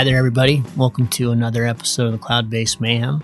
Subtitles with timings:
[0.00, 0.62] Hi there, everybody.
[0.78, 3.22] Welcome to another episode of the Cloudbase Mayhem.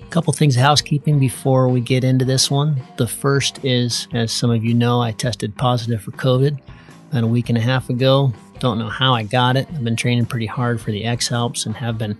[0.00, 2.80] A couple things of housekeeping before we get into this one.
[2.96, 6.58] The first is, as some of you know, I tested positive for COVID
[7.10, 8.32] about a week and a half ago.
[8.58, 9.68] Don't know how I got it.
[9.68, 12.16] I've been training pretty hard for the X Alps and have been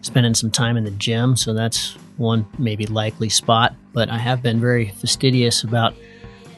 [0.00, 3.74] spending some time in the gym, so that's one maybe likely spot.
[3.92, 5.96] But I have been very fastidious about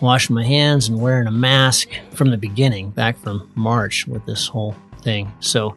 [0.03, 4.47] washing my hands and wearing a mask from the beginning, back from March with this
[4.47, 5.33] whole thing.
[5.41, 5.75] So,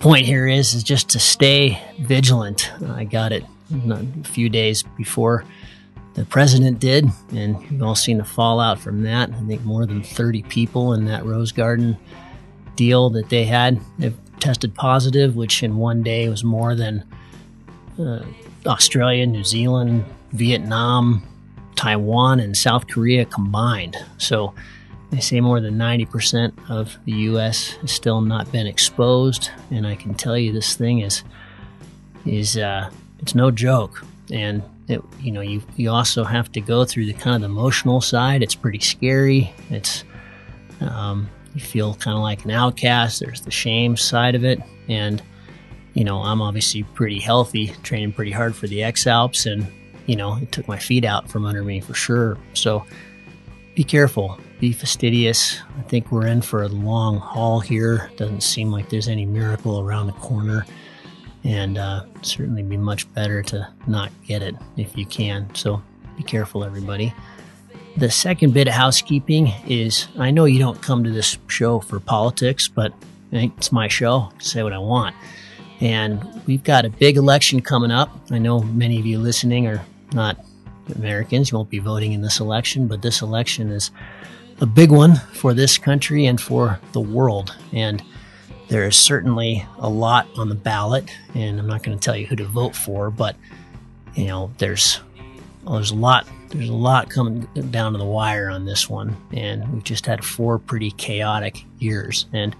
[0.00, 2.72] point here is is just to stay vigilant.
[2.88, 3.44] I got it
[3.90, 5.44] a few days before
[6.14, 9.30] the president did, and you've all seen the fallout from that.
[9.30, 11.96] I think more than 30 people in that Rose Garden
[12.74, 17.04] deal that they had have tested positive, which in one day was more than
[17.98, 18.24] uh,
[18.66, 21.22] Australia, New Zealand, Vietnam,
[21.76, 23.96] Taiwan, and South Korea combined.
[24.16, 24.54] So
[25.10, 27.72] they say more than 90% of the U.S.
[27.80, 31.24] has still not been exposed, and I can tell you this thing is
[32.26, 34.04] is uh, it's no joke.
[34.32, 37.46] And it, you know, you you also have to go through the kind of the
[37.46, 38.42] emotional side.
[38.42, 39.52] It's pretty scary.
[39.68, 40.04] It's
[40.80, 43.20] um, you feel kind of like an outcast.
[43.20, 45.20] There's the shame side of it, and
[45.94, 49.66] you know, I'm obviously pretty healthy, training pretty hard for the X Alps, and
[50.06, 52.38] you know, it took my feet out from under me for sure.
[52.54, 52.84] So
[53.74, 55.58] be careful, be fastidious.
[55.78, 58.10] I think we're in for a long haul here.
[58.16, 60.66] Doesn't seem like there's any miracle around the corner,
[61.42, 65.52] and uh, certainly be much better to not get it if you can.
[65.54, 65.82] So
[66.16, 67.14] be careful, everybody.
[67.96, 71.98] The second bit of housekeeping is I know you don't come to this show for
[71.98, 72.92] politics, but
[73.32, 74.30] it's my show.
[74.38, 75.16] Say what I want.
[75.80, 78.10] And we've got a big election coming up.
[78.30, 80.44] I know many of you listening are not
[80.94, 81.50] Americans.
[81.50, 83.90] You won't be voting in this election, but this election is
[84.60, 87.56] a big one for this country and for the world.
[87.72, 88.02] And
[88.68, 92.26] there is certainly a lot on the ballot, and I'm not going to tell you
[92.26, 93.36] who to vote for, but
[94.14, 95.00] you know, there's
[95.64, 99.16] well, there's a lot there's a lot coming down to the wire on this one,
[99.32, 102.26] and we've just had four pretty chaotic years.
[102.32, 102.54] And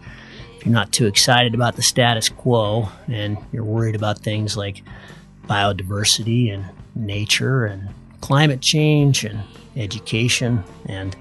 [0.57, 4.83] if you're not too excited about the status quo, and you're worried about things like
[5.47, 7.89] biodiversity and nature and
[8.21, 9.43] climate change and
[9.77, 11.17] education and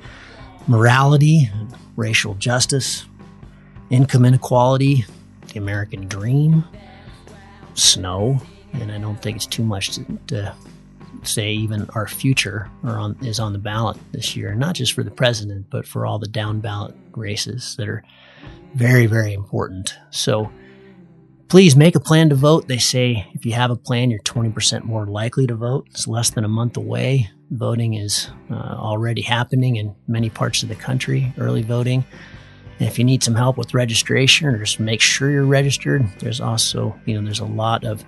[0.69, 1.49] morality,
[1.95, 3.05] racial justice,
[3.89, 5.03] income inequality,
[5.51, 6.63] the American dream,
[7.73, 8.39] snow,
[8.73, 10.55] and I don't think it's too much to, to
[11.23, 15.09] say even our future on, is on the ballot this year, not just for the
[15.09, 18.03] president, but for all the down ballot races that are
[18.75, 19.95] very, very important.
[20.11, 20.51] So
[21.49, 22.67] please make a plan to vote.
[22.67, 25.87] They say if you have a plan, you're 20% more likely to vote.
[25.89, 27.29] It's less than a month away.
[27.49, 32.05] Voting is uh, already happening in many parts of the country, early voting.
[32.79, 36.39] And if you need some help with registration or just make sure you're registered, there's
[36.39, 38.05] also, you know, there's a lot of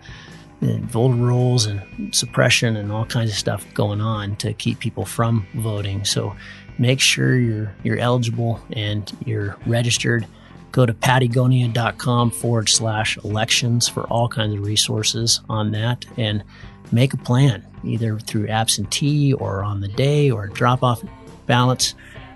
[0.62, 5.04] uh, voter rolls and suppression and all kinds of stuff going on to keep people
[5.04, 6.06] from voting.
[6.06, 6.36] So
[6.78, 10.28] make sure you're you're eligible and you're registered
[10.72, 16.44] go to patagonia.com forward slash elections for all kinds of resources on that and
[16.92, 21.02] make a plan either through absentee or on the day or drop off
[21.46, 21.96] ballots.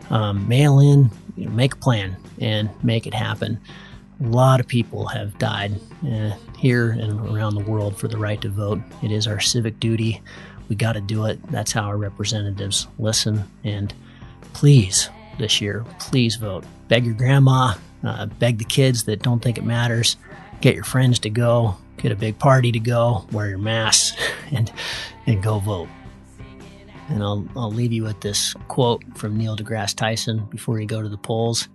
[0.10, 3.60] Um, mail in you know, make a plan and make it happen.
[4.22, 8.40] A lot of people have died uh, here and around the world for the right
[8.42, 8.80] to vote.
[9.04, 10.22] It is our civic duty.
[10.70, 11.42] We got to do it.
[11.52, 13.94] That's how our representatives listen and
[14.54, 16.64] please this year please vote.
[16.88, 17.74] Beg your grandma
[18.08, 20.18] uh, beg the kids that don't think it matters,
[20.62, 24.16] get your friends to go, get a big party to go, wear your mask,
[24.52, 24.72] and
[25.26, 25.90] and go vote.
[27.10, 31.02] And I'll I'll leave you with this quote from Neil deGrasse Tyson before you go
[31.02, 31.68] to the polls.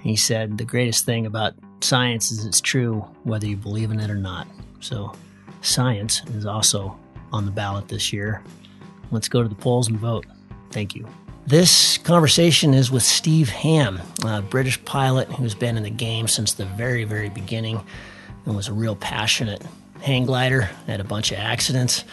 [0.00, 4.10] He said, "The greatest thing about science is it's true whether you believe in it
[4.10, 4.46] or not."
[4.80, 5.12] So,
[5.60, 6.98] science is also
[7.32, 8.42] on the ballot this year.
[9.10, 10.26] Let's go to the polls and vote.
[10.70, 11.06] Thank you.
[11.48, 16.52] This conversation is with Steve Ham, a British pilot who's been in the game since
[16.52, 17.82] the very, very beginning
[18.44, 19.62] and was a real passionate
[20.02, 22.04] hang glider, had a bunch of accidents,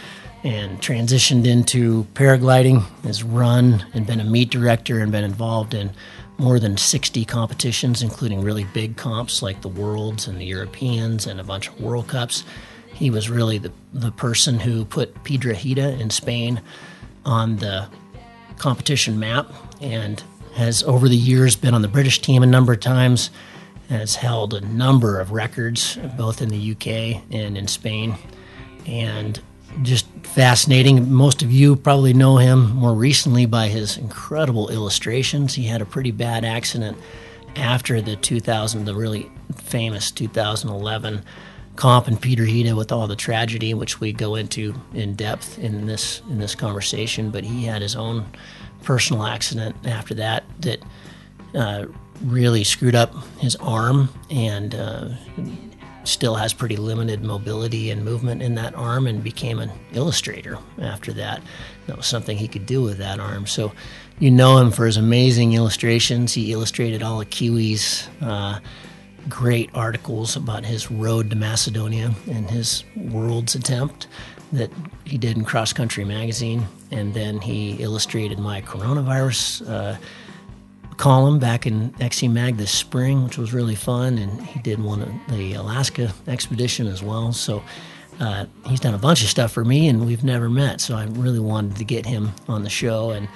[0.45, 5.91] and transitioned into paragliding, has run and been a meet director and been involved in
[6.37, 11.41] more than 60 competitions, including really big comps like the Worlds and the Europeans and
[11.41, 12.45] a bunch of World Cups.
[12.93, 16.61] He was really the, the person who put Piedrahita in Spain
[17.25, 17.89] on the
[18.57, 20.23] competition map and
[20.55, 23.29] has over the years been on the British team a number of times,
[23.89, 28.15] has held a number of records both in the UK and in Spain,
[28.85, 29.41] and
[29.81, 31.11] just fascinating.
[31.11, 35.55] Most of you probably know him more recently by his incredible illustrations.
[35.55, 36.97] He had a pretty bad accident
[37.55, 41.23] after the 2000, the really famous 2011
[41.75, 46.21] comp and Piedrahita with all the tragedy, which we go into in depth in this
[46.29, 47.29] in this conversation.
[47.29, 48.25] But he had his own
[48.83, 50.79] personal accident after that that
[51.53, 51.85] uh,
[52.23, 55.09] really screwed up his arm and uh,
[56.03, 61.11] still has pretty limited mobility and movement in that arm and became an illustrator after
[61.13, 61.41] that.
[61.87, 63.47] That was something he could do with that arm.
[63.47, 63.73] So
[64.19, 66.33] you know him for his amazing illustrations.
[66.33, 68.59] He illustrated all of Kiwi's uh,
[69.29, 74.07] great articles about his road to Macedonia and his world's attempt
[74.51, 74.71] that
[75.03, 76.65] he did in Cross Country Magazine.
[76.91, 79.97] And then he illustrated my coronavirus uh,
[80.97, 84.17] column back in XC Mag this spring, which was really fun.
[84.17, 87.33] And he did one of the Alaska expedition as well.
[87.33, 87.63] So
[88.19, 90.81] uh, he's done a bunch of stuff for me, and we've never met.
[90.81, 93.27] So I really wanted to get him on the show and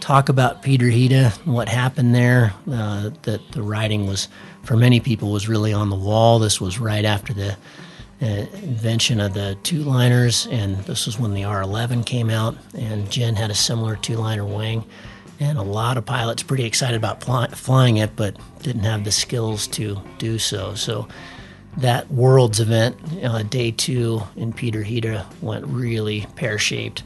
[0.00, 2.52] talk about Piedrahita, what happened there.
[2.70, 4.28] Uh, that the writing was,
[4.64, 6.38] for many people, was really on the wall.
[6.38, 7.56] This was right after the
[8.22, 12.56] uh, invention of the two liners, and this was when the R11 came out.
[12.74, 14.84] And Gin had a similar two liner wing,
[15.40, 19.12] and a lot of pilots pretty excited about pl- flying it, but didn't have the
[19.12, 20.74] skills to do so.
[20.74, 21.08] So
[21.78, 27.02] that Worlds event, uh, day two in Piedrahita, went really pear shaped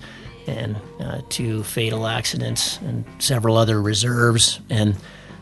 [0.46, 4.60] and uh, two fatal accidents and several other reserves.
[4.70, 4.96] And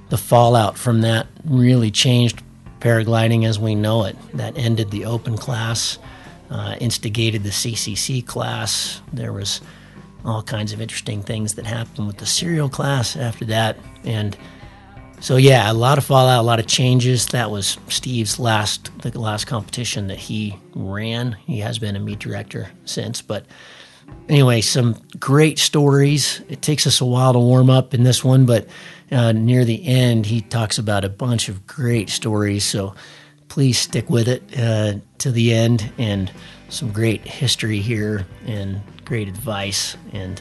[0.09, 2.43] the fallout from that really changed
[2.81, 4.17] paragliding as we know it.
[4.35, 5.99] That ended the open class,
[6.51, 9.01] uh, instigated the CCC class.
[9.13, 9.61] There was
[10.25, 13.79] all kinds of interesting things that happened with the serial class after that.
[14.05, 14.37] And
[15.21, 17.27] so, yeah, a lot of fallout, a lot of changes.
[17.27, 21.33] That was Steve's last, the last competition that he ran.
[21.47, 23.47] He has been a meet director since, but
[24.29, 26.43] anyway, some great stories.
[26.49, 28.69] It takes us a while to warm up in this one, but
[29.11, 32.65] uh, near the end, he talks about a bunch of great stories.
[32.65, 32.95] So
[33.49, 36.31] please stick with it uh, to the end and
[36.69, 39.97] some great history here and great advice.
[40.13, 40.41] And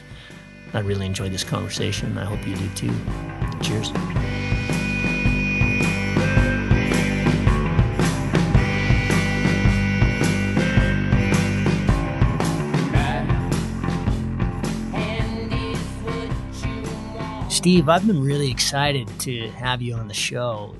[0.74, 2.18] I really enjoyed this conversation.
[2.18, 2.94] I hope you do too.
[3.62, 3.92] Cheers.
[17.66, 20.76] Steve, I've been really excited to have you on the show.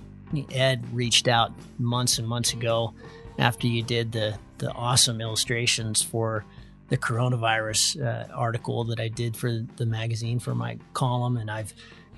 [0.52, 1.50] Ed reached out
[1.80, 2.94] months and months ago
[3.40, 6.44] after you did the, the awesome illustrations for
[6.88, 11.36] the coronavirus uh, article that I did for the magazine for my column.
[11.38, 11.74] And I've,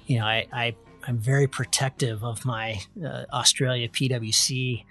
[0.06, 0.76] you know, I, I,
[1.08, 4.84] am very protective of my uh, Australia PWC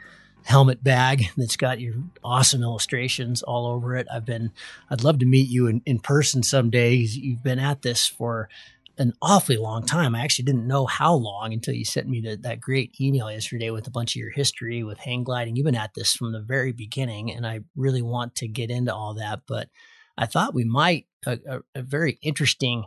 [0.43, 1.93] helmet bag that's got your
[2.23, 4.07] awesome illustrations all over it.
[4.11, 4.53] I've been,
[4.89, 6.95] I'd love to meet you in, in person someday.
[6.95, 8.49] You've been at this for
[8.97, 10.15] an awfully long time.
[10.15, 13.69] I actually didn't know how long until you sent me the, that great email yesterday
[13.69, 15.55] with a bunch of your history with hang gliding.
[15.55, 18.93] You've been at this from the very beginning, and I really want to get into
[18.93, 19.41] all that.
[19.47, 19.69] But
[20.17, 22.85] I thought we might a, a, a very interesting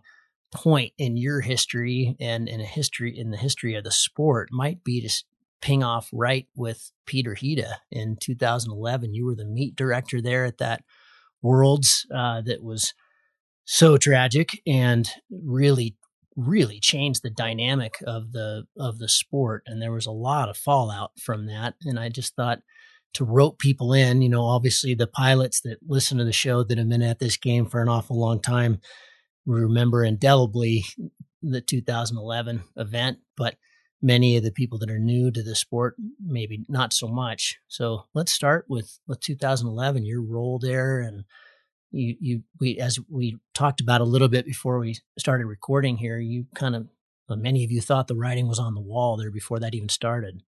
[0.53, 4.83] point in your history and in a history in the history of the sport might
[4.83, 5.25] be to
[5.61, 9.15] ping off right with Piedrahita in 2011.
[9.15, 10.83] You were the meet director there at that
[11.43, 12.93] Worlds uh, that was
[13.65, 15.97] so tragic and really
[16.41, 20.57] really changed the dynamic of the of the sport and there was a lot of
[20.57, 22.61] fallout from that and i just thought
[23.13, 26.79] to rope people in you know obviously the pilots that listen to the show that
[26.79, 28.81] have been at this game for an awful long time
[29.47, 30.85] remember indelibly
[31.43, 33.57] the 2011 event but
[34.03, 37.59] many of the people that are new to the sport maybe not so much.
[37.69, 41.25] So let's start with with 2011 your role there and
[41.91, 46.19] you you we as we talked about a little bit before we started recording here
[46.19, 46.89] you kind of
[47.29, 49.89] well, many of you thought the writing was on the wall there before that even
[49.89, 50.43] started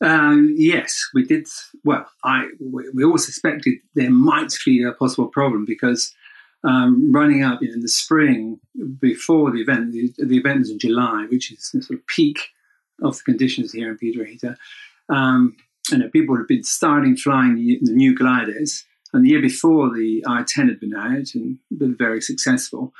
[0.00, 1.46] um, yes we did
[1.84, 6.14] well i we all suspected there might be a possible problem because
[6.64, 8.60] um, running up in the spring
[9.00, 12.50] before the event the, the, event is in july which is the sort of peak
[13.02, 14.56] of the conditions here in Piedrahita.
[15.08, 15.56] Um,
[15.90, 20.68] and people have been starting flying the new gliders and the year before, the R10
[20.68, 22.94] had been out and been very successful.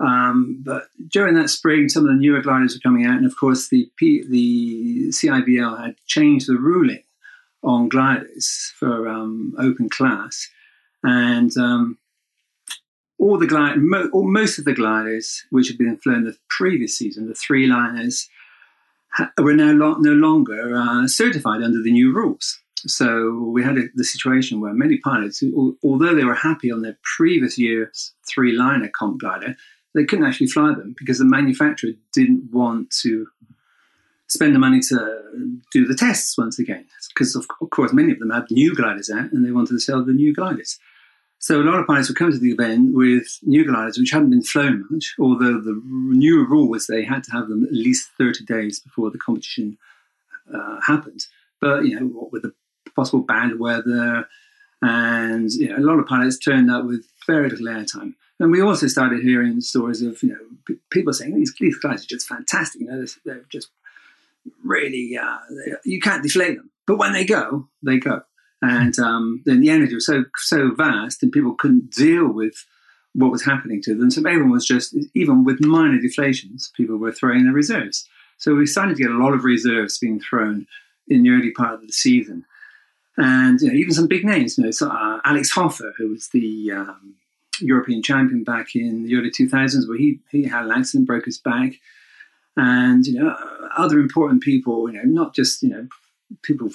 [0.00, 3.36] Um, but during that spring, some of the newer gliders were coming out, and of
[3.38, 7.02] course, the P, the CIVL had changed the ruling
[7.62, 10.48] on gliders for um, open class,
[11.02, 11.98] and um,
[13.18, 17.28] all the glide, mo- most of the gliders which had been flown the previous season,
[17.28, 18.30] the three liners,
[19.12, 22.58] ha- were now lo- no longer uh, certified under the new rules.
[22.86, 25.42] So we had a, the situation where many pilots,
[25.82, 29.56] although they were happy on their previous year's three-liner comp glider,
[29.94, 33.26] they couldn't actually fly them because the manufacturer didn't want to
[34.28, 36.86] spend the money to do the tests once again.
[37.12, 39.80] Because, of, of course, many of them had new gliders out and they wanted to
[39.80, 40.78] sell the new gliders.
[41.38, 44.30] So a lot of pilots would come to the event with new gliders which hadn't
[44.30, 48.10] been flown much, although the new rule was they had to have them at least
[48.18, 49.78] 30 days before the competition
[50.54, 51.26] uh, happened.
[51.60, 52.52] But, you know, what with the
[52.94, 54.26] possible bad weather,
[54.82, 58.14] and you know, a lot of pilots turned up with very little airtime.
[58.38, 62.08] And we also started hearing stories of you know people saying these, these guys are
[62.08, 62.80] just fantastic.
[62.80, 63.68] You know, they're, they're just
[64.64, 65.38] really uh,
[65.84, 66.70] you can't deflate them.
[66.86, 68.22] But when they go, they go,
[68.62, 72.54] and um, then the energy was so so vast, and people couldn't deal with
[73.12, 74.10] what was happening to them.
[74.10, 78.08] So everyone was just even with minor deflations, people were throwing their reserves.
[78.38, 80.66] So we started to get a lot of reserves being thrown
[81.08, 82.46] in the early part of the season
[83.20, 84.56] and you know, even some big names.
[84.56, 87.16] You know, so, uh, Alex Hofer, who was the um,
[87.60, 91.38] European champion back in the early 2000s, where he he had an accident, broke his
[91.38, 91.74] back,
[92.56, 93.36] and you know
[93.76, 94.90] other important people.
[94.90, 95.86] You know, not just you know
[96.42, 96.70] people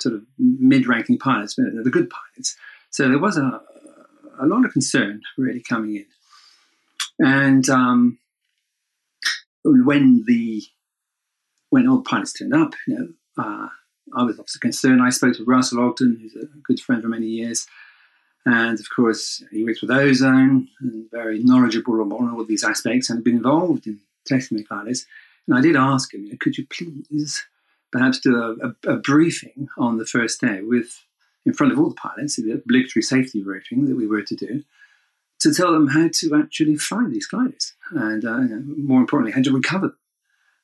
[0.00, 2.56] sort of mid-ranking pilots, but the good pilots.
[2.90, 3.62] So there was a
[4.40, 6.06] a lot of concern really coming in,
[7.24, 8.18] and um,
[9.64, 10.64] when the
[11.70, 13.08] when all the pilots turned up, you know.
[13.38, 13.68] Uh,
[14.14, 15.02] I was obviously concerned.
[15.02, 17.66] I spoke to Russell Ogden, who's a good friend for many years.
[18.44, 23.08] And of course, he works with ozone and very knowledgeable on all of these aspects
[23.08, 25.06] and had been involved in testing the gliders.
[25.46, 27.44] And I did ask him, could you please
[27.90, 31.04] perhaps do a, a, a, briefing on the first day with,
[31.44, 34.64] in front of all the pilots, the obligatory safety briefing that we were to do,
[35.40, 38.38] to tell them how to actually fly these gliders and, uh,
[38.76, 39.96] more importantly, how to recover them.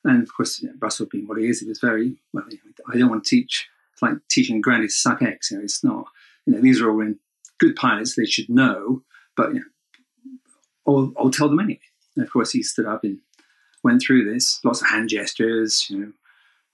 [0.03, 2.45] And of course, you know, Russell being what he is, he was very well.
[2.49, 3.67] You know, I don't want to teach.
[3.93, 5.51] It's like teaching granny to suck eggs.
[5.51, 6.05] You know, it's not.
[6.45, 7.19] You know, these are all in
[7.59, 8.15] good pilots.
[8.15, 9.03] They should know,
[9.35, 9.65] but you know,
[10.87, 11.79] I'll, I'll tell them anyway.
[12.15, 13.19] And of course, he stood up and
[13.83, 14.59] went through this.
[14.63, 15.89] Lots of hand gestures.
[15.89, 16.11] You know,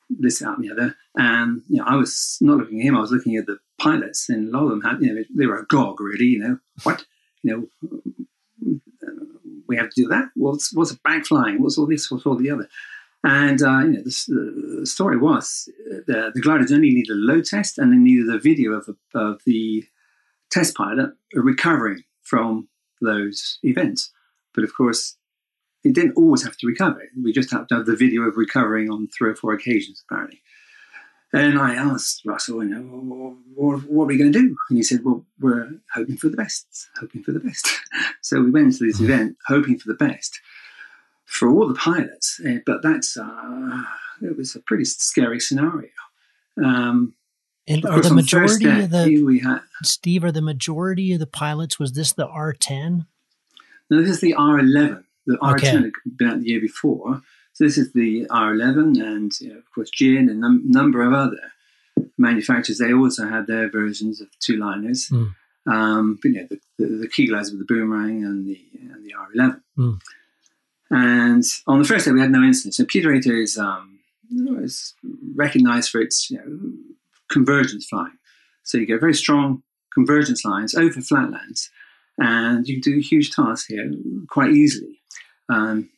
[0.10, 0.96] this, that, and the other.
[1.16, 2.96] And you know, I was not looking at him.
[2.96, 5.02] I was looking at the pilots, and a lot of them had.
[5.02, 6.26] You know, they were agog, really.
[6.26, 7.06] You know, what?
[7.42, 8.00] You know,
[9.68, 10.30] we have to do that.
[10.36, 11.62] What's what's a back flying?
[11.62, 12.10] What's all this?
[12.10, 12.70] What's all the other?
[13.26, 15.68] And uh, you know, the, the, story was
[16.06, 19.42] the, the gliders only needed a load test and they needed a video of, of
[19.48, 19.84] the
[20.52, 22.68] test pilot recovering from
[23.02, 24.12] those events.
[24.54, 25.18] But of course,
[25.84, 27.02] it didn't always have to recover.
[27.24, 30.44] We just had to have the video of recovering on three or four occasions, apparently.
[31.34, 32.82] And I asked Russell, you know,
[33.56, 34.56] what, what are we going to do?
[34.70, 37.68] And he said, well, we're hoping for the best, hoping for the best.
[38.22, 39.12] so we went into this mm-hmm.
[39.12, 40.40] event hoping for the best
[41.26, 42.40] for all the pilots.
[42.46, 43.84] Uh, but that's uh,
[44.22, 45.90] it was a pretty scary scenario.
[46.64, 47.14] Um,
[47.68, 50.24] and are the majority of the we had, Steve?
[50.24, 51.80] Are the majority of the pilots?
[51.80, 53.08] Was this the R ten?
[53.90, 55.04] No, this is the R eleven.
[55.26, 55.92] The R ten okay.
[56.06, 57.22] had been out the year before.
[57.54, 60.64] So this is the R eleven, and you know, of course, Gin and a num-
[60.66, 61.52] number of other
[62.18, 62.78] manufacturers.
[62.78, 65.10] They also had their versions of two liners.
[65.10, 65.36] Mm.
[65.68, 69.14] Um, but yeah, the, the, the key gliders with the boomerang and the and the
[69.16, 69.64] R eleven.
[69.78, 70.00] Mm.
[70.90, 72.78] And on the first day, we had no incidents.
[72.78, 74.00] So Peter is, um,
[74.60, 74.94] is
[75.36, 76.72] recognized for its you know,
[77.30, 78.18] convergence flying.
[78.64, 79.64] So you get very strong
[79.94, 81.70] convergence lines over flatlands,
[82.18, 83.92] and you can do huge tasks here
[84.28, 85.00] quite easily.
[85.50, 85.90] Um,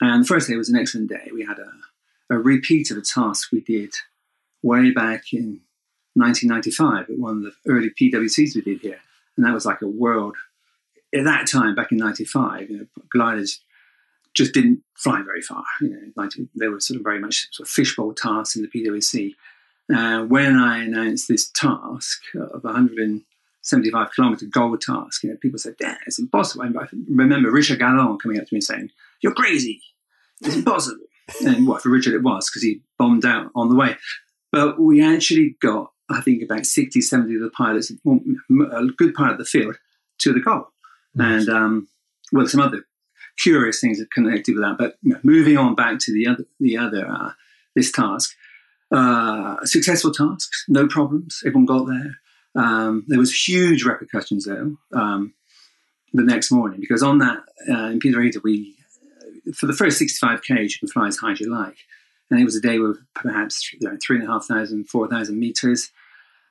[0.00, 1.30] and the first day was an excellent day.
[1.32, 3.94] We had a, a repeat of a task we did
[4.62, 5.60] way back in
[6.14, 9.00] 1995 at one of the early PWCs we did here.
[9.36, 10.36] And that was like a world,
[11.14, 13.60] at that time, back in 95, you know, gliders
[14.36, 15.64] just didn't fly very far.
[15.80, 18.68] You know, like they were sort of very much sort of fishbowl tasks in the
[18.68, 19.34] PWC.
[19.94, 25.76] Uh, when I announced this task of 175 kilometer goal task, you know, people said,
[25.80, 28.90] "Yeah, it's impossible." I remember Richard Gallon coming up to me saying,
[29.20, 29.82] "You're crazy.
[30.42, 31.06] It's impossible."
[31.44, 33.96] and what for Richard it was because he bombed out on the way.
[34.52, 39.32] But we actually got, I think, about 60, 70 of the pilots, a good part
[39.32, 39.76] of the field,
[40.18, 40.68] to the goal.
[41.14, 41.46] Nice.
[41.46, 41.88] And um,
[42.32, 42.84] well, some other
[43.36, 44.78] curious things that connected with that.
[44.78, 47.32] But you know, moving on back to the other, the other uh,
[47.74, 48.34] this task,
[48.90, 51.42] uh, successful tasks, no problems.
[51.44, 52.16] Everyone got there.
[52.54, 55.34] Um, there was huge repercussions though um,
[56.14, 58.74] the next morning because on that uh, in Piedrahita we
[59.54, 61.76] for the first 65k you can fly as high as you like,
[62.30, 65.06] and it was a day with perhaps you know, three and a half thousand, four
[65.08, 65.90] thousand meters.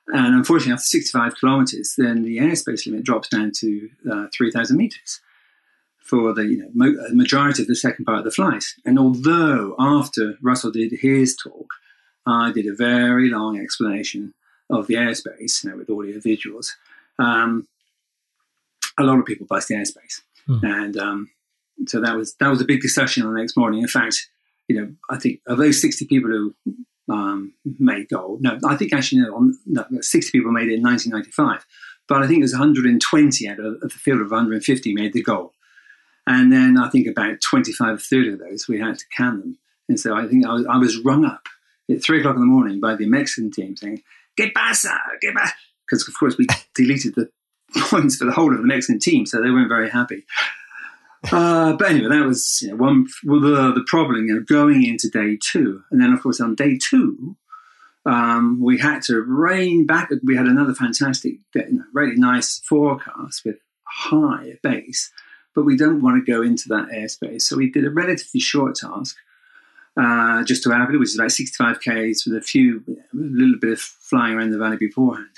[0.08, 5.20] And unfortunately, after 65 kilometers, then the airspace limit drops down to uh, 3,000 meters
[6.08, 8.64] for the you know, mo- majority of the second part of the flight.
[8.84, 11.68] And although after Russell did his talk,
[12.26, 14.34] I did a very long explanation
[14.68, 16.72] of the airspace, you know, with audio visuals.
[17.18, 17.68] Um,
[18.98, 20.64] a lot of people bust the airspace, hmm.
[20.64, 21.30] and um,
[21.86, 23.82] so that was that was a big discussion on the next morning.
[23.82, 24.28] In fact,
[24.68, 26.54] you know, I think of those 60 people who
[27.08, 31.64] um, made gold, no, I think actually, no, no, 60 people made it in 1995,
[32.08, 35.22] but I think it was 120 out of, of the field of 150 made the
[35.22, 35.52] gold.
[36.26, 39.58] And then I think about 25, 30 of those, we had to can them.
[39.88, 41.46] And so I think I was, I was rung up
[41.90, 44.02] at three o'clock in the morning by the Mexican team saying,
[44.36, 45.54] get pasa, get pasa.
[45.86, 47.30] Because, of course, we deleted the
[47.76, 50.24] points for the whole of the Mexican team, so they weren't very happy.
[51.32, 54.84] Uh, but anyway, that was you know, one well, the, the problem, you know, going
[54.84, 55.82] into day two.
[55.90, 57.36] And then, of course, on day two,
[58.04, 60.10] um, we had to rain back.
[60.24, 61.38] We had another fantastic,
[61.92, 65.10] really nice forecast with high base,
[65.56, 67.42] but we don't want to go into that airspace.
[67.42, 69.16] So we did a relatively short task
[69.96, 73.72] uh, just to Ávila, which is about 65 k's with a few, a little bit
[73.72, 75.30] of flying around the valley beforehand.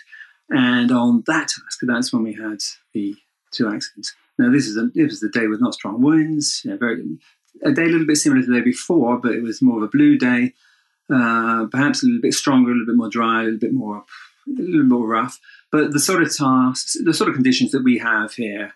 [0.50, 2.58] And on that task, that's when we had
[2.92, 3.14] the
[3.52, 4.14] two accidents.
[4.38, 7.04] Now, this is a, it was the day with not strong winds, you know, very
[7.64, 9.82] a day a little bit similar to the day before, but it was more of
[9.82, 10.54] a blue day,
[11.12, 14.04] uh, perhaps a little bit stronger, a little bit more dry, a little bit more,
[14.46, 15.40] a little more rough.
[15.70, 18.75] But the sort of tasks, the sort of conditions that we have here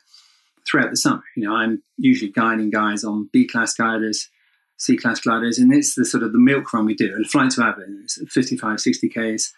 [0.72, 1.22] throughout the summer.
[1.36, 4.30] You know, I'm usually guiding guys on B class gliders,
[4.78, 7.14] C class gliders, and it's the sort of the milk run we do.
[7.20, 9.52] A flight to Ávila, it's 55, 60 Ks,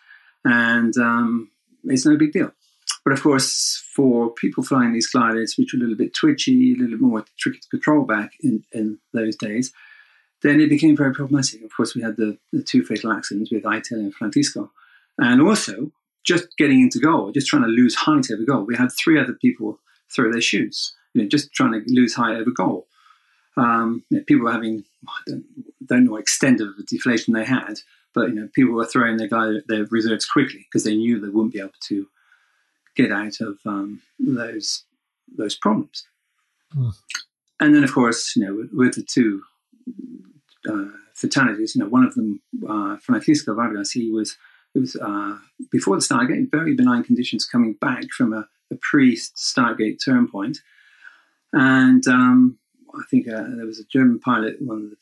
[0.44, 1.50] and um,
[1.84, 2.50] it's no big deal.
[3.04, 6.76] But of course, for people flying these gliders, which are a little bit twitchy, a
[6.76, 9.72] little bit more tricky to control back in, in those days,
[10.42, 11.62] then it became very problematic.
[11.62, 14.70] Of course, we had the, the two fatal accidents with Italo and Francisco.
[15.18, 15.92] And also,
[16.24, 18.64] just getting into goal, just trying to lose height over goal.
[18.64, 19.78] We had three other people
[20.10, 22.86] throw their chutes, you know, just trying to lose height over goal.
[23.56, 25.44] Um, you know, people were having, I don't,
[25.86, 27.80] don't know what extent of the deflation they had,
[28.12, 29.28] but you know, people were throwing their,
[29.66, 32.08] their reserves quickly because they knew they wouldn't be able to
[32.96, 34.84] get out of um, those
[35.36, 36.06] those problems.
[36.76, 36.92] Mm.
[37.60, 39.42] And then, of course, you know, with, with the two
[40.68, 44.36] uh, fatalities, you know, one of them, uh, Francisco Vargas, he was
[44.74, 45.38] it was uh,
[45.70, 50.26] before the start gate, very benign conditions coming back from a, a pre-start gate turn
[50.28, 50.58] point,
[51.54, 52.58] and um,
[52.94, 54.96] I think uh, there was a German pilot one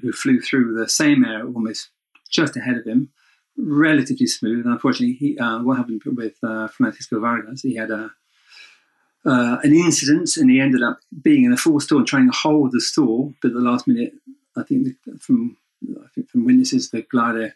[0.00, 1.90] who flew through the same air almost
[2.30, 3.10] just ahead of him
[3.56, 4.66] relatively smooth.
[4.66, 8.10] Unfortunately, he, uh, what happened with uh, Francisco Vargas, he had a
[9.26, 12.36] uh, an incident and he ended up being in a full stall and trying to
[12.36, 14.12] hold the stall, but at the last minute,
[14.54, 17.54] I think the, from I think from witnesses, the glider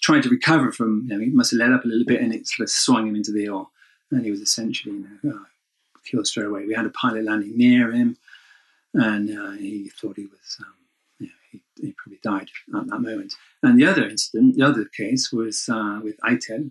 [0.00, 2.32] trying to recover from, you know, he must have let up a little bit and
[2.32, 3.64] it sort of swung him into the air,
[4.12, 5.44] and he was essentially you know, uh,
[6.04, 6.66] killed straight away.
[6.66, 8.16] We had a pilot landing near him,
[8.94, 10.58] and uh, he thought he was.
[10.60, 13.34] Um, he, he, probably died at that moment.
[13.62, 16.70] And the other incident, the other case was uh, with Italo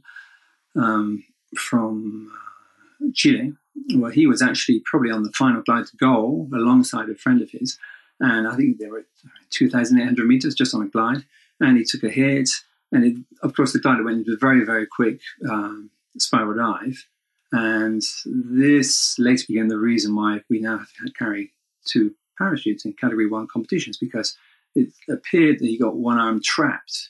[0.76, 1.24] um,
[1.56, 3.54] from uh, Chile,
[3.96, 7.52] where he was actually probably on the final glide to goal alongside a friend of
[7.52, 7.78] his.
[8.20, 9.06] And I think they were
[9.50, 11.26] 2,800 meters just on a glide.
[11.60, 12.50] And he took a hit.
[12.92, 17.08] And it, of course, the glider went into a very, very quick um, spiral dive.
[17.52, 21.52] And this later became the reason why we now have to carry
[21.86, 24.38] two parachutes in category one competitions because
[24.74, 27.10] it appeared that he got one arm trapped,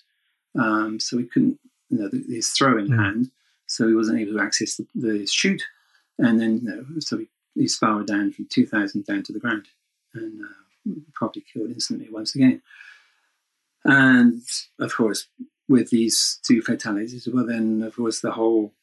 [0.59, 2.97] um, so he couldn't, you know, his throwing mm.
[2.97, 3.31] hand,
[3.67, 5.63] so he wasn't able to access the, the chute,
[6.17, 9.39] and then you know, so he, he spiraled down from two thousand down to the
[9.39, 9.67] ground,
[10.15, 12.61] and uh, probably killed instantly once again.
[13.85, 14.41] And
[14.79, 15.27] of course,
[15.69, 18.73] with these two fatalities, well, then of course the whole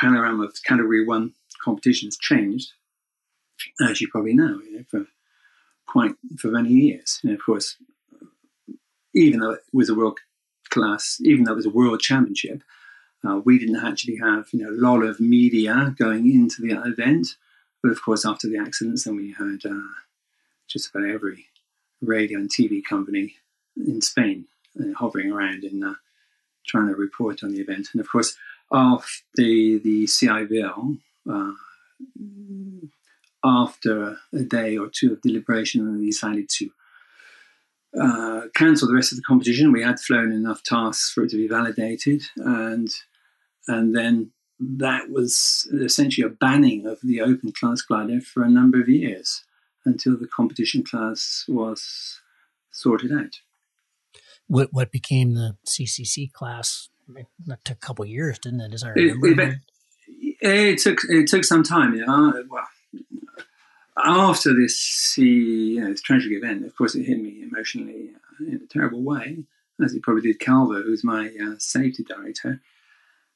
[0.00, 2.72] panorama of Category One competitions changed,
[3.86, 5.06] as you probably know, you know for
[5.86, 7.20] quite for many years.
[7.22, 7.76] And of course,
[9.14, 10.18] even though it was a world
[10.70, 12.62] class, even though it was a world championship,
[13.26, 17.36] uh, we didn't actually have you know a lot of media going into the event.
[17.82, 19.94] But of course, after the accidents, then we had uh,
[20.68, 21.46] just about every
[22.00, 23.36] radio and TV company
[23.76, 24.46] in Spain
[24.78, 25.94] uh, hovering around and uh,
[26.66, 27.88] trying to report on the event.
[27.92, 28.36] And of course,
[28.72, 30.98] after the CIVL,
[31.30, 31.52] uh,
[33.44, 36.70] after a day or two of deliberation, they decided to
[37.98, 39.72] uh, cancel the rest of the competition.
[39.72, 42.88] We had flown enough tasks for it to be validated, and
[43.66, 48.80] and then that was essentially a banning of the open class glider for a number
[48.80, 49.42] of years
[49.84, 52.20] until the competition class was
[52.70, 53.40] sorted out.
[54.46, 56.90] What what became the CCC class?
[57.46, 58.74] That took a couple of years, didn't it?
[58.74, 59.58] As I remember, it,
[60.08, 61.94] it, it, took it took some time.
[61.94, 62.66] Yeah, well,
[63.96, 68.66] after this, you know, this tragic event, of course, it hit me emotionally in a
[68.72, 69.44] terrible way,
[69.82, 72.60] as it probably did Calvo, who's my uh, safety director,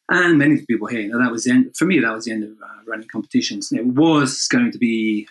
[0.08, 1.00] and many people here.
[1.00, 2.00] You know, that was the end, for me.
[2.00, 3.72] That was the end of uh, running competitions.
[3.72, 5.28] It was going to be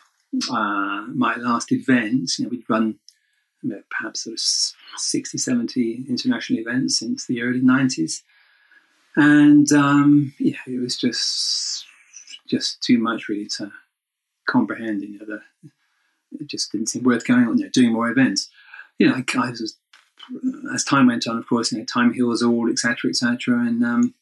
[0.51, 2.37] uh, my last event.
[2.37, 2.99] You know, we'd run
[3.89, 4.39] perhaps sort of
[4.97, 8.21] 60, 70 international events since the early 90s.
[9.15, 11.85] And um, yeah, it was just
[12.47, 13.71] just too much really to
[14.47, 15.01] comprehend.
[15.01, 15.69] You know, the,
[16.39, 17.57] it just didn't seem worth going on.
[17.57, 18.49] You know, doing more events.
[18.97, 19.75] You know, I, I was
[20.73, 23.59] as time went on, of course, you know, time heals all, etc., etc.
[23.59, 24.13] And um,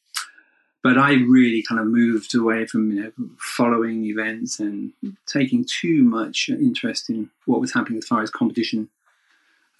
[0.82, 4.92] but I really kind of moved away from you know following events and
[5.26, 8.88] taking too much interest in what was happening as far as competition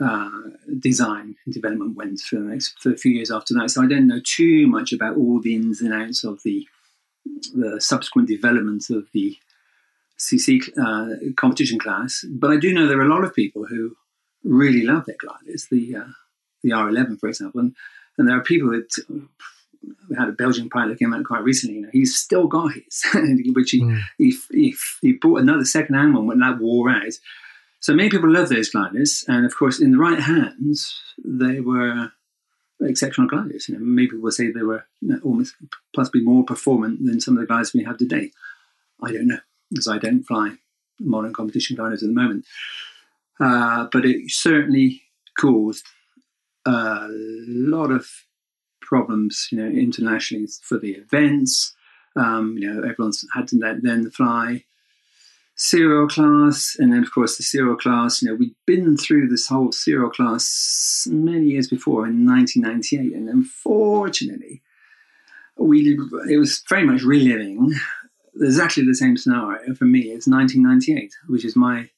[0.02, 0.30] uh,
[0.78, 3.70] design and development went for the next for a few years after that.
[3.70, 6.66] So I don't know too much about all the ins and outs of the
[7.54, 9.36] the subsequent development of the
[10.18, 13.96] CC uh, competition class, but I do know there are a lot of people who
[14.44, 16.12] really love their gliders, the uh,
[16.62, 17.74] the R11, for example, and,
[18.18, 18.90] and there are people that
[20.08, 21.76] we had a Belgian pilot came out quite recently.
[21.76, 23.04] You know, he's still got his,
[23.54, 24.00] which he, mm.
[24.18, 27.12] he, he, he bought another second hand one when that wore out.
[27.82, 32.12] So many people love those gliders, and of course, in the right hands, they were
[32.80, 33.68] exceptional gliders.
[33.68, 35.56] You know, maybe we'll say they were you know, almost
[35.94, 38.30] possibly more performant than some of the gliders we have today.
[39.02, 39.40] I don't know
[39.70, 40.52] because I don't fly
[41.00, 42.44] modern competition gliders at the moment.
[43.40, 45.02] Uh, but it certainly
[45.36, 45.86] caused
[46.64, 48.08] a lot of
[48.80, 51.74] problems, you know, internationally for the events.
[52.14, 54.64] Um, you know, everyone's had to let, then fly
[55.56, 58.22] serial class, and then of course the serial class.
[58.22, 63.28] You know, we'd been through this whole serial class many years before in 1998, and
[63.28, 64.62] unfortunately,
[65.56, 67.72] we it was very much reliving
[68.40, 71.90] exactly the same scenario for me It's 1998, which is my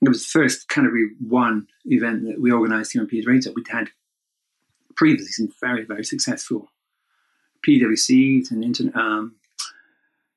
[0.00, 3.54] it was the first Category One event that we organised here in Piedrahita.
[3.54, 3.90] We'd had
[4.96, 6.68] previously some very very successful
[7.66, 9.36] PWCs and um,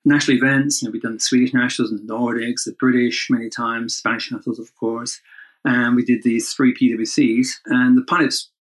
[0.05, 0.81] national events.
[0.81, 4.31] You know, we've done the Swedish nationals and the Nordics, the British many times, Spanish
[4.31, 5.19] nationals of course,
[5.65, 7.47] and we did these three PWCs.
[7.65, 8.51] And the pilots,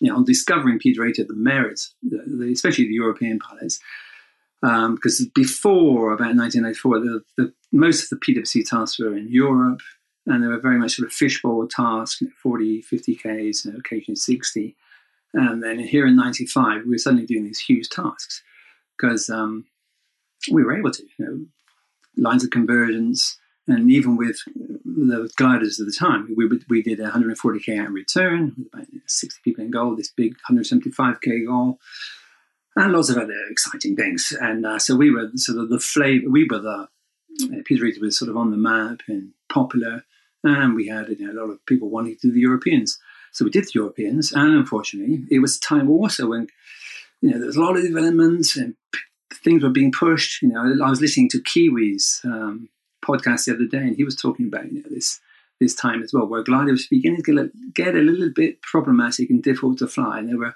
[0.00, 3.80] you know, discovering the merits, the, the, especially the European pilots,
[4.60, 9.80] because um, before about 1984, the, the, most of the PwC tasks were in Europe,
[10.26, 14.16] and they were very much sort of fishbowl tasks, 40, 50 Ks, you know, occasionally
[14.16, 14.76] 60.
[15.34, 18.42] And then here in 95, we were suddenly doing these huge tasks
[18.96, 19.66] because um,
[20.50, 21.46] we were able to, you know,
[22.16, 27.10] lines of convergence, and even with the gliders at the time, we, we did a
[27.10, 31.78] 140k out return with about 60 people in goal, this big 175k goal,
[32.76, 34.36] and lots of other exciting things.
[34.38, 36.88] And uh, so we were sort of the flavor, we were the,
[37.42, 40.04] uh, Piedrahita was sort of on the map and popular,
[40.42, 42.98] and we had you know, a lot of people wanting to do the Europeans.
[43.32, 46.48] So we did the Europeans, and unfortunately, it was time also when
[47.20, 48.74] you know there was a lot of development and
[49.44, 50.42] things were being pushed.
[50.42, 52.68] You know, I was listening to Kiwi's um,
[53.04, 55.20] podcast the other day, and he was talking about you know this
[55.60, 59.42] this time as well, where glider was beginning to get a little bit problematic and
[59.42, 60.54] difficult to fly, and there were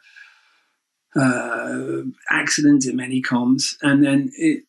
[1.14, 4.64] uh, accidents in many comms, and then it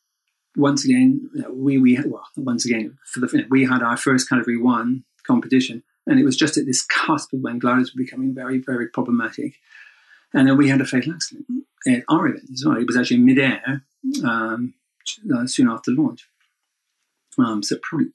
[0.55, 4.29] once again you know, we we well once again for the we had our first
[4.29, 8.35] category one competition, and it was just at this cusp of when gliders were becoming
[8.35, 9.55] very very problematic,
[10.33, 11.45] and then we had a fatal accident
[11.87, 12.77] at our event as well.
[12.77, 13.83] It was actually mid-air
[14.23, 14.73] um,
[15.33, 16.27] uh, soon after launch.
[17.37, 18.07] Um, so probably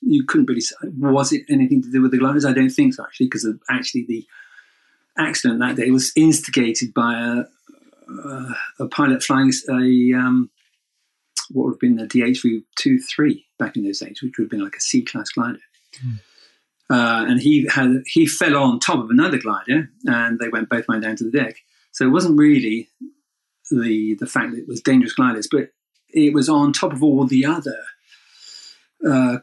[0.00, 2.44] you couldn't really say was it anything to do with the gliders?
[2.44, 4.26] I don't think so actually, because actually the
[5.18, 7.44] accident that day was instigated by a,
[8.28, 10.50] a, a pilot flying a um,
[11.50, 14.76] what would have been the DH323 back in those days, which would have been like
[14.76, 15.58] a C class glider.
[16.04, 16.20] Mm.
[16.88, 20.88] Uh, and he had he fell on top of another glider, and they went both
[20.88, 21.56] went down to the deck.
[21.92, 22.88] So it wasn't really
[23.70, 25.70] the the fact that it was dangerous gliders, but
[26.08, 27.78] it was on top of all the other
[29.06, 29.38] uh,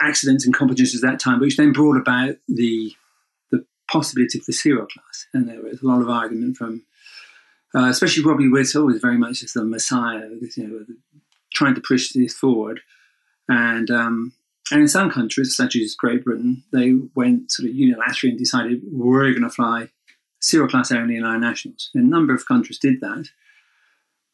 [0.00, 2.92] accidents and competitions at that time, which then brought about the
[3.50, 5.26] the possibility of the serial class.
[5.32, 6.82] And there was a lot of argument from,
[7.74, 10.84] uh, especially Robbie Whittall was very much as the messiah, you know,
[11.52, 12.80] trying to push this forward.
[13.48, 14.32] And um,
[14.70, 18.82] and in some countries, such as Great Britain, they went sort of unilaterally and decided
[18.90, 19.90] we're going to fly
[20.42, 21.90] serial class only in our nationals.
[21.94, 23.28] a number of countries did that.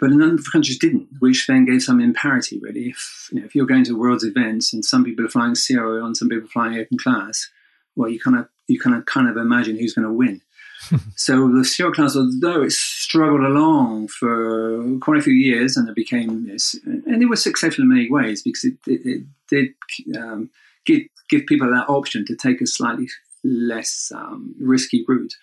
[0.01, 2.91] But a number of countries didn't, which then gave some imparity, really.
[2.91, 6.07] If, you know, if you're going to world's events and some people are flying serial
[6.07, 7.51] and some people are flying open class,
[7.97, 10.41] well, you kind of you kind of kind of imagine who's going to win.
[11.17, 15.97] so the serial class, although it struggled along for quite a few years, and it
[15.97, 19.75] became this, and it was successful in many ways because it, it, it did
[20.17, 20.49] um,
[20.87, 23.09] give give people that option to take a slightly
[23.43, 25.35] less um, risky route.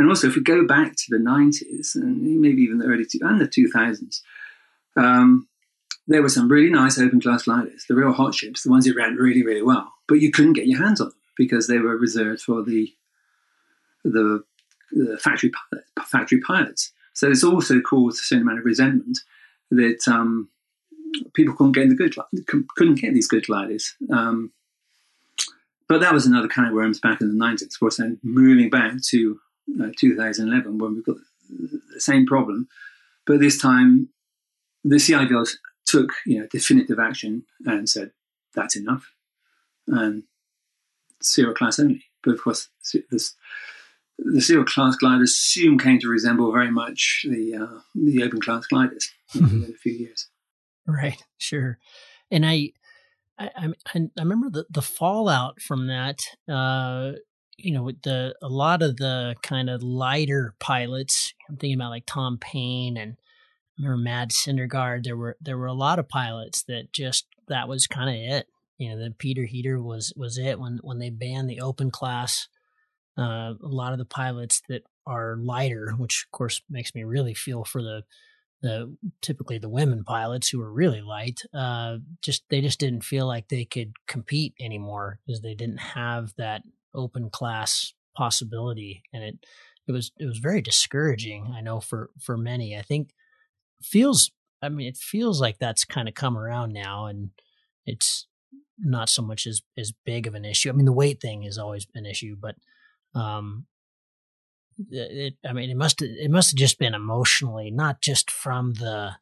[0.00, 3.18] And also, if we go back to the 90s and maybe even the early two,
[3.20, 4.22] and the 2000s,
[4.96, 5.46] um,
[6.08, 8.96] there were some really nice open class gliders, the real hot ships, the ones that
[8.96, 11.98] ran really, really well, but you couldn't get your hands on them because they were
[11.98, 12.90] reserved for the
[14.02, 14.42] the,
[14.90, 16.92] the factory pilot, factory pilots.
[17.12, 19.18] So this also caused a certain amount of resentment
[19.70, 20.48] that um,
[21.34, 22.16] people couldn't get the good
[22.74, 23.96] couldn't get these good gliders.
[24.10, 24.50] Um,
[25.90, 27.98] but that was another kind of worms back in the 90s, of course.
[27.98, 29.38] And moving back to
[29.82, 31.16] uh, 2011, when we've got
[31.48, 32.68] the same problem,
[33.26, 34.08] but this time
[34.84, 35.48] the CIVL
[35.86, 38.12] took you know definitive action and said
[38.54, 39.12] that's enough,
[39.86, 40.24] and
[41.22, 42.04] zero class only.
[42.22, 42.68] But of course,
[43.10, 43.34] this,
[44.18, 48.66] the zero class gliders soon came to resemble very much the uh, the open class
[48.66, 50.28] gliders in a few years.
[50.86, 51.78] Right, sure,
[52.30, 52.72] and I.
[53.38, 56.20] I, I, I remember the, the fallout from that.
[56.46, 57.12] Uh,
[57.62, 61.34] you know, the a lot of the kind of lighter pilots.
[61.48, 63.16] I'm thinking about like Tom payne and
[63.78, 65.04] I remember Mads Søndergaard.
[65.04, 68.46] There were there were a lot of pilots that just that was kind of it.
[68.78, 72.48] You know, the Piedrahita was was it when when they banned the open class.
[73.18, 77.34] Uh, a lot of the pilots that are lighter, which of course makes me really
[77.34, 78.04] feel for the
[78.62, 83.26] the typically the women pilots who are really light uh, just they just didn't feel
[83.26, 86.62] like they could compete anymore because they didn't have that
[86.94, 89.38] open class possibility and it
[89.86, 93.10] it was it was very discouraging i know for for many i think
[93.82, 94.30] feels
[94.62, 97.30] i mean it feels like that's kind of come around now and
[97.86, 98.26] it's
[98.78, 101.58] not so much as as big of an issue i mean the weight thing has
[101.58, 102.56] always been an issue but
[103.14, 103.66] um
[104.90, 109.16] it, I mean, it must it must have just been emotionally, not just from the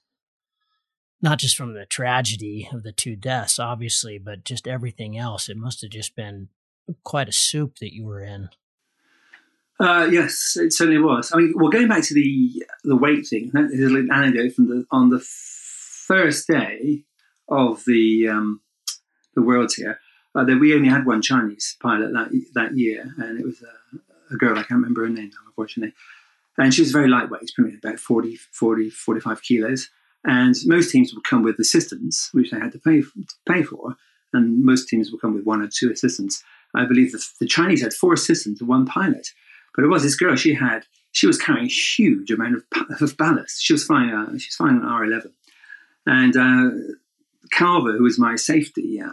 [1.20, 5.48] not just from the tragedy of the two deaths, obviously, but just everything else.
[5.48, 6.48] It must have just been
[7.04, 8.48] quite a soup that you were in.
[9.80, 11.30] Uh, yes, it certainly was.
[11.32, 14.86] I mean, well, going back to the the weight thing, there's an anecdote from the
[14.90, 17.04] on the first day
[17.48, 18.60] of the um,
[19.34, 20.00] the Worlds here.
[20.34, 23.98] Uh, that we only had one Chinese pilot that that year, and it was uh,
[24.30, 25.94] a girl, I can't remember her name now, unfortunately.
[26.56, 29.88] And she was very lightweight, probably about 40, 40, 45 kilos.
[30.24, 33.96] And most teams would come with assistants, which they had to pay, to pay for.
[34.32, 36.42] And most teams would come with one or two assistants.
[36.78, 39.28] I believe the, the Chinese had four assistants and one pilot.
[39.74, 43.16] But it was this girl, she had, she was carrying a huge amount of, of
[43.16, 43.62] ballast.
[43.62, 45.32] She was flying, uh, she was flying an R11.
[46.06, 46.94] And uh,
[47.54, 49.10] Calver, who was my safety uh,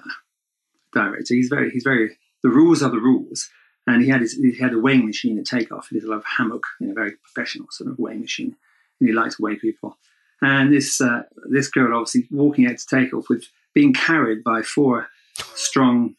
[0.93, 3.49] director, he's very, he's very, the rules are the rules
[3.87, 5.89] and he had his, he had a weighing machine at takeoff.
[5.91, 8.55] A of hammock, you know, very professional sort of weighing machine,
[8.99, 9.97] and he liked to weigh people.
[10.41, 15.07] And this uh, this girl, obviously walking out to takeoff with being carried by four
[15.55, 16.15] strong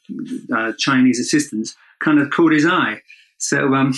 [0.55, 3.02] uh, Chinese assistants, kind of caught his eye.
[3.38, 3.94] So um,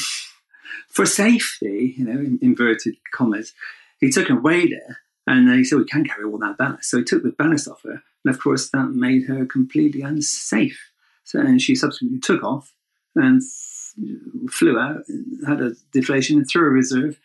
[0.88, 3.52] for safety, you know, in inverted commas,
[4.00, 6.90] he took her weighed her, and he said we can't carry all that ballast.
[6.90, 10.90] So he took the ballast off her, and of course that made her completely unsafe.
[11.24, 12.72] So and she subsequently took off
[13.14, 13.42] and
[14.50, 15.02] flew out,
[15.46, 17.18] had a deflation, threw a reserve,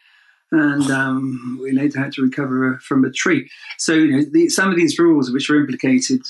[0.51, 3.49] and um, we later had to recover her from a tree.
[3.77, 6.21] So you know, the, some of these rules which are implicated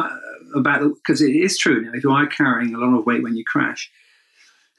[0.00, 3.22] uh, about because it is true now if you are carrying a lot of weight
[3.22, 3.90] when you crash,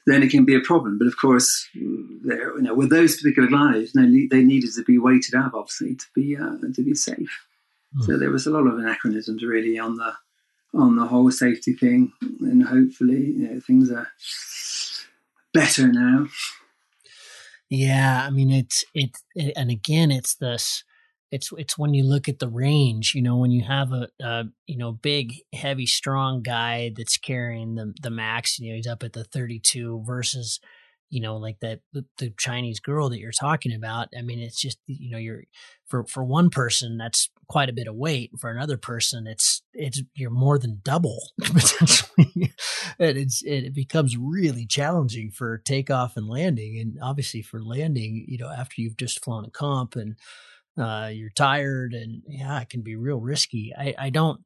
[0.06, 0.98] then it can be a problem.
[0.98, 2.20] But of course, you
[2.60, 6.36] know, with those particular gliders, they, they needed to be weighted up, obviously, to be
[6.36, 7.44] uh, to be safe.
[7.96, 8.04] Mm.
[8.04, 10.12] So there was a lot of anachronisms really on the
[10.74, 14.08] on the whole safety thing, and hopefully you know, things are
[15.52, 16.26] better now.
[17.68, 20.84] Yeah, I mean it's it, it, and again it's this
[21.30, 24.44] it's it's when you look at the range, you know, when you have a, a
[24.66, 29.02] you know big, heavy, strong guy that's carrying the the max, you know, he's up
[29.02, 30.60] at the 32 versus
[31.08, 32.04] you know like that the,
[32.36, 35.44] chinese girl that you're talking about i mean it's just you know you're
[35.86, 38.32] for for one person that's quite a bit of weight.
[38.38, 42.52] For another person it's it's you're more than double potentially.
[42.98, 46.78] And it's it becomes really challenging for takeoff and landing.
[46.78, 50.16] And obviously for landing you know after you've just flown a comp and
[50.78, 54.40] uh, you're tired and yeah it can be real risky i i don't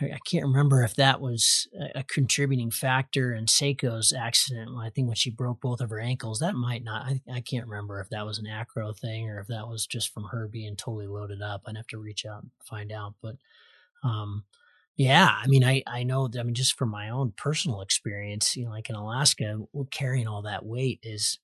[0.00, 4.70] I can't remember if that was a contributing factor in Seiko's accident.
[4.78, 7.06] I think when she broke both of her ankles, that might not.
[7.06, 10.12] I, I can't remember if that was an acro thing or if that was just
[10.12, 11.62] from her being totally loaded up.
[11.66, 13.14] I'd have to reach out and find out.
[13.22, 13.36] But
[14.02, 14.44] um,
[14.96, 16.28] yeah, I mean, I I know.
[16.38, 19.58] I mean, just from my own personal experience, you know, like in Alaska,
[19.90, 21.38] carrying all that weight is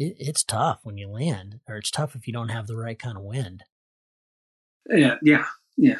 [0.00, 2.98] it, it's tough when you land, or it's tough if you don't have the right
[2.98, 3.62] kind of wind.
[4.88, 5.44] Yeah, yeah,
[5.76, 5.98] yeah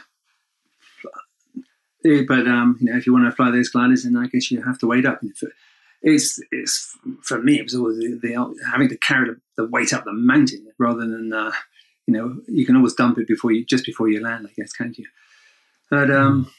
[2.03, 4.63] but um, you know, if you want to fly those gliders, then I guess you
[4.63, 5.21] have to wait up.
[6.03, 9.93] It's it's for me, it was always the, the having to carry the, the, weight
[9.93, 11.53] up the mountain rather than uh,
[12.07, 14.47] you know you can always dump it before you just before you land.
[14.49, 15.07] I guess can't you?
[15.91, 16.51] But um,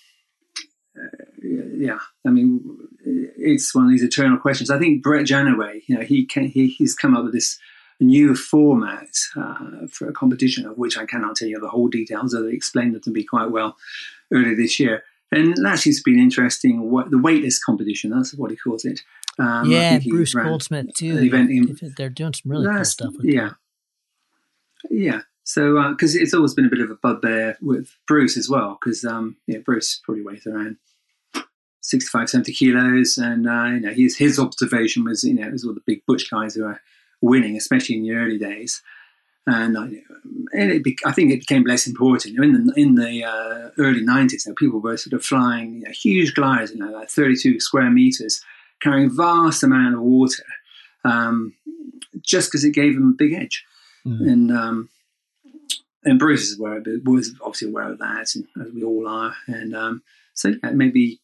[1.81, 2.61] yeah, I mean,
[3.03, 4.69] it's one of these eternal questions.
[4.69, 7.57] I think Brett Janaway, you know, he can, he he's come up with this
[7.99, 12.35] new format uh, for a competition of which I cannot tell you the whole details,
[12.35, 13.77] although they explained it to me quite well
[14.31, 15.03] earlier this year.
[15.31, 16.91] And actually, it's been interesting.
[16.91, 19.01] What the weightless competition, that's what he calls it.
[19.39, 21.17] Um, yeah, Bruce Goldsmith too.
[21.17, 23.13] Event in, they're doing some really cool stuff.
[23.23, 23.51] yeah,
[24.83, 24.91] that.
[24.91, 25.21] yeah.
[25.43, 28.77] So because uh, it's always been a bit of a bugbear with Bruce as well,
[28.79, 30.77] because um, yeah, Bruce probably weighs around
[31.91, 35.65] 65, 70 kilos, and uh, you know his his observation was you know it was
[35.65, 36.81] all the big butch guys who are
[37.21, 38.81] winning, especially in the early days.
[39.47, 39.85] And I,
[40.53, 42.37] and it be, I think it became less important.
[42.37, 45.83] In the in the uh, early nineties, you know, people were sort of flying you
[45.83, 48.41] know, huge gliders, you know, like thirty-two square meters,
[48.81, 50.45] carrying vast amount of water,
[51.03, 51.53] um,
[52.21, 53.65] just because it gave them a big edge.
[54.05, 54.31] Mm.
[54.31, 54.89] And um,
[56.03, 59.07] and Bruce is aware of it, was obviously aware of that, and, as we all
[59.07, 59.35] are.
[59.47, 61.19] And um, so yeah, maybe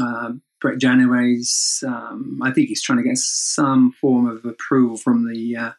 [0.00, 5.30] uh, Brett Janaway's, um, I think he's trying to get some form of approval from
[5.30, 5.72] the uh,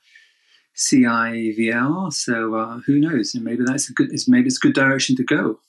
[0.75, 2.13] CIVL.
[2.13, 3.34] So uh, who knows?
[3.34, 4.10] And maybe that's a good.
[4.27, 5.60] Maybe it's a good direction to go.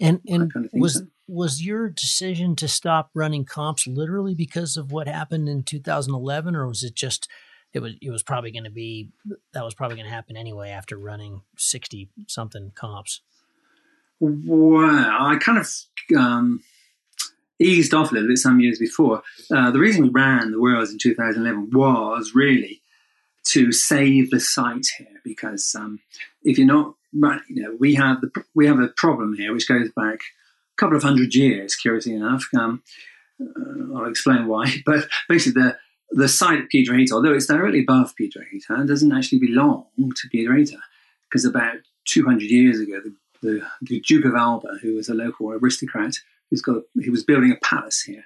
[0.00, 1.06] And and kind of was so.
[1.28, 6.66] was your decision to stop running comps literally because of what happened in 2011, or
[6.66, 7.28] was it just
[7.74, 9.10] it was it was probably going to be
[9.52, 13.20] that was probably going to happen anyway after running 60 something comps?
[14.18, 15.70] Well, I kind of
[16.16, 16.62] um,
[17.62, 19.22] eased off a little bit some years before.
[19.50, 22.82] Uh, the reason we ran the Worlds in 2011 was really
[23.44, 26.00] to save the site here, because um,
[26.42, 29.68] if you're not right, you know, we have the we have a problem here which
[29.68, 31.74] goes back a couple of hundred years.
[31.74, 32.82] Curiously enough, um,
[33.40, 34.76] uh, I'll explain why.
[34.86, 35.78] But basically, the
[36.12, 40.78] the site at Piedrahita, although it's directly above Piedrahita, doesn't actually belong to Piedrahita,
[41.24, 45.50] because about 200 years ago, the, the, the Duke of Alba, who was a local
[45.52, 46.16] aristocrat,
[46.52, 48.24] He's got he was building a palace here,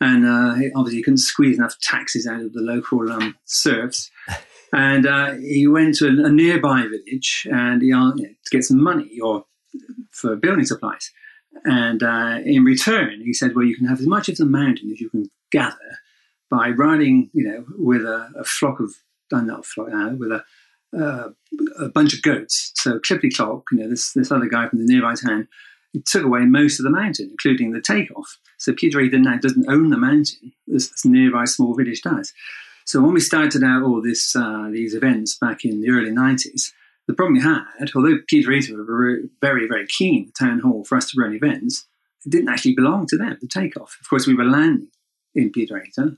[0.00, 4.10] and uh, he, obviously he couldn't squeeze enough taxes out of the local um, serfs.
[4.74, 8.64] And uh, he went to a, nearby village and he uh, you know, to get
[8.64, 9.44] some money or
[10.12, 11.10] for building supplies.
[11.66, 14.90] And uh, in return, he said, "Well, you can have as much of the mountain
[14.90, 15.98] as you can gather
[16.50, 18.94] by riding, you know, with a, a flock of
[19.30, 20.42] uh, not flock, uh, with a
[20.98, 21.30] uh,
[21.78, 22.72] a bunch of goats.
[22.76, 25.48] So Clippy Clock, you know, this this other guy from the nearby town,
[25.94, 28.38] it took away most of the mountain, including the takeoff.
[28.58, 32.32] So Piedrahita now doesn't own the mountain, this, this, nearby small village does.
[32.84, 36.72] So when we started out all this uh, these events back in the early 90s,
[37.06, 41.10] the problem we had, although Piedrahita were very, very keen, the town hall, for us
[41.10, 41.86] to run events,
[42.24, 43.98] it didn't actually belong to them, the takeoff.
[44.00, 44.88] Of course, we were landing
[45.34, 46.16] in Piedrahita,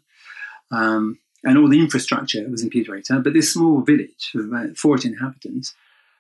[0.71, 5.09] um, and all the infrastructure was in Piedrahita, but this small village of about 40
[5.09, 5.75] inhabitants,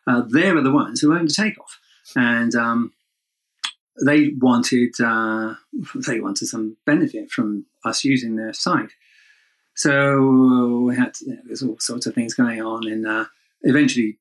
[0.06, 1.78] uh, they were the ones who owned the takeoff.
[2.16, 2.92] And um,
[4.04, 5.54] they wanted uh,
[5.94, 8.92] they wanted some benefit from us using their site.
[9.74, 13.26] So we had you know, there's all sorts of things going on, and uh,
[13.62, 14.18] eventually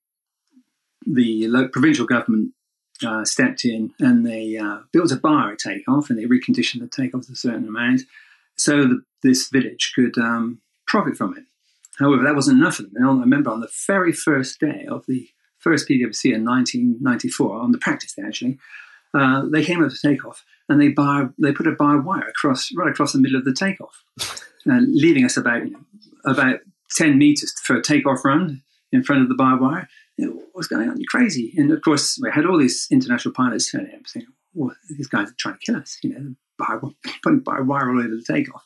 [1.06, 2.54] the local, provincial government
[3.06, 6.88] uh, stepped in and they uh, built a bar at takeoff, and they reconditioned the
[6.88, 8.02] takeoff to a certain amount,
[8.56, 11.44] so that this village could um, profit from it.
[12.00, 12.94] However, that wasn't enough for them.
[12.96, 17.72] And I remember on the very first day of the first PWC in 1994, on
[17.72, 18.58] the practice day actually,
[19.14, 22.72] uh, they came up to takeoff and they bar, they put a barbed wire across
[22.76, 24.04] right across the middle of the takeoff,
[24.66, 25.64] and leaving us about
[26.26, 26.60] about
[26.96, 29.88] ten meters for a takeoff run in front of the barbed wire.
[30.54, 30.98] What's going on?
[30.98, 31.54] You're crazy!
[31.58, 35.30] And of course, we had all these international pilots turning up saying, "Well, these guys
[35.30, 38.66] are trying to kill us." You know, barbed, putting barbed wire all over the takeoff.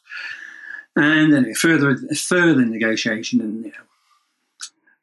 [0.95, 3.77] And anyway, further further negotiation and you know,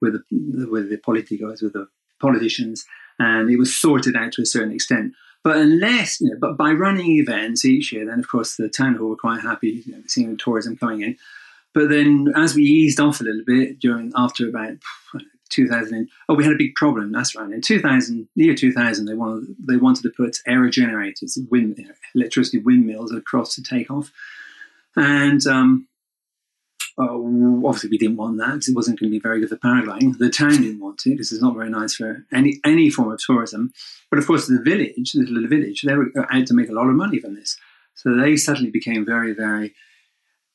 [0.01, 1.87] with the with the politicos, with the
[2.21, 2.85] politicians,
[3.19, 5.13] and it was sorted out to a certain extent.
[5.45, 8.97] But unless, you know, but by running events each year, then of course the town
[8.97, 11.19] hall were quite happy you know, seeing the tourism coming in.
[11.75, 14.77] But then as we eased off a little bit during, after about
[15.51, 17.13] 2000, oh, we had a big problem.
[17.13, 17.51] That's right.
[17.51, 22.59] In 2000, year 2000, they wanted, they wanted to put aerogenerators, wind, you know, electricity
[22.59, 24.13] windmills across the takeoff.
[24.97, 25.88] And um,
[26.97, 27.13] uh,
[27.67, 30.17] obviously, we didn't want that it wasn't going to be very good for paragliding.
[30.19, 33.19] The town didn't want it because it's not very nice for any any form of
[33.19, 33.73] tourism.
[34.11, 36.88] But of course, the village, the little village, they were out to make a lot
[36.88, 37.57] of money from this.
[37.95, 39.75] So they suddenly became very, very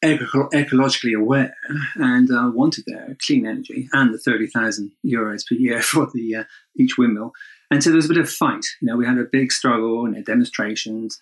[0.02, 1.56] eco- ecologically aware
[1.96, 6.44] and uh, wanted their clean energy and the 30,000 euros per year for the uh,
[6.78, 7.34] each windmill.
[7.72, 8.66] And so there was a bit of fight.
[8.82, 11.22] You know, we had a big struggle and demonstrations,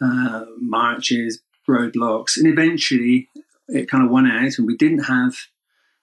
[0.00, 3.28] uh, marches, roadblocks, and eventually
[3.68, 5.34] it kind of won out, and we didn't have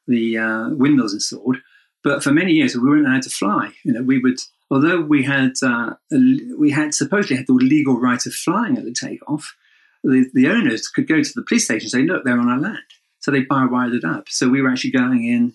[0.08, 1.58] the uh, windmills installed.
[2.04, 3.74] But for many years, we weren't allowed to fly.
[3.84, 4.40] You know, we would,
[4.70, 5.96] although we had uh,
[6.58, 9.56] we had supposedly had the legal right of flying at the takeoff,
[10.04, 12.60] the, the owners could go to the police station and say, "Look, they're on our
[12.60, 12.78] land."
[13.20, 14.30] So they barbed wired it up.
[14.30, 15.54] So we were actually going in,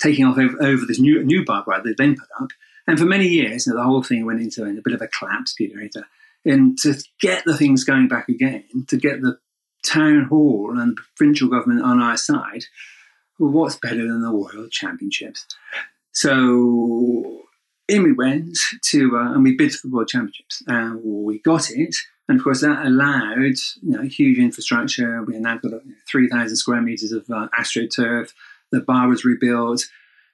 [0.00, 2.50] taking off over, over this new new barbed wire they then put up.
[2.86, 5.08] And for many years, you know, the whole thing went into a bit of a
[5.08, 5.90] collapse period.
[6.44, 9.38] And to get the things going back again, to get the
[9.86, 12.64] town hall and the provincial government on our side,
[13.38, 15.46] what's better than the World Championships?
[16.12, 17.42] So
[17.88, 21.70] in we went to, uh, and we bid for the World Championships, and we got
[21.70, 21.96] it.
[22.28, 25.22] And of course, that allowed you know, huge infrastructure.
[25.22, 28.32] We now got 3,000 square meters of uh, astroturf.
[28.70, 29.86] The bar was rebuilt.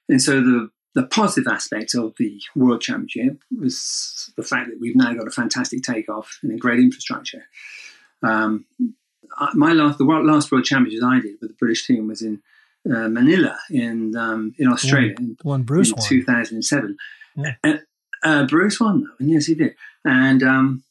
[0.09, 4.95] And so the, the positive aspect of the World Championship was the fact that we've
[4.95, 7.45] now got a fantastic takeoff and a great infrastructure.
[8.21, 8.65] Um,
[9.53, 12.41] my last, the last World Championships I did with the British team was in
[12.87, 15.15] uh, Manilla in um, in Australia.
[15.17, 16.97] The one, Bruce in 2007.
[17.35, 17.55] Yeah.
[17.63, 17.77] Uh,
[18.23, 19.75] uh, Bruce won though, and yes, he did.
[20.03, 20.83] And um,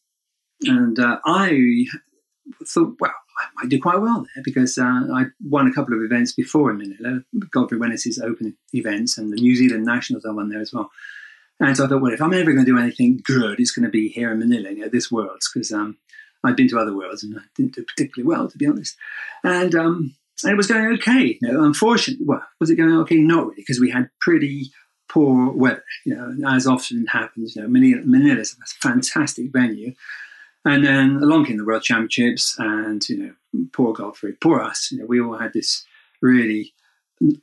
[0.62, 1.86] and uh, I
[2.66, 6.02] thought, well, I might do quite well there because uh, I won a couple of
[6.02, 10.48] events before in Manilla, Godfrey Wenness's Open events, and the New Zealand Nationals I won
[10.48, 10.90] there as well.
[11.60, 13.84] And so I thought, well, if I'm ever going to do anything good, it's going
[13.84, 15.96] to be here in Manilla, you know, this world's, because um,
[16.44, 18.96] I'd been to other worlds and I didn't do particularly well, to be honest.
[19.42, 21.38] And um, and it was going okay.
[21.40, 23.16] You know, unfortunately, well, was it going okay?
[23.16, 24.70] Not really, because we had pretty
[25.08, 25.84] poor weather.
[26.04, 27.56] You know, as often happens.
[27.56, 29.94] You know, Manilla, Manilla's a fantastic venue,
[30.64, 33.16] and then along came the World Championships, and you
[33.52, 34.90] know, poor Godfrey, poor us.
[34.90, 35.84] You know, we all had this
[36.20, 36.74] really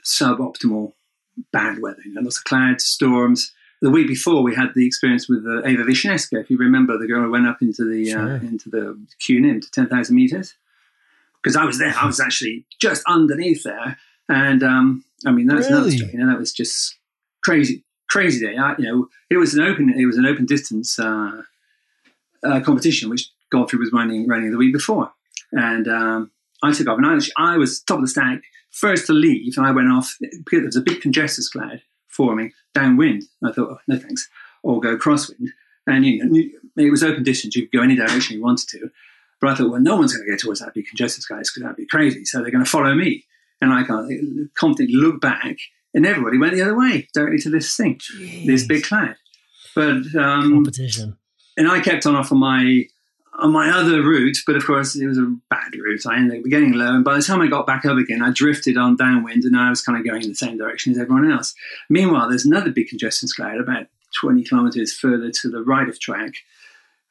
[0.04, 0.93] suboptimal
[1.52, 2.02] bad weather.
[2.06, 3.54] You know, lots of clouds, storms.
[3.82, 6.40] The week before, we had the experience with uh, Eva Wiśniewska.
[6.40, 8.36] If you remember, the girl who went up into the uh, sure.
[8.36, 10.54] uh, into the cunim to ten thousand meters
[11.42, 11.94] because I was there.
[11.98, 13.98] I was actually just underneath there,
[14.30, 15.74] and um, I mean that's really?
[15.74, 16.12] another story.
[16.14, 16.98] You know, that was just
[17.44, 18.58] crazy, crazy day.
[18.58, 21.42] I, you know, it was an open, it was an open distance uh,
[22.44, 25.12] uh, competition which Godfrey was running running the week before,
[25.52, 26.32] and um,
[26.64, 27.08] I took off, and
[27.38, 30.60] I, I was top of the stack, first to leave, and I went off because
[30.60, 33.24] there was a big congestus cloud forming downwind.
[33.43, 34.30] I thought, oh, no thanks,
[34.64, 35.47] or go crosswind,
[35.88, 38.89] and you know, it was open distance; you could go any direction you wanted to.
[39.39, 41.64] But I thought, well, no one's going to go towards that big congested skies because
[41.64, 42.26] that'd be crazy.
[42.26, 43.26] So they're going to follow me.
[43.59, 45.57] And I can't confidently look back,
[45.93, 48.45] and everybody went the other way, directly to this thing, Jeez.
[48.45, 49.16] this big cloud.
[49.76, 51.18] But um, competition.
[51.57, 52.86] And I kept on off on my
[53.42, 56.06] on my other route, but of course it was a bad route.
[56.06, 58.32] I ended up getting low, and by the time I got back up again, I
[58.32, 61.30] drifted on downwind, and I was kind of going in the same direction as everyone
[61.30, 61.54] else.
[61.89, 66.34] Meanwhile, there's another big congestion cloud about 20 kilometers further to the right of track,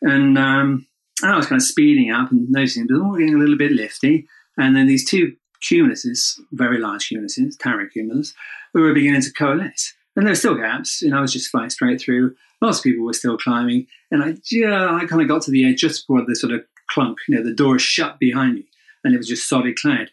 [0.03, 0.87] and um,
[1.23, 3.73] I was kind of speeding up and noticing it was all getting a little bit
[3.73, 4.27] lifty.
[4.57, 8.35] And then these two cumuluses, very large cumuluses, taro cumulus,
[8.73, 9.95] were beginning to coalesce.
[10.21, 12.37] And there were still gaps, and I was just flying straight through.
[12.61, 15.67] Lots of people were still climbing, and I, yeah, I kind of got to the
[15.67, 18.67] edge just before the sort of clunk, you know, the door shut behind me,
[19.03, 20.11] and it was just solid clad.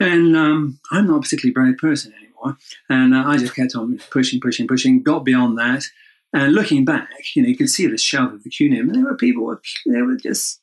[0.00, 2.56] And um, I'm not a particularly brave person anymore,
[2.88, 5.04] and uh, I just kept on pushing, pushing, pushing.
[5.04, 5.84] Got beyond that,
[6.32, 9.04] and looking back, you know, you could see the shelf of the cunim, and there
[9.04, 9.56] were people,
[9.86, 10.58] they were just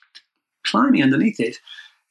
[0.66, 1.60] climbing underneath it.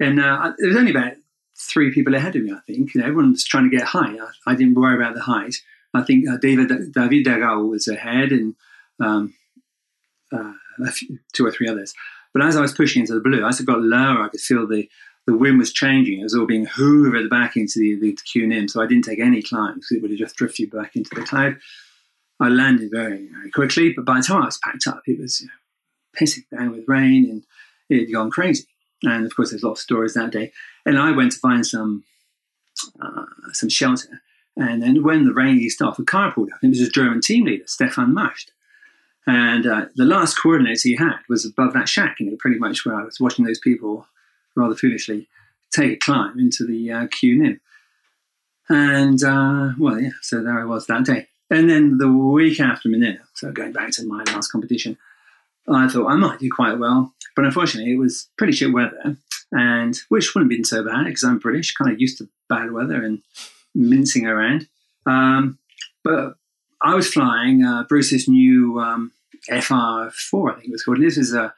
[0.00, 1.12] And uh, there was only about
[1.58, 2.94] three people ahead of me, I think.
[2.94, 4.16] You know, everyone was trying to get high.
[4.16, 5.56] I, I didn't worry about the height.
[5.94, 8.54] I think uh, David David Dagao was ahead, and
[9.00, 9.34] um,
[10.32, 10.52] uh,
[10.90, 11.94] few, two or three others.
[12.34, 14.66] But as I was pushing into the blue, as it got lower, I could feel
[14.66, 14.88] the
[15.26, 16.20] the wind was changing.
[16.20, 19.42] It was all being hoovered back into the, the cunim, so I didn't take any
[19.42, 21.56] climb because it would have just drifted back into the cloud.
[22.40, 25.40] I landed very, very quickly, but by the time I was packed up, it was
[25.40, 25.52] you know,
[26.18, 27.42] pissing down with rain and
[27.90, 28.66] it had gone crazy.
[29.02, 30.52] And of course, there's lots of stories that day.
[30.86, 32.04] And I went to find some
[33.02, 34.22] uh, some shelter.
[34.58, 36.58] And then when the rain eased off, a car pulled up.
[36.62, 38.50] It was his German team leader, Stefan Mascht.
[39.26, 42.96] And uh, the last coordinates he had was above that shack, know, pretty much where
[42.96, 44.06] I was watching those people
[44.56, 45.28] rather foolishly
[45.70, 47.60] take a climb into the uh, cunim.
[48.68, 51.28] And, uh, well, yeah, so there I was that day.
[51.50, 54.98] And then the week after Manilla, so going back to my last competition,
[55.68, 57.14] I thought I might do quite well.
[57.36, 59.16] But unfortunately, it was pretty shit weather,
[59.52, 62.72] and which wouldn't have been so bad because I'm British, kind of used to bad
[62.72, 63.22] weather and
[63.78, 64.68] mincing around.
[65.06, 65.58] Um,
[66.04, 66.34] but
[66.80, 69.12] I was flying uh, Bruce's new um,
[69.48, 70.98] FR4, I think it was called.
[70.98, 71.54] And this is a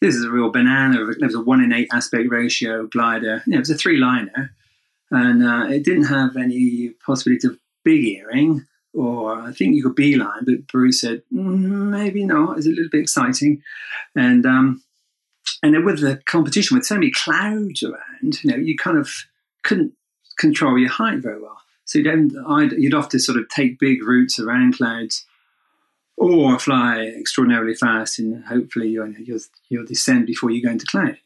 [0.00, 1.08] this is a real banana.
[1.10, 3.42] It was a one in eight aspect ratio glider.
[3.46, 4.54] You know, it was a three liner,
[5.10, 9.96] and uh, it didn't have any possibility of big earring or I think you could
[9.96, 12.56] B-line, but Bruce said mm, maybe not.
[12.56, 13.62] It's a little bit exciting,
[14.14, 14.82] and um,
[15.62, 19.10] and with the competition with so many clouds around, you know, you kind of
[19.64, 19.92] couldn't
[20.38, 21.60] control your height very well.
[21.84, 22.32] So you'd,
[22.78, 25.26] you'd have to sort of take big routes around clouds
[26.16, 31.18] or fly extraordinarily fast and hopefully you'll, you'll, you'll descend before you go into cloud.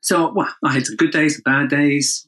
[0.00, 2.26] So, well, I had some good days, some bad days.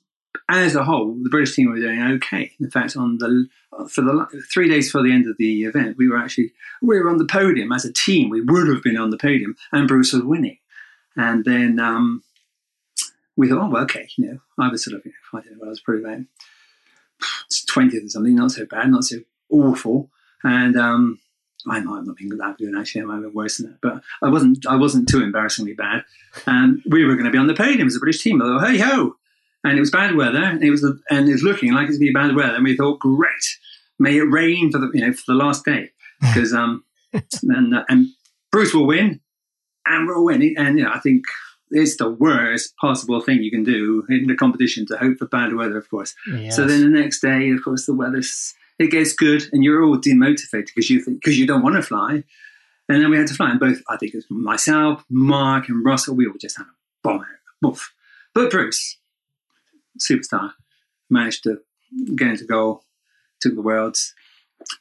[0.48, 2.52] As a whole, the British team were doing okay.
[2.60, 3.46] In fact, on the
[3.88, 6.52] for the three days for the end of the event, we were actually
[6.82, 8.30] we were on the podium as a team.
[8.30, 10.58] We would have been on the podium, and Bruce was winning.
[11.16, 12.22] And then um,
[13.36, 15.02] we thought, oh, well, okay, you know, I was sort of,
[15.32, 16.20] I don't know, what I was probably about
[17.74, 19.18] 20th or something, not so bad, not so
[19.50, 20.10] awful.
[20.42, 21.18] And um,
[21.68, 23.02] I'm not been that good actually.
[23.02, 24.66] I have been worse than that, but I wasn't.
[24.66, 26.04] I wasn't too embarrassingly bad.
[26.46, 28.42] And we were going to be on the podium as a British team.
[28.42, 29.16] Although, hey ho!
[29.62, 30.42] And it was bad weather.
[30.42, 32.56] And it was and it was looking like it was going to be bad weather.
[32.56, 33.58] And we thought, great,
[33.98, 37.84] may it rain for the you know for the last day because um and uh,
[37.88, 38.08] and
[38.52, 39.20] Bruce will win,
[39.86, 40.54] and we'll win.
[40.58, 41.24] And you know, I think
[41.74, 45.54] it's the worst possible thing you can do in the competition to hope for bad
[45.54, 46.14] weather, of course.
[46.32, 46.56] Yes.
[46.56, 49.96] So then the next day, of course, the weather's it gets good, and you're all
[49.96, 52.24] demotivated because you think because you don't want to fly.
[52.88, 55.84] And then we had to fly, and both I think it was myself, Mark, and
[55.84, 56.16] Russell.
[56.16, 57.26] We all just had a bomb out,
[57.62, 57.92] Woof.
[58.34, 58.98] But Bruce,
[60.00, 60.52] superstar,
[61.08, 61.60] managed to
[62.16, 62.84] get into goal,
[63.40, 64.12] took the worlds,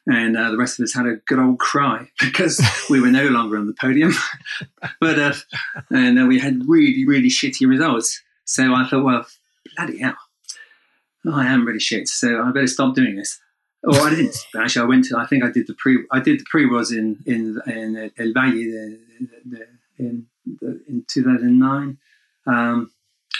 [0.07, 3.27] and uh, the rest of us had a good old cry because we were no
[3.27, 4.13] longer on the podium.
[4.99, 5.33] but uh,
[5.89, 8.21] and uh, we had really, really shitty results.
[8.45, 9.25] So I thought, well,
[9.75, 10.15] bloody hell,
[11.31, 12.07] I am really shit.
[12.07, 13.39] So I better stop doing this.
[13.85, 14.83] Oh, I didn't actually.
[14.83, 15.17] I went to.
[15.17, 16.05] I think I did the pre.
[16.11, 18.97] I did the pre was in in in El Valle
[19.99, 21.97] in in 2009,
[22.47, 22.91] um,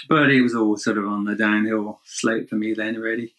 [0.07, 3.33] but it was all sort of on the downhill slope for me then already,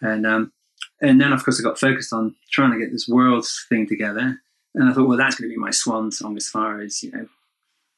[0.00, 0.52] and um,
[1.00, 4.40] and then of course I got focused on trying to get this world thing together,
[4.74, 7.12] and I thought, well, that's going to be my swan song as far as you
[7.12, 7.26] know.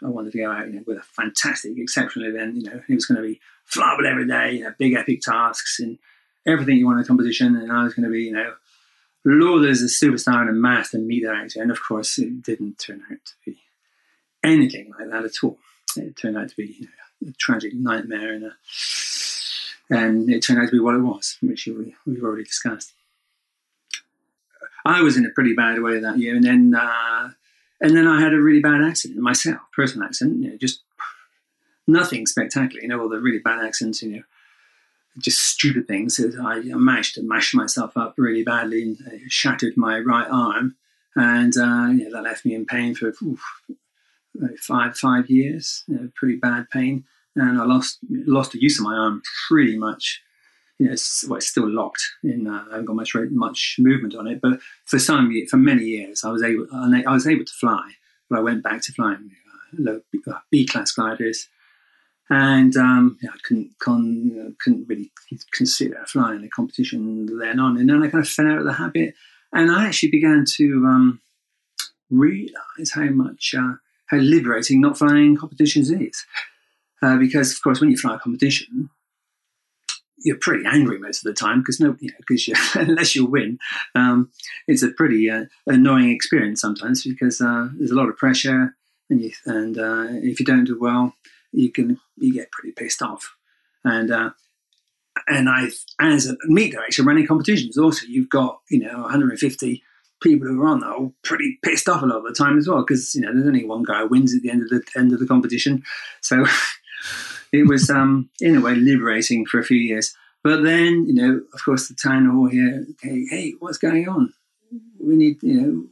[0.05, 2.57] I wanted to go out you know, with a fantastic, exceptional event.
[2.57, 3.40] You know, it was going to be
[3.70, 5.96] flyable every day, you know, big epic tasks and
[6.44, 8.55] everything you want in a competition, and I was going to be, you know,
[9.24, 11.62] loaded as a superstar and a master meter actor.
[11.62, 13.59] And of course, it didn't turn out to be
[14.42, 15.59] anything like that at all.
[15.96, 18.53] It turned out to be you know, a tragic nightmare, and, a,
[19.93, 22.95] and it turned out to be what it was, which we, we've already discussed.
[24.84, 27.30] I was in a pretty bad way that year, and then uh,
[27.80, 30.43] and then I had a really bad accident myself, personal accident.
[30.43, 30.82] You know, just
[31.86, 32.82] nothing spectacular.
[32.82, 34.03] You know, all the really bad accidents.
[34.03, 34.22] You know,
[35.18, 36.18] just stupid things.
[36.40, 40.74] I managed to mash myself up really badly and uh, shattered my right arm,
[41.14, 43.45] and uh, yeah, that left me in pain for oof,
[44.59, 47.05] five five years, you know, pretty bad pain,
[47.37, 50.22] and I lost lost the use of my arm pretty much.
[50.78, 52.49] You know, it's, well, it's still locked in.
[52.49, 56.24] Uh, I haven't got much much movement on it, but for some for many years,
[56.24, 57.93] I was able I was able to fly,
[58.28, 59.30] but I went back to flying
[59.87, 59.99] uh,
[60.51, 61.49] B class gliders
[62.33, 65.12] and um, yeah, I couldn't con, couldn't really
[65.53, 68.72] consider flying a competition then on, and then I kind of fell out of the
[68.72, 69.14] habit,
[69.53, 71.20] and I actually began to um,
[72.11, 73.74] realize how much uh,
[74.07, 76.24] how liberating not flying in competitions is,
[77.03, 78.90] uh, because of course when you fly a competition.
[80.24, 83.59] You're pretty angry most of the time because no, because you know, unless you win,
[83.96, 84.30] um,
[84.68, 88.76] it's a pretty uh, annoying experience sometimes because uh, there's a lot of pressure,
[89.11, 91.12] and you, and uh, if you don't do well,
[91.50, 93.34] you can you get pretty pissed off.
[93.84, 94.30] And uh,
[95.26, 99.82] and I, as a meet director running competitions, also you've got you know 150
[100.22, 102.82] people who are on there pretty pissed off a lot of the time as well
[102.82, 105.12] because you know there's only one guy who wins at the end of the end
[105.12, 105.82] of the competition.
[106.20, 106.44] So
[107.53, 110.14] it was um, in a way liberating for a few years.
[110.42, 112.86] But then you know, of course, the town hall here.
[112.92, 114.32] Okay, hey, what's going on?
[115.00, 115.84] We need you know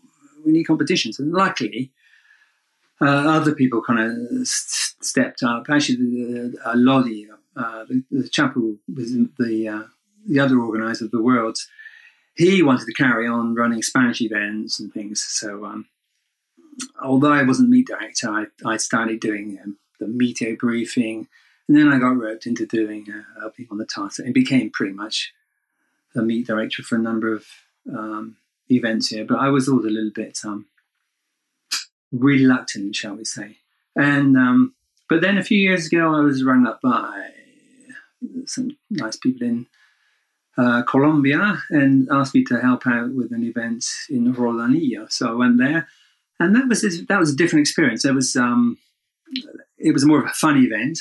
[0.45, 1.93] we need competitions, and luckily
[3.01, 5.67] uh, other people kind of st- stepped up.
[5.71, 9.83] Actually, the, uh, Lodi, uh, the, the was the uh,
[10.27, 11.69] the other organizer of the Worlds,
[12.35, 15.25] he wanted to carry on running Spanish events and things.
[15.29, 15.87] So, um,
[17.03, 21.29] although I wasn't meet director, I, I started doing um, the meteo briefing,
[21.69, 24.19] and then I got roped into doing uh, helping on the task.
[24.19, 25.33] It became pretty much
[26.15, 27.47] the meet director for a number of
[27.89, 28.37] um,
[28.69, 29.25] events here.
[29.25, 30.67] But I was always a little bit um,
[32.13, 33.59] reluctant, shall we say.
[33.97, 34.75] And um,
[35.09, 37.31] but then a few years ago, I was rung up by
[38.47, 39.67] some nice people in
[40.57, 45.11] uh, Colombia and asked me to help out with an event in Roldanillo.
[45.11, 45.89] So I went there,
[46.39, 48.05] and that was that was a different experience.
[48.05, 48.79] It was um,
[49.81, 50.99] it was more of a fun event,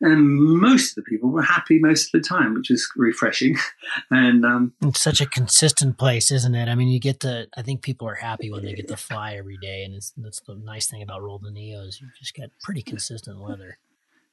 [0.00, 3.56] and most of the people were happy most of the time, which was refreshing.
[4.10, 6.68] and um, it's such a consistent place, isn't it?
[6.68, 7.48] I mean, you get to.
[7.56, 10.40] I think people are happy when they get to fly every day, and it's, that's
[10.40, 13.78] the nice thing about Roldanillo is you just get pretty consistent weather.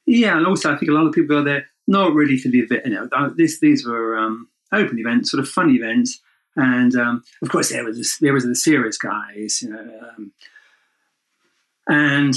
[0.06, 2.60] Yeah, and also I think a lot of people go there not really for the
[2.60, 2.86] event.
[2.86, 6.20] You know, this these were um, open events, sort of fun events.
[6.56, 10.32] And um, of course, there was there was the serious guys, you know, um,
[11.86, 12.34] and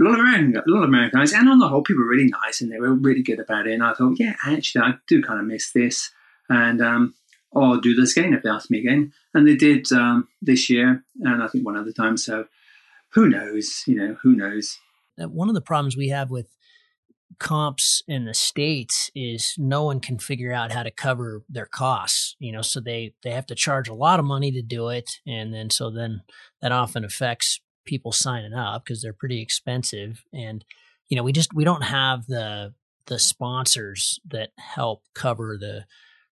[0.00, 2.10] a lot of American, a lot of American guys, and on the whole, people were
[2.10, 3.74] really nice and they were really good about it.
[3.74, 6.10] And I thought, yeah, actually, I do kind of miss this,
[6.48, 7.14] and um,
[7.54, 9.12] I'll do this again if they ask me again.
[9.34, 12.16] And they did um, this year, and I think one other time.
[12.16, 12.46] So
[13.12, 13.82] who knows?
[13.86, 14.78] You know, who knows?
[15.16, 16.46] One of the problems we have with
[17.38, 22.34] comps in the states is no one can figure out how to cover their costs
[22.40, 25.10] you know so they they have to charge a lot of money to do it
[25.26, 26.22] and then so then
[26.60, 30.62] that often affects people signing up because they're pretty expensive and
[31.08, 32.74] you know we just we don't have the
[33.06, 35.86] the sponsors that help cover the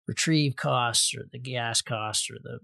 [0.05, 2.59] retrieve costs or the gas costs or the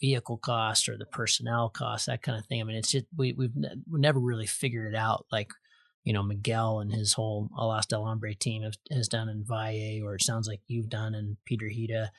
[0.00, 2.60] vehicle costs or the personnel costs that kind of thing.
[2.60, 5.50] I mean it's just we, we've, ne- we've never really figured it out like
[6.04, 10.04] you know miguel and his whole alas del hombre team have, has done in valle
[10.04, 12.10] or it sounds like you've done in peter piedrahita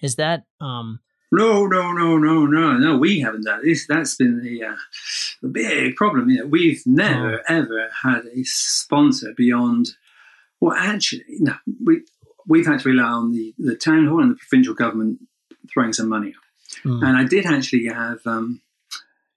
[0.00, 1.00] is that um
[1.32, 2.98] no, no, no, no, no, no.
[2.98, 3.86] We haven't done this.
[3.86, 4.76] That's been the uh,
[5.40, 6.28] the big problem.
[6.28, 7.42] You know, we've never oh.
[7.48, 9.96] ever had a sponsor beyond.
[10.60, 11.54] Well, actually, no.
[11.82, 12.02] We
[12.46, 15.20] we've had to rely on the the town hall and the provincial government
[15.72, 16.84] throwing some money up.
[16.84, 17.02] Mm.
[17.02, 18.20] And I did actually have.
[18.26, 18.60] Um,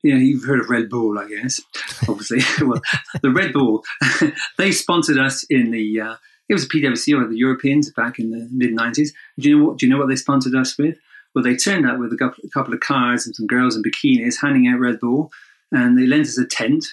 [0.03, 1.59] you know, you've heard of Red Bull, I guess.
[2.07, 2.79] Obviously, well,
[3.23, 3.83] the Red Bull,
[4.57, 6.01] they sponsored us in the.
[6.01, 6.15] Uh,
[6.47, 9.09] it was a PWC or the Europeans back in the mid '90s.
[9.39, 9.77] Do you know what?
[9.77, 10.97] Do you know what they sponsored us with?
[11.36, 14.67] Well, they turned up with a couple of cars and some girls in bikinis handing
[14.67, 15.31] out Red Bull,
[15.71, 16.86] and they lent us a tent.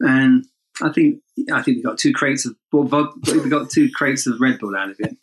[0.00, 0.46] And
[0.82, 1.20] I think
[1.52, 4.76] I think we got two crates of well, we got two crates of Red Bull
[4.76, 5.16] out of it.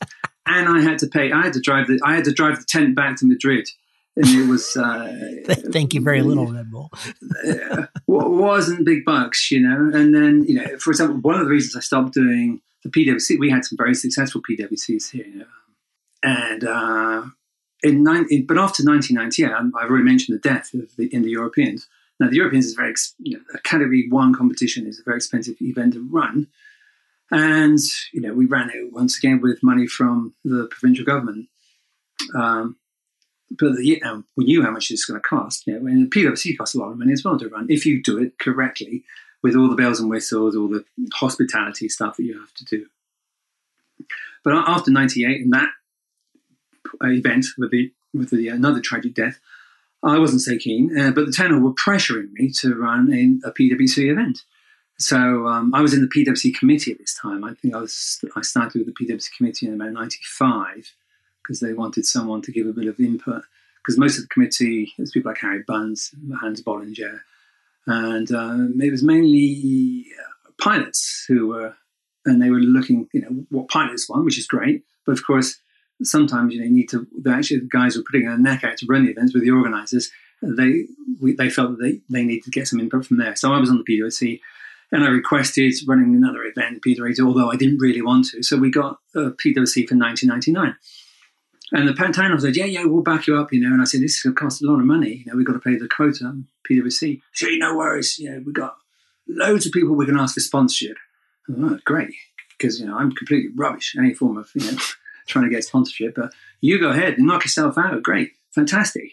[0.46, 1.32] And I had to pay.
[1.32, 3.68] I had to drive the I had to drive the tent back to Madrid,
[4.16, 4.78] and it was.
[4.78, 5.12] Uh,
[5.72, 6.92] Thank you very little Red Bull.
[7.50, 9.92] uh, wasn't big bucks, you know.
[9.94, 13.40] And then you know, for example, one of the reasons I stopped doing the PWC,
[13.40, 15.46] we had some very successful PWCs here, you know?
[16.24, 17.24] and uh,
[17.86, 21.88] in, in, but after 1998, I've already mentioned the death of the, in the Europeans.
[22.20, 25.56] Now, the Europeans is very, you know, a category one competition is a very expensive
[25.62, 26.48] event to run.
[27.32, 27.80] And,
[28.14, 31.48] you know, we ran it once again with money from the provincial government.
[32.34, 32.78] Um,
[33.52, 35.68] but the, know, we knew how much it's going to cost.
[35.68, 37.86] You know, and the PWC costs a lot of money as well to run if
[37.86, 39.04] you do it correctly
[39.44, 40.84] with all the bells and whistles, all the
[41.14, 42.88] hospitality stuff that you have to do.
[44.44, 45.70] But after 98, and that
[47.02, 49.40] event with the with the another tragic death,
[50.04, 50.98] I wasn't so keen.
[50.98, 54.40] Uh, but the town were pressuring me to run in a PWC event.
[54.98, 57.44] So um, I was in the PWC committee at this time.
[57.44, 60.94] I think I was I started with the PWC committee in about '95
[61.44, 63.44] because they wanted someone to give a bit of input.
[63.84, 67.20] Because most of the committee, there's people like Harry Bunce, Hans Bollinger,
[67.86, 71.76] and um, it was mainly uh, pilots who were,
[72.26, 74.84] and they were looking, you know, what pilots want, which is great.
[75.06, 75.58] But of course,
[76.04, 77.08] sometimes you, know, you need to.
[77.28, 80.12] Actually, the guys were putting their neck out to run the events with the organisers,
[80.42, 80.86] they
[81.22, 83.36] we, they felt that they, they needed to get some input from there.
[83.36, 84.40] So I was on the PWC,
[84.92, 88.44] and I requested running another event, P although I didn't really want to.
[88.44, 90.76] So we got a PWC for 1999.
[91.72, 93.74] And the Pantano said, "Yeah, yeah, we'll back you up," you know.
[93.74, 95.24] And I said, "This is going to cost a lot of money.
[95.26, 98.18] You know, we've got to pay the quota." PWC, sure, no worries.
[98.18, 98.76] You know, we got
[99.28, 100.98] loads of people we can ask for sponsorship.
[101.84, 102.14] Great,
[102.58, 103.96] because you know I'm completely rubbish.
[103.98, 104.78] Any form of you know
[105.26, 108.04] trying to get sponsorship, but you go ahead and knock yourself out.
[108.04, 109.12] Great, fantastic.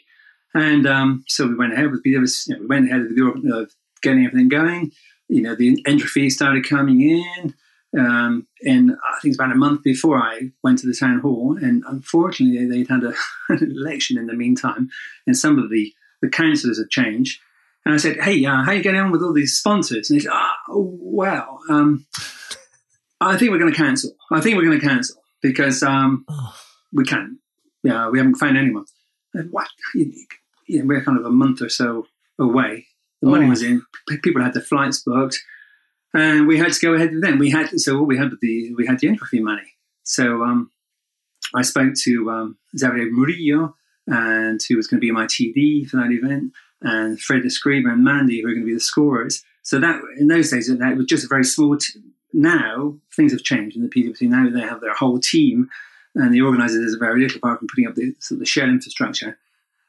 [0.54, 3.66] And um, so we went ahead with you know, we went ahead with the, uh,
[4.02, 4.92] getting everything going.
[5.28, 7.54] You know, the entry fees started coming in.
[7.98, 11.58] Um, and I think it's about a month before I went to the town hall,
[11.60, 13.12] and unfortunately they'd had a,
[13.50, 14.88] an election in the meantime,
[15.26, 15.92] and some of the
[16.22, 17.40] the councillors had changed.
[17.84, 20.18] And I said, "Hey, uh, how are you getting on with all these sponsors?" And
[20.18, 20.32] he said,
[20.68, 22.06] "Oh, well, um,
[23.20, 24.12] I think we're going to cancel.
[24.30, 26.54] I think we're going to cancel." Because um, oh.
[26.92, 27.38] we can't.
[27.82, 28.84] Yeah, we haven't found anyone.
[29.50, 29.68] what?
[29.94, 30.12] You
[30.68, 32.06] know, we're kind of a month or so
[32.38, 32.86] away.
[33.20, 33.50] The money oh.
[33.50, 33.82] was in.
[34.22, 35.38] People had their flights booked,
[36.14, 37.38] and we had to go ahead with them.
[37.38, 39.62] We had so what we had the we had the entry fee money.
[40.04, 40.70] So um,
[41.54, 43.74] I spoke to um, Xavier Murillo,
[44.06, 48.04] and who was going to be my TD for that event, and Fred Escriba and
[48.04, 49.42] Mandy, who were going to be the scorers.
[49.62, 52.00] So that in those days, that was just a very small t-
[52.32, 54.22] now things have changed in the PWC.
[54.22, 55.68] Now they have their whole team,
[56.14, 58.68] and the organisers are very little apart from putting up the, sort of the shell
[58.68, 59.38] infrastructure.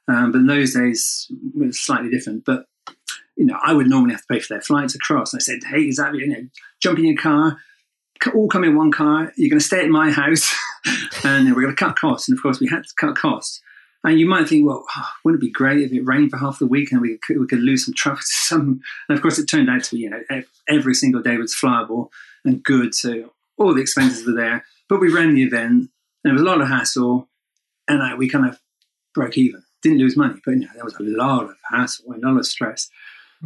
[0.08, 2.46] Um, but in those days, it was slightly different.
[2.46, 2.66] But
[3.36, 5.34] you know, I would normally have to pay for their flights across.
[5.34, 6.48] I said, "Hey, is that you know,
[6.80, 7.58] jump in your car,
[8.34, 9.32] all come in one car.
[9.38, 10.54] You're going to stay at my house,
[11.24, 13.62] and we're going to cut costs." And of course, we had to cut costs.
[14.06, 14.86] And you might think, well,
[15.24, 17.48] wouldn't it be great if it rained for half the week and we could, we
[17.48, 18.24] could lose some traffic?
[18.24, 21.56] Some, and of course, it turned out to be, you know, every single day was
[21.56, 22.10] flyable
[22.46, 22.94] and good.
[22.96, 24.66] So all the expenses were there.
[24.90, 25.72] But we ran the event.
[25.72, 25.90] And
[26.24, 27.28] there was a lot of hassle.
[27.88, 28.60] and I, we kind of
[29.14, 29.64] broke even.
[29.82, 32.46] Didn't lose money, but you know, there was a lot of hassle, a lot of
[32.46, 32.90] stress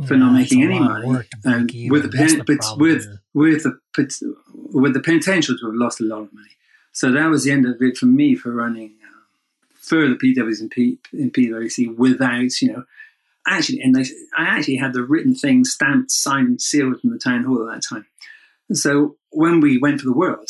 [0.06, 2.80] for Yeah, not making any money, work to break and with the, pen- the problem,
[2.80, 3.16] with yeah.
[3.34, 6.52] with the with the potential to have lost a lot of money.
[6.91, 9.24] So that was the end of it for me for running uh,
[9.80, 12.84] further PWs in, P- in PWC without you know
[13.48, 14.02] actually, and they,
[14.38, 17.74] I actually had the written thing stamped, signed, and sealed from the town hall at
[17.74, 18.06] that time.
[18.74, 20.49] So when we went for the world,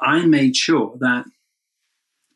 [0.00, 1.26] I made sure that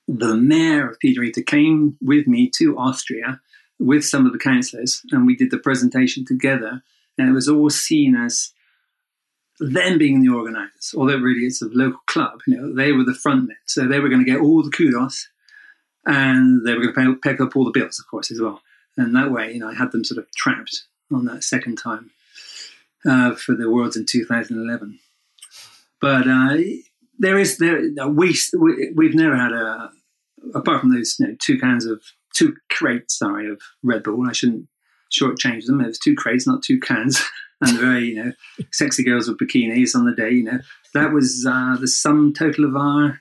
[0.06, 3.40] the mayor of Piedrahita came with me to Austria
[3.78, 6.82] with some of the councillors, and we did the presentation together.
[7.18, 8.52] And it was all seen as
[9.58, 12.40] them being the organisers, although really it's a local club.
[12.46, 14.70] You know, they were the front men, so they were going to get all the
[14.70, 15.28] kudos,
[16.04, 18.60] and they were going to pick up all the bills, of course, as well.
[18.96, 22.10] And that way, you know, I had them sort of trapped on that second time
[23.04, 24.98] uh, for the Worlds in 2011.
[26.00, 26.58] But uh,
[27.18, 29.90] there is there we, we we've never had a
[30.54, 32.02] apart from those you know, two cans of
[32.34, 34.26] two crates sorry of Red Bull.
[34.28, 34.68] I shouldn't
[35.10, 35.80] shortchange them.
[35.80, 37.22] It was two crates, not two cans.
[37.60, 38.32] and very you know
[38.72, 40.30] sexy girls with bikinis on the day.
[40.30, 40.58] You know
[40.94, 43.20] that was uh, the sum total of our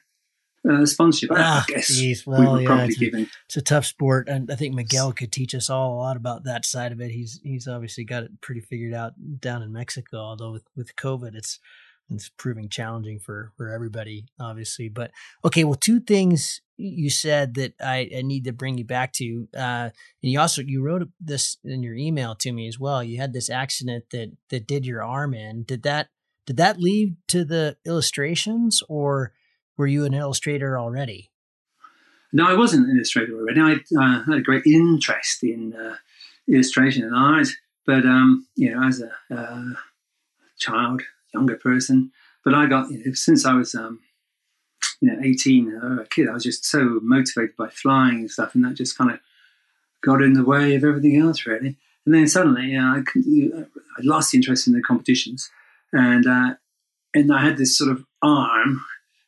[0.69, 1.29] uh, sponsorship.
[1.33, 4.51] Ah, I guess geez, we well, were yeah, it's a- it's a tough sport, and
[4.51, 7.11] I think Miguel could teach us all a lot about that side of it.
[7.11, 10.17] He's he's obviously got it pretty figured out down in Mexico.
[10.17, 11.59] Although with with COVID, it's
[12.09, 14.89] it's proving challenging for for everybody, obviously.
[14.89, 15.11] But
[15.43, 19.47] okay, well, two things you said that I, I need to bring you back to,
[19.55, 19.91] uh, and
[20.21, 23.03] you also you wrote this in your email to me as well.
[23.03, 25.63] You had this accident that that did your arm in.
[25.63, 26.09] Did that
[26.45, 29.33] did that lead to the illustrations, or
[29.77, 31.31] were you an illustrator already?
[32.31, 33.61] No, I wasn't an illustrator already.
[33.61, 35.95] I uh, had a great interest in uh,
[36.47, 37.47] illustration and art,
[37.85, 39.73] but um, you know, as a uh,
[40.59, 41.01] child,
[41.35, 42.11] younger person,
[42.43, 43.99] but I got you know, since I was um,
[45.01, 48.55] you know eighteen, uh, a kid, I was just so motivated by flying and stuff,
[48.55, 49.19] and that just kind of
[50.01, 51.75] got in the way of everything else, really.
[52.05, 53.03] And then suddenly, uh, I,
[53.97, 55.49] I lost interest in the competitions,
[55.91, 56.51] and uh,
[57.13, 58.83] and I had this sort of arm,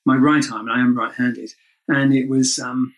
[0.06, 1.52] my right arm, and I am right-handed,
[1.88, 2.60] and it was.
[2.60, 2.94] Um,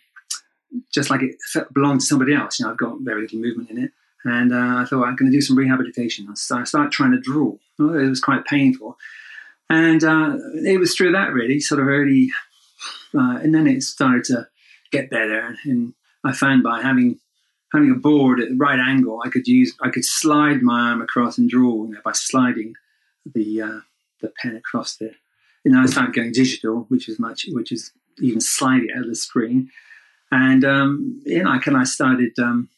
[0.93, 1.35] just like it
[1.73, 2.59] belonged to somebody else.
[2.59, 3.91] You know, I've got very little movement in it.
[4.25, 6.27] And uh, I thought I'm going to do some rehabilitation.
[6.29, 7.53] I started trying to draw.
[7.79, 8.97] It was quite painful.
[9.69, 12.29] And uh, it was through that really, sort of early.
[13.13, 14.47] Uh, and then it started to
[14.91, 15.55] get better.
[15.63, 15.93] And
[16.23, 17.19] I found by having
[17.71, 21.01] having a board at the right angle, I could use, I could slide my arm
[21.01, 22.73] across and draw you know, by sliding
[23.25, 23.79] the uh,
[24.21, 25.15] the pen across there.
[25.63, 29.15] And I started going digital, which is much, which is even slightly out of the
[29.15, 29.71] screen
[30.31, 32.69] and um, you know, I kind of started um,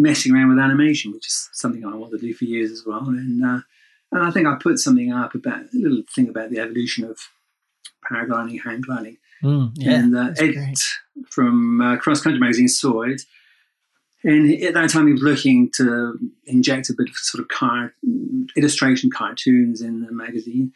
[0.00, 3.06] messing around with animation, which is something I wanted to do for years as well.
[3.08, 3.60] And uh,
[4.12, 7.18] and I think I put something up about a little thing about the evolution of
[8.10, 10.84] paragliding, hang gliding, Mm, yeah, and uh, Ed great.
[11.30, 13.22] from uh, Cross Country Magazine saw it.
[14.22, 17.94] And at that time, he was looking to inject a bit of sort of car,
[18.54, 20.72] illustration cartoons in the magazine.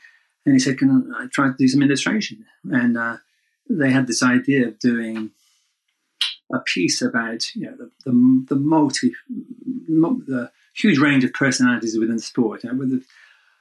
[0.47, 2.47] And he said, Can I try to do some illustration?
[2.73, 3.19] And uh,
[3.69, 5.31] they had this idea of doing
[6.53, 9.13] a piece about you know the the, the multi
[9.89, 12.91] the huge range of personalities within the sport and with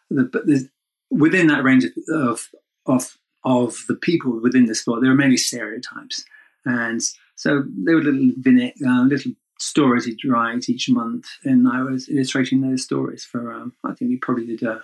[0.10, 0.70] the, the,
[1.10, 2.50] within that range of, of
[2.86, 6.24] of of the people within the sport there are many stereotypes.
[6.66, 7.02] And
[7.36, 12.10] so there were little vignette uh, little stories he'd write each month and I was
[12.10, 14.82] illustrating those stories for um, I think we probably did a,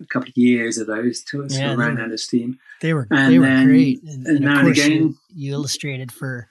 [0.00, 2.92] a couple of years of those till it Yeah, ran were- out of steam They
[2.94, 6.12] were And they were then- great, and, and and now and again- you, you illustrated
[6.12, 6.48] for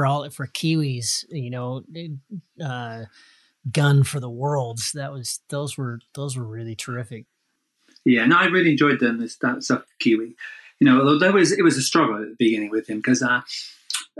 [0.00, 1.26] for all for Kiwis.
[1.28, 1.84] You know,
[2.64, 3.02] uh,
[3.70, 4.92] gun for the worlds.
[4.92, 7.26] That was those were those were really terrific.
[8.06, 9.20] Yeah, no, I really enjoyed them.
[9.20, 10.36] This that stuff, Kiwi.
[10.78, 13.22] You know, although there was it was a struggle at the beginning with him because,
[13.22, 13.42] uh,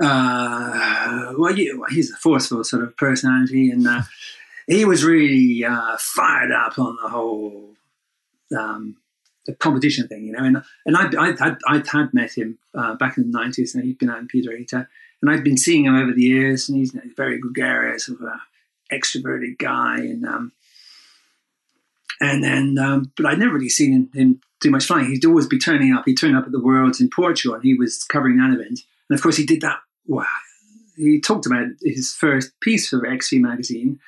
[0.02, 4.02] uh, well, you, he's a forceful sort of personality, and uh,
[4.66, 7.70] he was really uh, fired up on the whole
[8.54, 8.96] um,
[9.46, 10.26] the competition thing.
[10.26, 13.38] You know, and and I I had I had met him uh, back in the
[13.38, 14.86] nineties, and he'd been out in Piedrahita,
[15.20, 18.26] and I'd been seeing him over the years, and he's a very gregarious, sort of
[18.26, 18.40] a
[18.94, 20.52] extroverted guy, and um,
[22.20, 25.06] and then, um, but I'd never really seen him, do much flying.
[25.06, 26.04] He'd always be turning up.
[26.04, 28.80] He turned up at the Worlds in Portugal, and he was covering that event.
[29.08, 29.78] And of course, he did that.
[30.06, 30.26] Wow.
[30.96, 34.00] He talked about his first piece for XC magazine,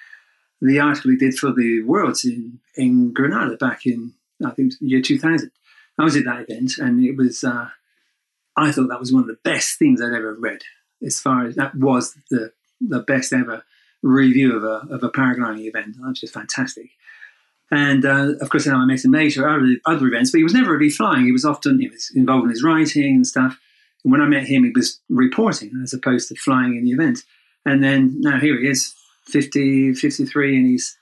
[0.60, 4.12] the article he did for the Worlds in in Granada back in
[4.44, 5.50] I think year two thousand.
[5.98, 7.44] I was at that event, and it was.
[7.44, 7.68] Uh,
[8.54, 10.62] I thought that was one of the best things I'd ever read.
[11.04, 13.64] As far as that was the the best ever
[14.02, 15.96] review of a of a paragliding event.
[15.98, 16.90] That was just fantastic.
[17.70, 20.44] And uh, of course, then I met him later at other, other events, but he
[20.44, 21.24] was never really flying.
[21.24, 23.58] He was often he was involved in his writing and stuff.
[24.04, 27.20] And when I met him, he was reporting as opposed to flying in the event.
[27.64, 28.94] And then now here he is,
[29.26, 30.98] 50, 53, and he's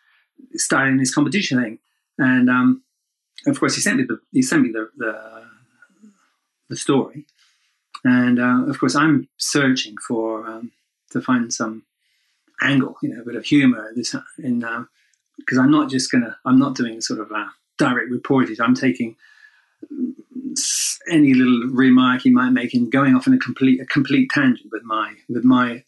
[0.54, 1.78] starting this competition thing.
[2.18, 2.82] And um,
[3.46, 5.44] of course, he sent me the he sent me the the,
[6.68, 7.26] the story,
[8.04, 10.72] and uh, of course, I'm searching for um,
[11.10, 11.84] to find some
[12.62, 14.60] angle, you know, a bit of humor this in
[15.38, 18.60] because uh, I'm not just gonna I'm not doing sort of a direct reportage.
[18.60, 19.16] I'm taking
[21.10, 24.70] any little remark he might make and going off in a complete a complete tangent
[24.72, 25.82] with my with my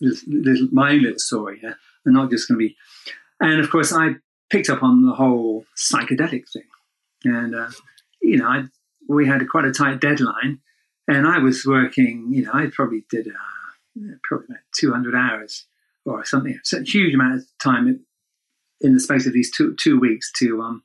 [0.00, 1.60] little, my own little story.
[1.62, 1.74] Yeah?
[2.06, 2.76] I'm not just going to be.
[3.40, 4.16] And of course, I
[4.50, 6.68] picked up on the whole psychedelic thing,
[7.24, 7.70] and uh,
[8.20, 8.64] you know, I,
[9.08, 10.60] we had quite a tight deadline,
[11.08, 12.28] and I was working.
[12.30, 15.66] You know, I probably did uh, probably about 200 hours
[16.04, 18.04] or something, a huge amount of time
[18.80, 20.84] in the space of these two two weeks to um,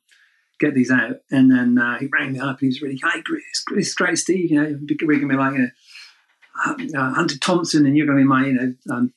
[0.59, 1.17] get these out.
[1.31, 4.17] And then uh, he rang me up and he was really, hi, Chris, Chris, great,
[4.17, 4.51] Steve.
[4.51, 5.69] You know, to be like, you know,
[6.99, 9.13] uh, Hunter Thompson, and you're going to be my, you know, um,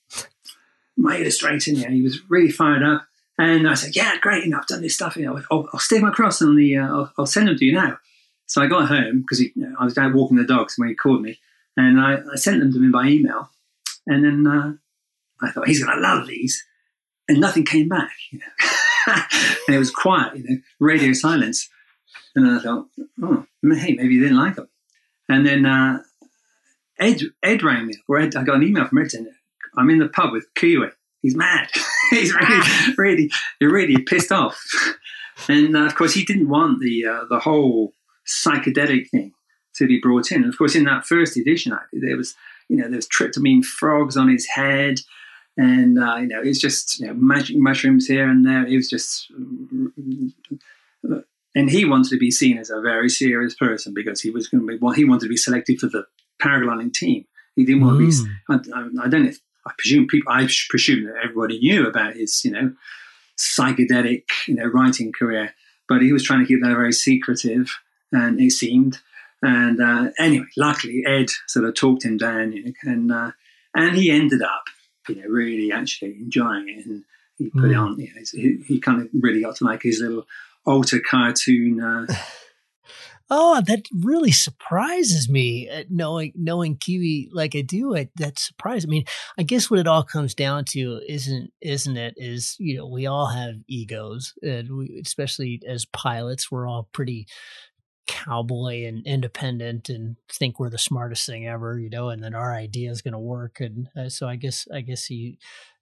[0.96, 1.70] my illustrator.
[1.70, 3.06] You know, he was really fired up.
[3.38, 4.44] And I said, yeah, great.
[4.44, 5.16] You know, I've done this stuff.
[5.16, 7.64] You know, I'll, I'll stick them across on the, uh, I'll, I'll, send them to
[7.64, 7.98] you now.
[8.46, 10.94] So I got home because you know, I was out walking the dogs when he
[10.94, 11.38] called me,
[11.76, 13.50] and I, I sent them to him by email.
[14.06, 14.74] And then uh,
[15.44, 16.64] I thought he's going to love these,
[17.28, 18.12] and nothing came back.
[18.30, 18.66] You know.
[19.68, 21.68] and it was quiet, you know, radio silence.
[22.34, 22.86] And I thought,
[23.22, 24.68] oh, hey, maybe you didn't like them.
[25.28, 26.02] And then uh,
[26.98, 29.30] Ed, Ed rang me, or Ed, I got an email from Ed saying,
[29.76, 30.88] I'm in the pub with Kiwi.
[31.22, 31.68] He's mad.
[32.10, 32.62] He's really,
[32.96, 33.30] really,
[33.60, 34.62] really pissed off.
[35.48, 37.92] And uh, of course, he didn't want the uh, the whole
[38.26, 39.32] psychedelic thing
[39.76, 40.42] to be brought in.
[40.42, 42.34] And of course, in that first edition, there was,
[42.68, 45.00] you know, there was tryptamine frogs on his head
[45.56, 48.66] and uh, you know it's just you know, magic mushrooms here and there.
[48.66, 49.30] It was just,
[51.54, 54.66] and he wanted to be seen as a very serious person because he was going
[54.66, 54.92] to be well.
[54.92, 56.04] He wanted to be selected for the
[56.42, 57.24] paragliding team.
[57.54, 58.10] He didn't want mm.
[58.10, 58.72] to be.
[58.74, 59.30] I, I, don't know.
[59.30, 60.32] If, I presume people.
[60.32, 62.74] I presume that everybody knew about his you know
[63.38, 65.54] psychedelic you know writing career,
[65.88, 67.70] but he was trying to keep that very secretive,
[68.16, 68.98] and it seemed.
[69.42, 73.32] And uh, anyway, luckily Ed sort of talked him down, you know, and uh,
[73.74, 74.64] and he ended up
[75.08, 76.86] you know, really actually enjoying it.
[76.86, 77.04] And
[77.38, 77.70] he put mm.
[77.70, 80.26] it on, you know, he, he, kind of really got to like his little
[80.64, 81.80] alter cartoon.
[81.80, 82.06] Uh,
[83.30, 85.68] oh, that really surprises me.
[85.68, 88.86] Uh, knowing knowing Kiwi like I do, I, that surprises.
[88.86, 89.04] I mean,
[89.38, 92.14] I guess what it all comes down to isn't isn't it?
[92.16, 97.26] Is you know we all have egos, and we, especially as pilots, we're all pretty
[98.06, 102.54] cowboy and independent and think we're the smartest thing ever, you know, and then our
[102.54, 103.60] idea is going to work.
[103.60, 105.38] And uh, so I guess, I guess he,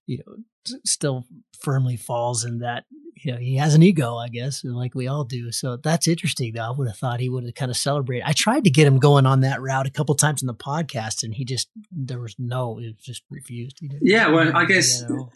[0.06, 0.36] you know,
[0.84, 1.24] still
[1.58, 2.84] firmly falls in that,
[3.16, 5.52] you know, he has an ego, I guess, like we all do.
[5.52, 6.62] So that's interesting though.
[6.62, 8.24] I would have thought he would have kind of celebrated.
[8.26, 11.22] I tried to get him going on that route a couple times in the podcast
[11.22, 13.78] and he just, there was no, it just refused.
[14.02, 14.28] yeah.
[14.28, 15.32] Well, I guess, you know.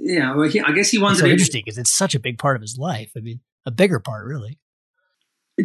[0.00, 1.30] yeah, well, he, I guess he wanted so to.
[1.30, 3.12] interesting because it's such a big part of his life.
[3.16, 4.58] I mean, a bigger part, really.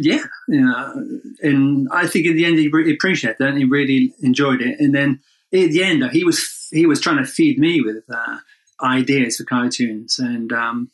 [0.00, 0.94] Yeah, yeah,
[1.42, 4.78] and I think at the end he really appreciated that and he really enjoyed it.
[4.78, 5.20] And then
[5.52, 8.38] at the end, he was he was trying to feed me with uh,
[8.82, 10.90] ideas for cartoons, and um,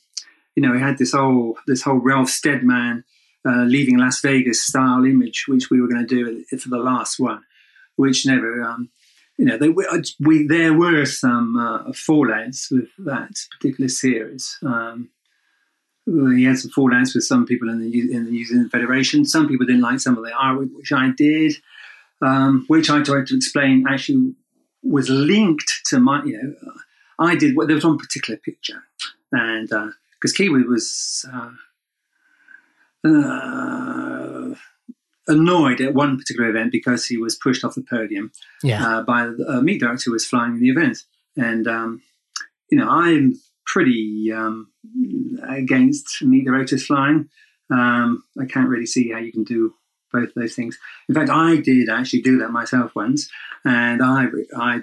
[0.54, 3.04] you know, he had this whole this whole Ralph Steadman
[3.46, 7.18] uh, leaving Las Vegas style image, which we were going to do for the last
[7.18, 7.42] one,
[7.96, 8.62] which never.
[8.62, 8.90] Um,
[9.38, 9.70] you know, they,
[10.20, 14.58] we, there were some uh, fallouts with that particular series.
[14.62, 15.08] Um,
[16.06, 19.24] he had some fallouts with some people in the in the New Zealand Federation.
[19.24, 21.54] Some people didn't like some of the artwork, which I did,
[22.20, 24.34] um, which I tried to explain actually
[24.82, 26.24] was linked to my.
[26.24, 26.72] You know,
[27.18, 27.56] I did.
[27.56, 28.82] Well, there was one particular picture,
[29.30, 31.24] and because uh, Kiwi was.
[31.32, 31.50] Uh,
[33.04, 34.54] uh,
[35.28, 38.32] annoyed at one particular event because he was pushed off the podium
[38.62, 38.98] yeah.
[38.98, 41.02] Uh, by a meet director who was flying in the event,
[41.36, 42.02] and um,
[42.70, 44.68] you know I'm pretty um,
[45.48, 47.28] against the rotor flying.
[47.70, 49.74] Um, I can't really see how you can do
[50.12, 50.78] both those things.
[51.08, 53.30] In fact, I did actually do that myself once,
[53.64, 54.80] and I, I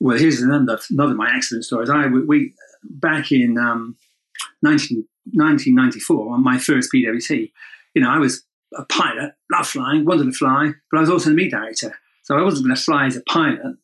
[0.00, 1.88] well, here's another another of my excellent stories.
[1.88, 3.96] I we back in um,
[4.62, 7.52] 19, 1994 on my first PWC.
[7.94, 8.42] You know, I was
[8.76, 12.36] a pilot, loved flying, wanted to fly, but I was also the meet director, so
[12.36, 13.76] I wasn't going to fly as a pilot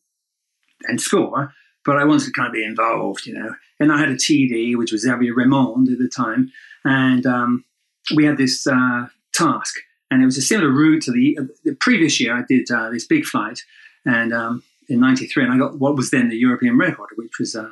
[0.83, 1.53] and score
[1.89, 3.55] but I wanted to kind of be involved, you know.
[3.79, 6.51] And I had a TD, which was Xavier Raymond at the time,
[6.85, 7.65] and um,
[8.15, 9.73] we had this uh, task,
[10.11, 12.37] and it was a similar route to the, the previous year.
[12.37, 13.63] I did uh, this big flight,
[14.05, 17.55] and um, in '93, and I got what was then the European record, which was
[17.55, 17.71] uh,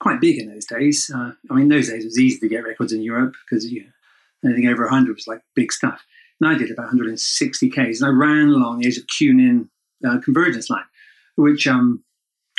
[0.00, 1.08] quite big in those days.
[1.14, 3.84] Uh, I mean, those days it was easy to get records in Europe because you
[3.84, 6.04] know, anything over 100 was like big stuff.
[6.40, 9.68] And I did about 160 k's, and I ran along the edge of Cunin
[10.04, 10.82] uh, convergence line,
[11.36, 12.02] which um,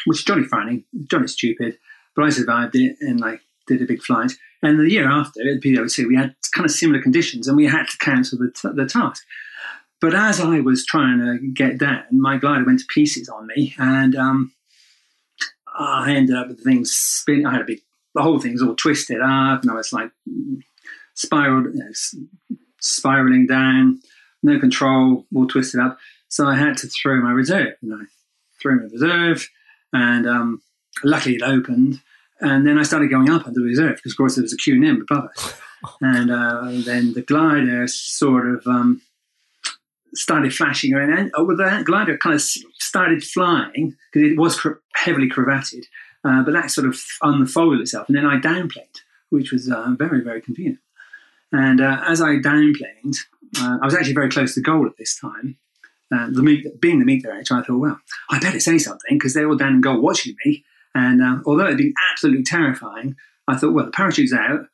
[0.08, 1.78] which is jolly frightening, jolly stupid.
[2.16, 4.32] But I survived it and I did a big flight.
[4.64, 7.88] And the year after at PwC, we had kind of similar conditions and we had
[7.88, 9.24] to cancel the, t- the task.
[10.00, 13.76] But as I was trying to get down, my glider went to pieces on me
[13.78, 14.54] and um,
[15.78, 17.46] I ended up with the things spinning.
[17.46, 17.82] I had a big,
[18.16, 20.12] the whole thing's all twisted up and I was like
[21.16, 24.00] spiraled, you know, spiraling down,
[24.42, 25.98] no control, all twisted up.
[26.30, 27.74] So I had to throw my reserve.
[27.82, 28.06] And I
[28.62, 29.50] threw my reserve
[29.94, 30.62] and um,
[31.04, 32.02] luckily it opened.
[32.40, 34.58] And then I started going up under the reserve because, of course, there was a
[34.58, 35.60] cunim above us.
[36.02, 39.02] And uh, then the glider sort of um,
[40.14, 41.14] started flashing around.
[41.14, 44.66] And oh, well, the glider kind of started flying because it was
[44.96, 45.86] heavily cravatted,
[46.24, 48.08] uh, but that sort of unfolded itself.
[48.08, 50.80] And then I downplaned, which was uh, very, very convenient.
[51.52, 53.18] And uh, as I downplaned,
[53.60, 55.58] uh, I was actually very close to goal at this time.
[56.14, 58.00] Uh, the meet, being the meet director, I thought, well,
[58.30, 60.64] I better say something because they're all down in goal watching me.
[60.96, 63.16] And uh, although it'd been absolutely terrifying,
[63.48, 64.68] I thought, well, the parachute's out,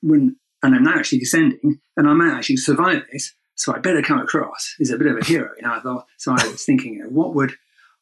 [0.00, 4.02] when, and I'm now actually descending, and I might actually survive this, so I better
[4.02, 5.50] come across as a bit of a hero.
[5.56, 6.06] You know, I thought.
[6.18, 7.52] So I was thinking, you know, what would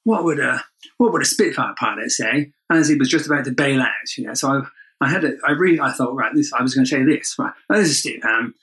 [0.04, 0.62] what would a
[0.98, 4.16] what would a Spitfire pilot say as he was just about to bail out?
[4.16, 6.74] You know, so I, I had a, I really I thought right, this I was
[6.74, 7.52] going to say this right.
[7.68, 8.54] Oh, this is Steve, um,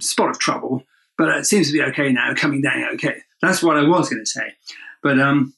[0.00, 0.84] spot of trouble
[1.18, 3.22] but it seems to be okay now, coming down okay.
[3.40, 4.54] That's what I was going to say.
[5.02, 5.54] But um,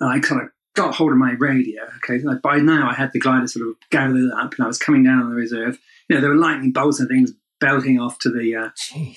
[0.00, 1.82] I kind of got hold of my radio.
[1.98, 4.78] Okay, like by now I had the glider sort of gathered up, and I was
[4.78, 5.78] coming down on the reserve.
[6.08, 8.70] You know, there were lightning bolts and things belting off to the uh,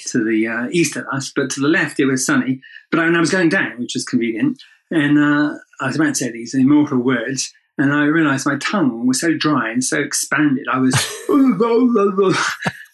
[0.07, 2.61] to the uh, east of us, but to the left it was sunny.
[2.91, 4.61] But I, I was going down, which was convenient.
[4.91, 9.07] And uh, I was about to say these immortal words, and I realised my tongue
[9.07, 10.67] was so dry and so expanded.
[10.71, 10.93] I was,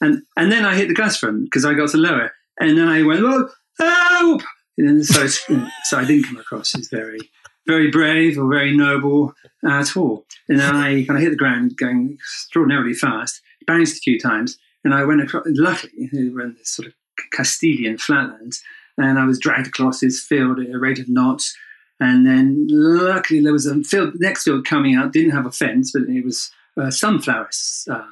[0.02, 2.88] and and then I hit the gas front because I got to lower, and then
[2.88, 3.50] I went, oh,
[3.80, 4.42] help!
[4.78, 7.20] And so, so I didn't come across as very,
[7.68, 9.34] very brave or very noble
[9.68, 10.26] at all.
[10.50, 14.58] And then I kind of hit the ground going extraordinarily fast, bounced a few times,
[14.84, 15.44] and I went across.
[15.48, 16.94] Luckily, we were in this sort of
[17.32, 18.62] Castilian flatlands,
[18.98, 21.56] and I was dragged across this field at a rate of knots
[22.02, 25.92] and then luckily there was a field, next field coming out, didn't have a fence,
[25.92, 27.50] but it was a sunflower
[27.92, 28.08] uh,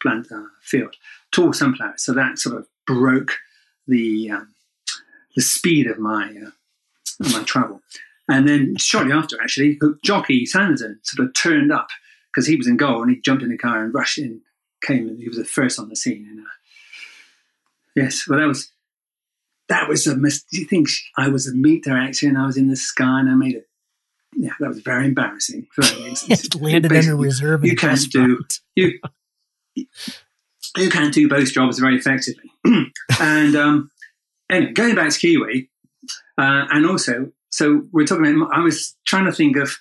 [0.00, 0.96] plant uh, field,
[1.32, 2.02] tall sunflowers.
[2.02, 3.32] So that sort of broke
[3.86, 4.54] the um,
[5.34, 6.50] the speed of my uh,
[7.32, 7.80] my travel.
[8.30, 11.88] And then shortly after, actually, Jocky Sanderson sort of turned up
[12.30, 14.42] because he was in goal and he jumped in the car and rushed in,
[14.82, 16.26] came and he was the first on the scene.
[16.30, 16.50] And uh,
[17.96, 18.70] yes, well, that was
[19.68, 22.56] that was a mis- do you think I was a meet director and I was
[22.56, 23.68] in the sky and I made it
[24.34, 28.44] yeah that was very embarrassing it landed in a reserve you can't do
[28.76, 28.98] you
[30.76, 32.50] you can't do both jobs very effectively.
[33.20, 33.90] And um
[34.50, 35.70] anyway going back to Kiwi
[36.38, 39.76] uh, and also so we're talking about I was trying to think of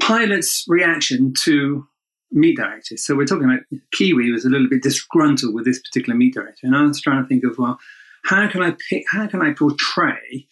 [0.00, 1.86] pilot's reaction to
[2.30, 3.60] meet directors so we're talking about
[3.92, 7.22] Kiwi was a little bit disgruntled with this particular meet director and I was trying
[7.22, 7.78] to think of well
[8.24, 10.46] how can I pick, how can I portray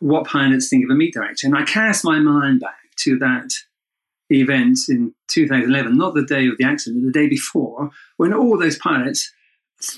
[0.00, 1.46] what pilots think of a meet director?
[1.46, 3.50] And I cast my mind back to that
[4.30, 8.78] event in 2011, not the day of the accident, the day before, when all those
[8.78, 9.32] pilots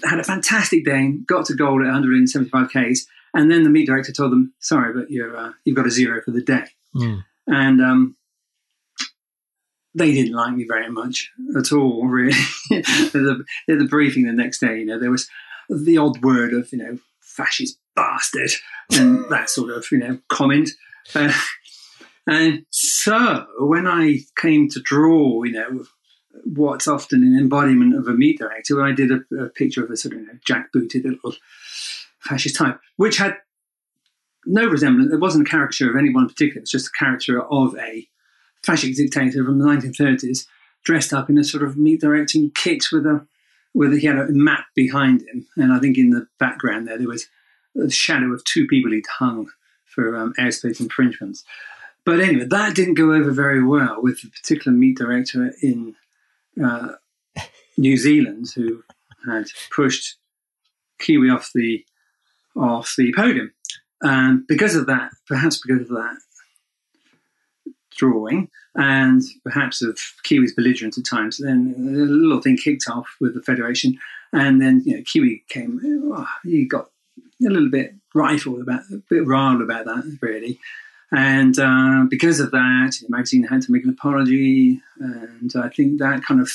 [0.04, 4.12] had a fantastic day, got to goal at 175 Ks, and then the meet director
[4.12, 6.64] told them, "Sorry, but you're uh, you've got a zero for the day."
[6.94, 7.24] Mm.
[7.46, 8.16] And um,
[9.94, 12.38] they didn't like me very much at all, really.
[12.72, 15.28] at, the, at the briefing the next day, you know, there was
[15.68, 18.50] the odd word of, you know, fascist bastard
[18.92, 20.70] and that sort of, you know, comment.
[21.14, 21.32] Uh,
[22.30, 25.84] and so when I came to draw, you know,
[26.44, 29.96] what's often an embodiment of a meet director, I did a, a picture of a
[29.96, 31.34] sort of you know, jack-booted little
[32.20, 33.34] fascist type, which had
[34.46, 35.12] no resemblance.
[35.12, 36.60] It wasn't a caricature of anyone in particular.
[36.60, 38.06] It's just a caricature of a
[38.62, 40.46] fascist dictator from the 1930s,
[40.84, 43.26] dressed up in a sort of meet directing kit with a
[43.74, 46.98] with a, he had a map behind him, and I think in the background there
[46.98, 47.26] there was
[47.76, 49.48] a shadow of two people he'd hung
[49.84, 51.42] for um, airspace infringements.
[52.04, 55.94] But anyway, that didn't go over very well with the particular meet director in
[56.62, 56.92] uh,
[57.76, 58.82] New Zealand who
[59.26, 60.16] had pushed
[60.98, 61.84] Kiwi off the
[62.56, 63.52] off the podium,
[64.02, 66.16] and because of that, perhaps because of that
[67.96, 71.38] drawing, and perhaps of Kiwi's belligerence at times.
[71.38, 73.98] Then a little thing kicked off with the federation,
[74.32, 75.80] and then you know Kiwi came.
[76.14, 76.90] Oh, he got
[77.46, 80.58] a little bit rifled about, a bit riled about that, really.
[81.12, 85.98] And uh, because of that, the magazine had to make an apology, and I think
[85.98, 86.50] that kind of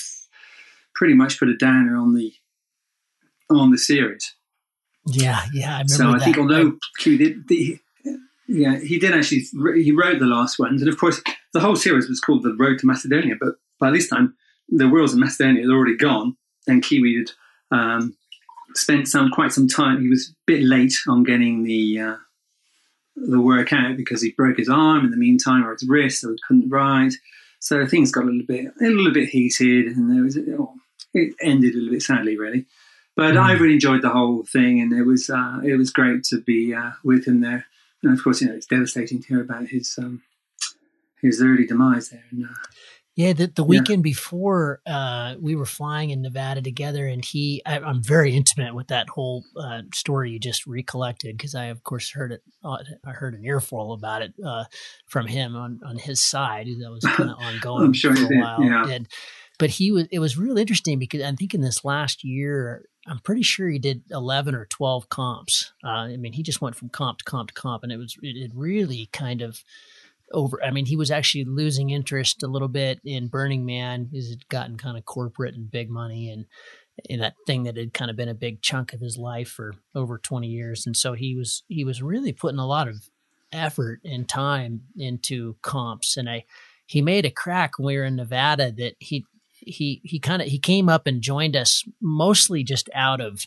[0.93, 2.33] pretty much put a downer on the
[3.49, 4.33] on the series.
[5.07, 5.79] Yeah, yeah.
[5.79, 6.23] I so I that.
[6.23, 7.79] think although Kiwi did, the,
[8.47, 9.43] yeah, he did actually.
[9.81, 11.21] He wrote the last ones, and of course,
[11.53, 14.35] the whole series was called "The Road to Macedonia." But by this time,
[14.69, 18.15] the wheels of Macedonia had already gone, and Kiwi had um,
[18.73, 20.01] spent some quite some time.
[20.01, 22.15] He was a bit late on getting the uh,
[23.15, 26.31] the work out because he broke his arm in the meantime, or his wrist, so
[26.31, 27.13] he couldn't ride.
[27.59, 30.75] So things got a little bit a little bit heated, and there was oh,
[31.13, 32.65] it ended a little bit sadly, really.
[33.15, 33.41] But mm.
[33.41, 36.73] I really enjoyed the whole thing, and it was uh, it was great to be
[36.73, 37.65] uh, with him there.
[38.03, 40.21] And of course, you know, it's devastating to hear about his um,
[41.21, 42.25] his early demise there.
[42.31, 42.67] And, uh,
[43.15, 44.11] yeah, the, the weekend yeah.
[44.11, 48.87] before uh, we were flying in Nevada together, and he, I, am very intimate with
[48.87, 52.43] that whole uh, story you just recollected because I, of course, heard it.
[52.61, 54.65] Uh, I heard an earful about it uh,
[55.07, 56.67] from him on on his side.
[56.67, 58.61] That was kind of ongoing sure for a while.
[58.61, 58.87] Yeah.
[58.89, 59.07] And,
[59.57, 60.07] but he was.
[60.11, 62.83] It was real interesting because I think in this last year.
[63.07, 65.73] I'm pretty sure he did 11 or 12 comps.
[65.83, 68.17] Uh, I mean, he just went from comp to comp to comp, and it was
[68.23, 69.63] it, it really kind of
[70.35, 70.63] over.
[70.63, 74.09] I mean, he was actually losing interest a little bit in Burning Man.
[74.11, 76.45] He's gotten kind of corporate and big money and
[77.05, 79.73] in that thing that had kind of been a big chunk of his life for
[79.95, 80.85] over 20 years.
[80.85, 83.09] And so he was he was really putting a lot of
[83.51, 86.15] effort and time into comps.
[86.15, 86.45] And I
[86.85, 89.25] he made a crack when we were in Nevada that he
[89.59, 93.45] he he kind of he came up and joined us mostly just out of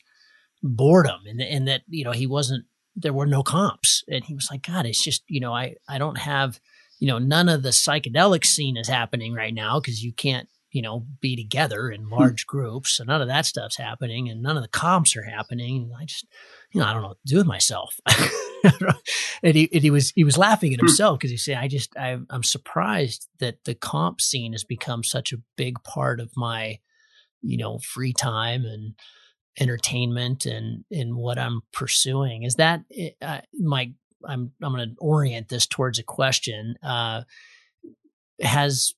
[0.62, 2.64] boredom and and that you know he wasn't
[3.00, 4.02] there were no comps.
[4.08, 6.60] And he was like, God, it's just, you know, I, I don't have,
[6.98, 10.82] you know, none of the psychedelic scene is happening right now because you can't, you
[10.82, 12.14] know, be together in hmm.
[12.14, 12.96] large groups.
[12.96, 15.92] So none of that stuff's happening and none of the comps are happening.
[15.98, 16.26] I just,
[16.72, 17.98] you know, I don't know what to do with myself.
[19.42, 20.86] and, he, and he was, he was laughing at hmm.
[20.86, 25.04] himself because he said, I just, I, I'm surprised that the comp scene has become
[25.04, 26.78] such a big part of my,
[27.40, 28.94] you know, free time and,
[29.60, 32.42] entertainment and and what I'm pursuing.
[32.42, 32.82] Is that
[33.20, 33.92] uh, my?
[34.26, 36.76] I'm I'm going to orient this towards a question.
[36.82, 37.22] Uh,
[38.40, 38.94] has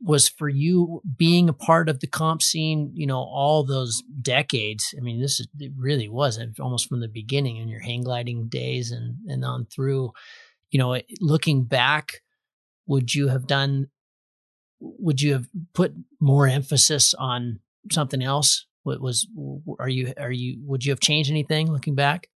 [0.00, 4.94] was for you being a part of the comp scene, you know, all those decades.
[4.98, 8.48] I mean, this is, it really was almost from the beginning in your hang gliding
[8.48, 10.12] days and and on through.
[10.70, 12.22] You know, looking back,
[12.86, 13.88] would you have done?
[14.80, 17.60] Would you have put more emphasis on
[17.90, 19.26] something else what was
[19.78, 22.28] are you are you would you have changed anything looking back?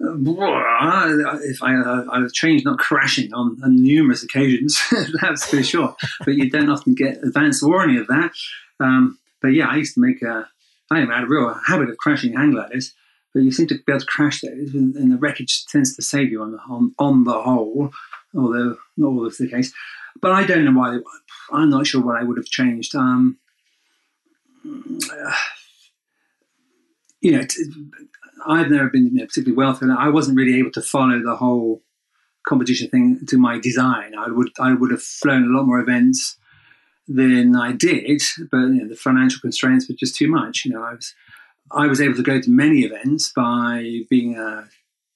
[0.00, 4.80] If I uh, I've changed not crashing on, on numerous occasions,
[5.20, 5.94] that's for sure.
[6.24, 8.32] but you don't often get advance warning of that.
[8.80, 10.48] Um, but yeah, I used to make a
[10.90, 12.92] I had a real habit of crashing hang gliders,
[13.32, 16.02] but you seem to be able to crash those, and, and the wreckage tends to
[16.02, 17.90] save you on the on, on the whole,
[18.36, 19.72] although not always the case.
[20.20, 20.98] But I don't know why.
[21.52, 22.94] I'm not sure what I would have changed.
[22.94, 23.38] Um,
[27.20, 27.42] you know,
[28.46, 29.86] I've never been particularly wealthy.
[29.86, 31.82] and I wasn't really able to follow the whole
[32.46, 34.14] competition thing to my design.
[34.16, 36.36] I would I would have flown a lot more events
[37.06, 40.64] than I did, but you know, the financial constraints were just too much.
[40.64, 41.14] You know, I was
[41.72, 44.68] I was able to go to many events by being a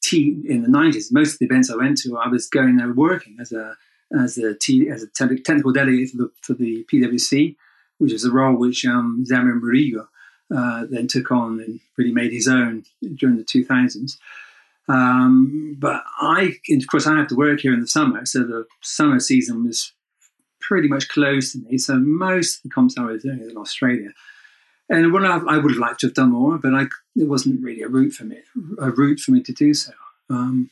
[0.02, 1.12] team in the nineties.
[1.12, 3.76] Most of the events I went to, I was going there working as a
[4.18, 7.56] as a t, as a technical delegate for the for the PWC
[7.98, 10.08] which is a role which um, Xavier Murillo
[10.54, 12.84] uh, then took on and really made his own
[13.16, 14.16] during the 2000s.
[14.88, 18.66] Um, but I, of course, I have to work here in the summer, so the
[18.80, 19.92] summer season was
[20.60, 21.76] pretty much closed to me.
[21.76, 24.10] So most of the comps I was doing is in Australia,
[24.88, 26.84] and what I, I would have liked to have done more, but I,
[27.14, 28.38] it wasn't really a route for me,
[28.78, 29.92] a route for me to do so.
[30.30, 30.70] Um,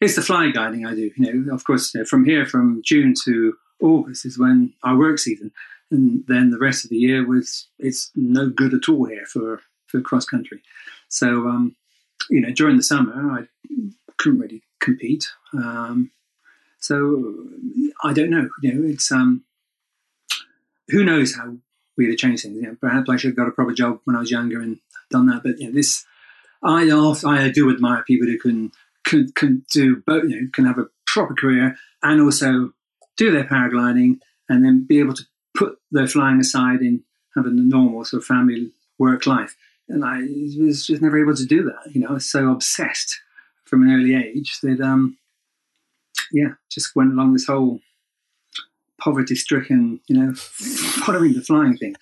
[0.00, 1.10] it's the fly guiding I do.
[1.16, 4.98] You know, of course, you know, from here from June to August is when our
[4.98, 5.52] work season
[5.90, 9.60] and then the rest of the year was it's no good at all here for
[9.86, 10.62] for cross country.
[11.08, 11.76] So um,
[12.30, 13.46] you know, during the summer, I
[14.18, 15.28] couldn't really compete.
[15.52, 16.10] Um,
[16.78, 17.46] so
[18.02, 18.48] I don't know.
[18.62, 19.44] You know, it's um,
[20.88, 21.56] who knows how
[21.96, 22.56] we'd have changed things.
[22.56, 24.78] You know, perhaps I should have got a proper job when I was younger and
[25.10, 25.42] done that.
[25.42, 26.04] But you know, this
[26.62, 28.72] I I do admire people who can
[29.04, 30.24] can, can do both.
[30.24, 32.72] You know, can have a proper career and also
[33.16, 34.18] do their paragliding
[34.48, 35.24] and then be able to
[35.56, 37.02] put their flying aside in
[37.34, 39.56] having a normal sort of family work life.
[39.88, 40.20] And I
[40.58, 41.94] was just never able to do that.
[41.94, 43.20] You know, I was so obsessed
[43.64, 45.18] from an early age that, um,
[46.32, 47.80] yeah, just went along this whole
[48.98, 51.94] poverty-stricken, you know, following the flying thing.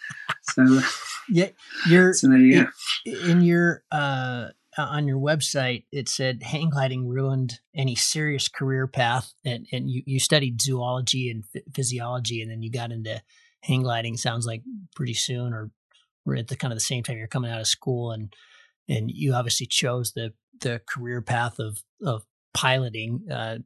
[0.43, 0.81] So
[1.29, 1.49] yeah,
[1.89, 2.69] you're so there you
[3.05, 5.85] in, in your uh, on your website.
[5.93, 11.31] It said hang gliding ruined any serious career path, and and you you studied zoology
[11.31, 11.45] and
[11.75, 13.21] physiology, and then you got into
[13.65, 14.63] hang gliding sounds like
[14.95, 15.71] pretty soon or
[16.25, 18.33] we're at the kind of the same time you're coming out of school and
[18.89, 23.27] and you obviously chose the the career path of of piloting.
[23.31, 23.59] Uh,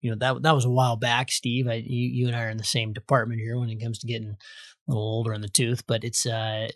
[0.00, 1.68] you know that that was a while back, Steve.
[1.68, 4.06] I, you, you and I are in the same department here when it comes to
[4.06, 5.86] getting a little older in the tooth.
[5.86, 6.68] But it's uh,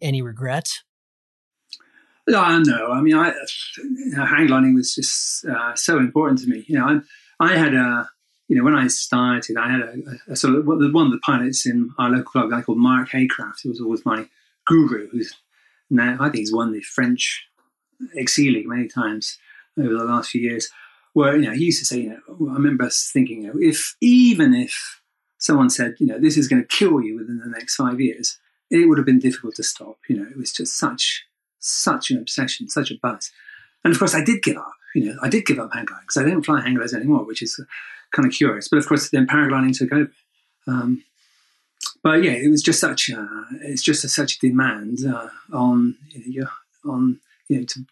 [0.00, 0.84] any regrets?
[2.28, 2.92] No, no.
[2.92, 3.32] I mean, I,
[4.14, 6.64] hang gliding was just uh, so important to me.
[6.68, 7.02] You know,
[7.40, 8.08] I, I had a,
[8.50, 11.66] you know, when I started, I had a, a, sort of one of the pilots
[11.66, 14.26] in our local club, a guy called Mark Haycraft, who was always my
[14.66, 15.32] guru, who's
[15.88, 17.46] now I think he's won the French
[18.18, 19.38] XC League many times
[19.78, 20.68] over the last few years.
[21.12, 23.94] Where you know he used to say, you know, I remember thinking, you know, if
[24.00, 25.00] even if
[25.38, 28.40] someone said, you know, this is going to kill you within the next five years,
[28.68, 29.98] it would have been difficult to stop.
[30.08, 31.24] You know, it was just such
[31.60, 33.30] such an obsession, such a buzz.
[33.84, 34.72] And of course, I did give up.
[34.96, 37.24] You know, I did give up hang gliding because I don't fly hang gliders anymore,
[37.24, 37.60] which is
[38.14, 38.68] kind of curious.
[38.68, 40.12] But of course, then paragliding took over.
[40.66, 41.04] Um,
[42.02, 43.26] but yeah, it was just such a,
[43.62, 47.84] it's just a, such a demand uh, on you know, on you know to,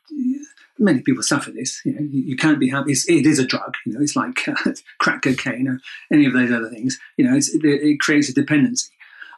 [0.78, 1.80] many people suffer this.
[1.84, 2.92] You know, you, you can't be happy.
[2.92, 3.74] It's, it is a drug.
[3.84, 5.80] You know, it's like uh, crack cocaine or
[6.12, 6.98] any of those other things.
[7.16, 8.90] You know, it, it creates a dependency.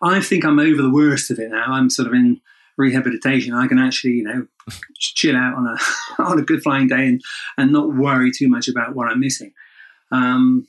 [0.02, 1.66] I think I'm over the worst of it now.
[1.69, 2.40] I'm sort of in
[2.77, 3.55] rehabilitation.
[3.55, 4.47] I can actually, you know,
[4.97, 7.23] chill out on a on a good flying day and
[7.57, 9.52] and not worry too much about what I'm missing.
[10.11, 10.66] Um,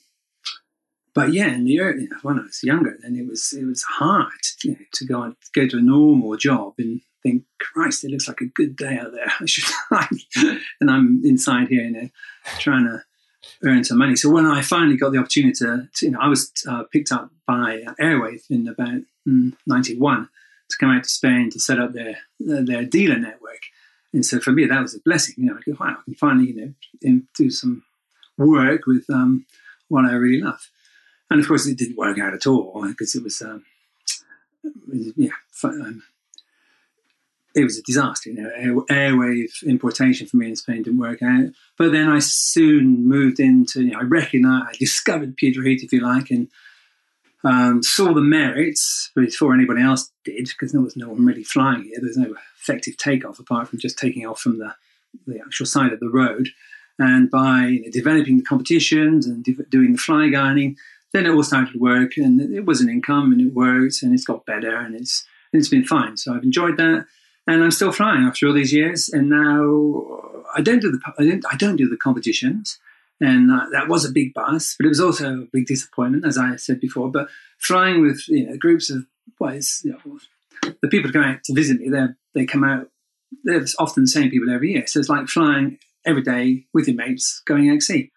[1.14, 4.32] but yeah, in the early, when I was younger, then it was it was hard
[4.64, 8.42] you know, to go go to a normal job and think, Christ, it looks like
[8.42, 9.32] a good day out there.
[9.40, 9.66] I should,
[10.80, 12.10] and I'm inside here, you know,
[12.60, 13.04] trying to
[13.64, 14.16] earn some money.
[14.16, 17.12] So when I finally got the opportunity to, to you know, I was uh, picked
[17.12, 20.30] up by Airwave in about mm, '91
[20.70, 23.62] to come out to Spain to set up their their dealer network.
[24.14, 25.36] And so for me, that was a blessing.
[25.38, 27.84] You know, I go, wow, I can finally you know do some
[28.46, 29.46] work with um,
[29.88, 30.70] what I really love.
[31.30, 33.64] And of course, it didn't work out at all because it was, um,
[35.16, 35.32] yeah,
[35.64, 36.04] um,
[37.56, 38.30] it was a disaster.
[38.30, 41.48] You know, air, airwave importation for me in Spain didn't work out.
[41.78, 46.02] But then I soon moved into, you know, I recognized, I discovered Piedrahita, if you
[46.02, 46.50] like, and
[47.44, 51.84] um, saw the merits before anybody else did, because there was no one really flying
[51.84, 51.98] here.
[52.02, 54.76] There's no effective takeoff apart from just taking off from the,
[55.26, 56.50] the actual side of the road.
[57.02, 60.78] And by developing the competitions and de- doing the fly guiding,
[61.14, 64.14] then it all started to work, and it was an income, and it worked, and
[64.14, 66.16] it's got better, and it's and it's been fine.
[66.16, 67.06] So I've enjoyed that,
[67.48, 69.10] and I'm still flying after all these years.
[69.10, 72.80] And now I don't do the I don't I don't do the competitions
[73.22, 76.56] and that was a big buzz, but it was also a big disappointment, as I
[76.56, 77.10] said before.
[77.12, 77.30] But
[77.60, 79.06] flying with you know, groups of
[79.40, 79.54] well,
[79.84, 82.90] you know, the people who come out to visit me, they they come out.
[83.44, 86.96] They're often the same people every year, so it's like flying every day with your
[86.96, 88.12] mates going XC.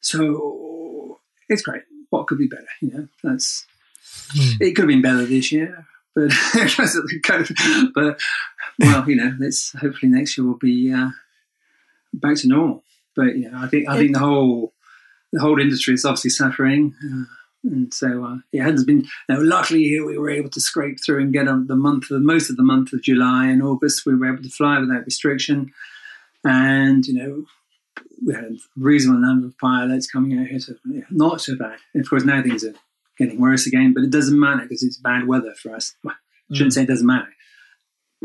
[0.00, 1.82] So it's great.
[2.10, 2.66] What could be better?
[2.80, 3.66] You know, that's
[4.32, 4.60] mm.
[4.60, 4.74] it.
[4.74, 6.30] Could have been better this year, but
[7.94, 8.20] but
[8.78, 11.10] well, you know, let's hopefully next year will be uh,
[12.12, 12.84] back to normal.
[13.16, 14.72] But yeah, I think I think the whole
[15.32, 16.94] the whole industry is obviously suffering.
[17.04, 17.24] Uh,
[17.64, 19.04] and so uh, it has been.
[19.28, 22.10] You know, luckily, here we were able to scrape through and get on the month,
[22.10, 24.04] of, most of the month of July and August.
[24.04, 25.72] We were able to fly without restriction,
[26.44, 27.44] and you know,
[28.24, 30.60] we had a reasonable number of pilots coming out here.
[30.60, 31.78] So yeah, not so bad.
[31.92, 32.74] And of course, now things are
[33.18, 35.94] getting worse again, but it doesn't matter because it's bad weather for us.
[36.02, 36.14] Well,
[36.50, 36.74] I shouldn't mm.
[36.74, 37.28] say it doesn't matter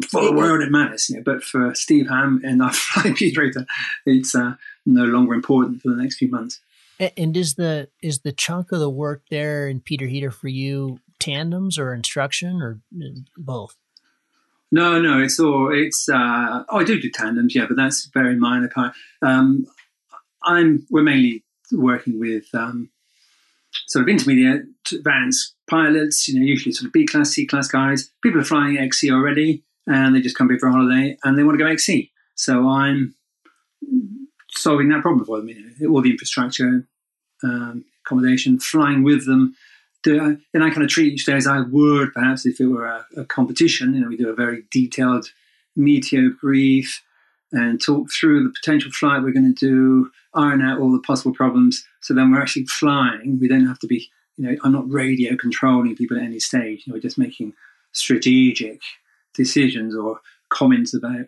[0.08, 3.52] for the world it matters, you know, but for Steve Ham and our flight Peter,
[4.06, 4.54] it's uh,
[4.86, 6.60] no longer important for the next few months.
[7.16, 11.78] And is the is the chunk of the work there in Piedrahita for you tandems
[11.78, 13.78] or instruction or uh, both?
[14.72, 16.08] No, no, it's all it's.
[16.08, 18.94] Uh, oh, I do do tandems, yeah, but that's very minor part.
[19.22, 19.66] Um,
[20.44, 22.90] I'm we're mainly working with um,
[23.88, 26.28] sort of intermediate advanced pilots.
[26.28, 28.12] You know, usually sort of B class, C class guys.
[28.22, 31.44] People are flying XC already, and they just come here for a holiday and they
[31.44, 32.12] want to go XC.
[32.36, 33.16] So I'm
[34.52, 35.50] solving that problem for them.
[35.50, 36.88] You know, all the infrastructure,
[37.44, 39.56] um, accommodation, flying with them.
[40.04, 42.86] Do then I kind of treat each day as I would perhaps if it were
[42.86, 43.94] a, a competition.
[43.94, 45.32] You know, we do a very detailed
[45.78, 47.04] meteo brief
[47.52, 51.34] and talk through the potential flight we're going to do, iron out all the possible
[51.34, 51.84] problems.
[52.02, 53.40] So then we're actually flying.
[53.40, 56.84] We don't have to be, you know, I'm not radio controlling people at any stage.
[56.86, 57.54] You know, we're just making
[57.92, 58.82] strategic
[59.34, 61.28] decisions or comments about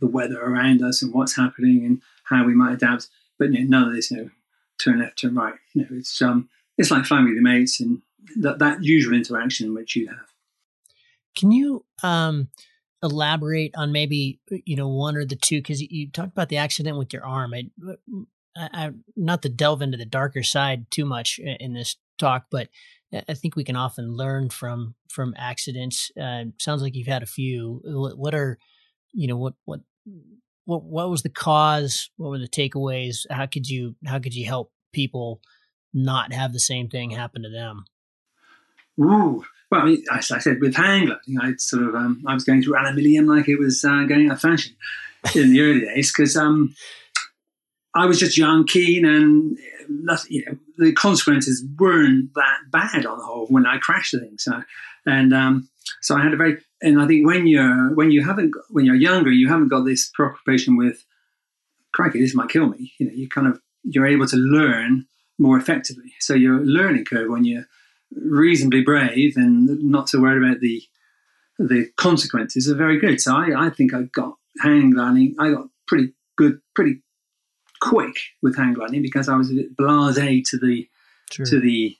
[0.00, 3.08] the weather around us and what's happening and how we might adapt.
[3.38, 4.30] But you know, none of this, you know,
[4.78, 5.54] turn left, turn right.
[5.72, 6.48] You know, it's um,
[6.78, 8.02] it's like with your mates and
[8.40, 10.26] that that usual interaction which you have.
[11.36, 12.48] Can you um
[13.04, 16.96] elaborate on maybe you know one or the two because you talked about the accident
[16.96, 17.52] with your arm.
[17.54, 17.64] I,
[18.56, 22.68] I, I, not to delve into the darker side too much in this talk, but
[23.28, 26.10] I think we can often learn from from accidents.
[26.20, 27.80] Uh, sounds like you've had a few.
[27.84, 28.58] What are
[29.12, 29.80] you know what what
[30.64, 32.10] what what was the cause?
[32.16, 33.26] What were the takeaways?
[33.30, 35.40] How could you how could you help people
[35.94, 37.84] not have the same thing happen to them?
[39.00, 42.34] Ooh, well, I mean, as I said, with hang gliding, I sort of um, I
[42.34, 44.76] was going through aluminium like it was uh, going out of fashion
[45.34, 46.74] in the early days because um,
[47.94, 49.58] I was just young, keen, and
[49.88, 54.20] nothing, you know, the consequences weren't that bad on the whole when I crashed the
[54.20, 54.38] thing.
[54.38, 54.62] So,
[55.06, 55.68] and um,
[56.00, 58.94] so I had a very, and I think when you're when you haven't when you're
[58.94, 61.04] younger, you haven't got this preoccupation with,
[61.92, 62.92] crikey, this might kill me.
[62.98, 65.06] You know, you kind of you're able to learn
[65.38, 66.12] more effectively.
[66.20, 67.66] So your learning curve when you're
[68.14, 70.82] reasonably brave and not so worried about the
[71.58, 73.20] the consequences are very good.
[73.20, 75.36] So I, I think I got hang gliding.
[75.38, 77.00] I got pretty good, pretty
[77.80, 80.88] quick with hang gliding because I was a bit blasé to the
[81.30, 81.46] True.
[81.46, 81.96] to the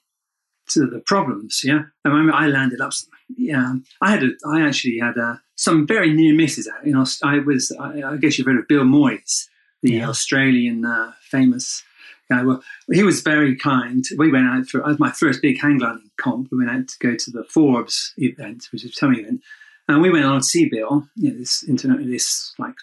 [0.70, 1.60] to the problems.
[1.64, 2.92] Yeah, I remember I landed up.
[3.36, 6.86] Yeah, I had a, I actually had a, some very near misses out.
[6.86, 9.46] You know, I was I, I guess you've heard of Bill Moyes,
[9.82, 10.08] the yeah.
[10.08, 11.82] Australian uh, famous
[12.30, 12.42] guy.
[12.42, 14.04] Well, he was very kind.
[14.16, 16.48] We went out for my first big hang gliding comp.
[16.50, 19.40] We went out to go to the Forbes event, which a towing event,
[19.88, 22.74] and we went on to see Bill, you know, this internet, this like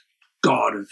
[0.43, 0.89] god of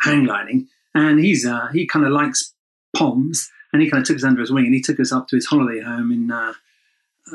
[0.00, 2.54] hang gliding, and he's uh, he kind of likes
[2.96, 5.28] poms, and he kind of took us under his wing, and he took us up
[5.28, 6.52] to his holiday home in uh,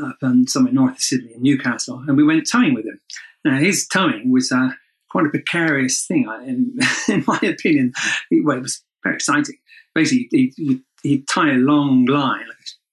[0.01, 2.99] up in somewhere north of Sydney, in Newcastle, and we went towing with him.
[3.43, 4.71] Now his towing was uh,
[5.09, 6.79] quite a precarious thing, in,
[7.13, 7.93] in my opinion.
[8.31, 9.57] Well, it was very exciting
[9.93, 12.45] basically he, he, he'd tie a long line,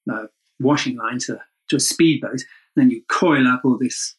[0.07, 0.29] like a
[0.61, 2.43] washing line, to, to a speedboat, and
[2.77, 4.15] then you coil up all this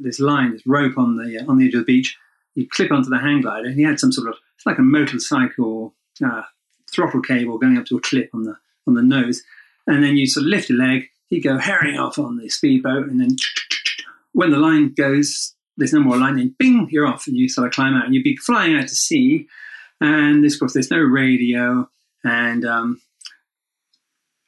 [0.00, 2.16] this line, this rope on the uh, on the edge of the beach.
[2.54, 4.82] You clip onto the hang glider, and he had some sort of it's like a
[4.82, 5.94] motorcycle
[6.24, 6.42] uh,
[6.90, 8.56] throttle cable going up to a clip on the
[8.86, 9.42] on the nose,
[9.86, 11.08] and then you sort of lift your leg.
[11.28, 13.36] He'd go herring off on the speedboat, and then
[14.32, 17.66] when the line goes, there's no more line, then bing, you're off, and you sort
[17.66, 19.48] of climb out, and you'd be flying out to sea
[20.00, 21.88] and this, of course, there's no radio.
[22.24, 23.00] And um,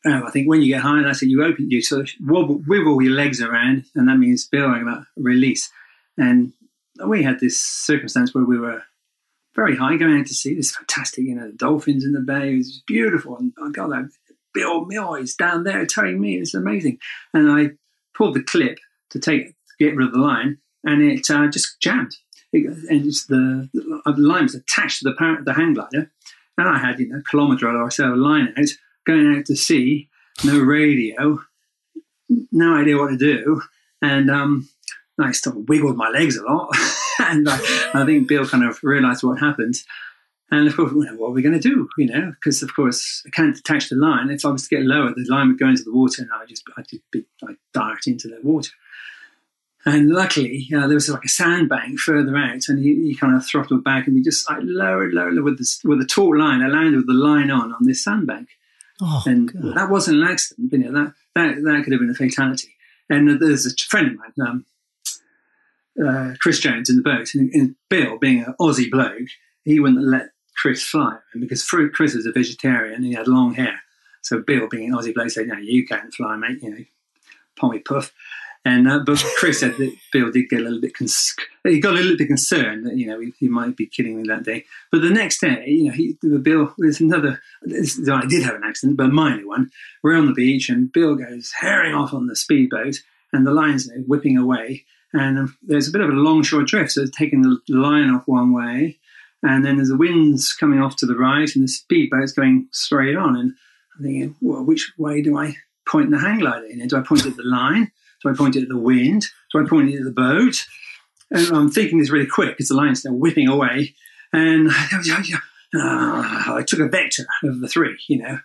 [0.06, 1.28] oh, I think when you get high, that's it.
[1.28, 5.70] You open, you sort of wobble, your legs around, and that means building that release.
[6.16, 6.52] And
[7.04, 8.82] we had this circumstance where we were
[9.54, 12.52] very high, going out to see this fantastic, you know, the dolphins in the bay.
[12.52, 14.10] It was beautiful, and I got that
[14.52, 16.98] Bill Moyes down there telling me it's amazing.
[17.34, 17.70] And I
[18.14, 18.78] pulled the clip
[19.10, 22.16] to take get rid of the line, and it uh, just jammed
[22.52, 26.10] and it's the, the line was attached to the, power, the hang glider,
[26.58, 28.68] and I had you know a kilometre or so of line out,
[29.06, 30.08] going out to sea,
[30.44, 31.40] no radio,
[32.52, 33.62] no idea what to do,
[34.02, 34.68] and um,
[35.18, 36.70] I of wiggled my legs a lot,
[37.18, 37.58] and I,
[37.94, 39.76] I think Bill kind of realised what happened.
[40.48, 41.88] And of course, what are we going to do?
[41.98, 44.30] You know, because of course I can't detach the line.
[44.30, 46.38] If I was to get lower, the line would go into the water, and I
[46.40, 48.70] would just I'd be I'd dart into the water.
[49.86, 53.46] And luckily, uh, there was like a sandbank further out, and he, he, kind of
[53.46, 56.60] throttled back, and we just like lowered, lowered with the with a taut line.
[56.60, 58.48] I landed with the line on on this sandbank,
[59.00, 59.76] oh, and God.
[59.76, 60.72] that wasn't an accident.
[60.72, 62.74] You know that that that could have been a fatality.
[63.08, 64.64] And there's a friend of mine,
[65.96, 69.28] um, uh, Chris Jones, in the boat, and, and, Bill, being an Aussie bloke,
[69.64, 73.82] he wouldn't let Chris fly, and because Chris was a vegetarian, he had long hair.
[74.22, 76.60] So Bill, being an Aussie bloke, said, "No, you can't fly, mate.
[76.60, 76.84] You know,
[77.54, 78.12] pommy puff."
[78.66, 81.92] And uh, but Chris said that Bill did get a little bit cons- he got
[81.92, 84.64] a little bit concerned that you know he, he, might be kidding me that day.
[84.90, 87.40] But the next day, you know, he Bill there's another.
[87.64, 89.70] I did have an accident, but a minor one.
[90.02, 92.96] We're on the beach, and Bill goes herring off on the speedboat,
[93.32, 94.84] and the line's whipping away.
[95.12, 98.26] And um, there's a bit of a longshore drift, so it's taking the line off
[98.26, 98.98] one way,
[99.44, 103.16] and then there's the winds coming off to the right, and the speedboat's going straight
[103.16, 103.36] on.
[103.36, 103.52] And
[103.96, 105.54] I'm thinking, well, which way do I
[105.88, 106.84] point the hang glider in?
[106.88, 107.92] Do I point at the line?
[108.22, 109.26] Do I point it at the wind?
[109.52, 110.64] Do I point it at the boat?
[111.30, 113.94] And I'm thinking this really quick because the line's now whipping away.
[114.32, 114.72] And uh,
[115.74, 118.38] I took a vector of the three, you know,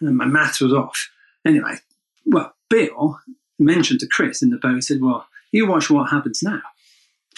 [0.00, 1.10] and my maths was off.
[1.46, 1.76] Anyway,
[2.26, 3.18] well, Bill
[3.58, 6.62] mentioned to Chris in the boat, he said, Well, you watch what happens now,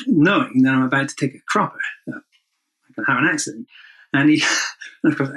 [0.07, 1.81] knowing that I'm about to take a cropper.
[2.09, 3.67] Uh, I can have an accident.
[4.13, 4.43] And he,
[5.03, 5.31] and of course,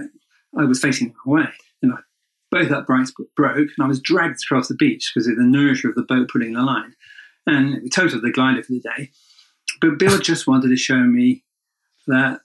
[0.55, 1.49] I was facing the wrong way.
[1.81, 1.97] And I
[2.57, 5.95] both uprights broke, and I was dragged across the beach because of the inertia of
[5.95, 6.95] the boat pulling the line.
[7.45, 9.11] And we totaled the glider for the day.
[9.79, 11.43] But Bill just wanted to show me
[12.07, 12.41] that,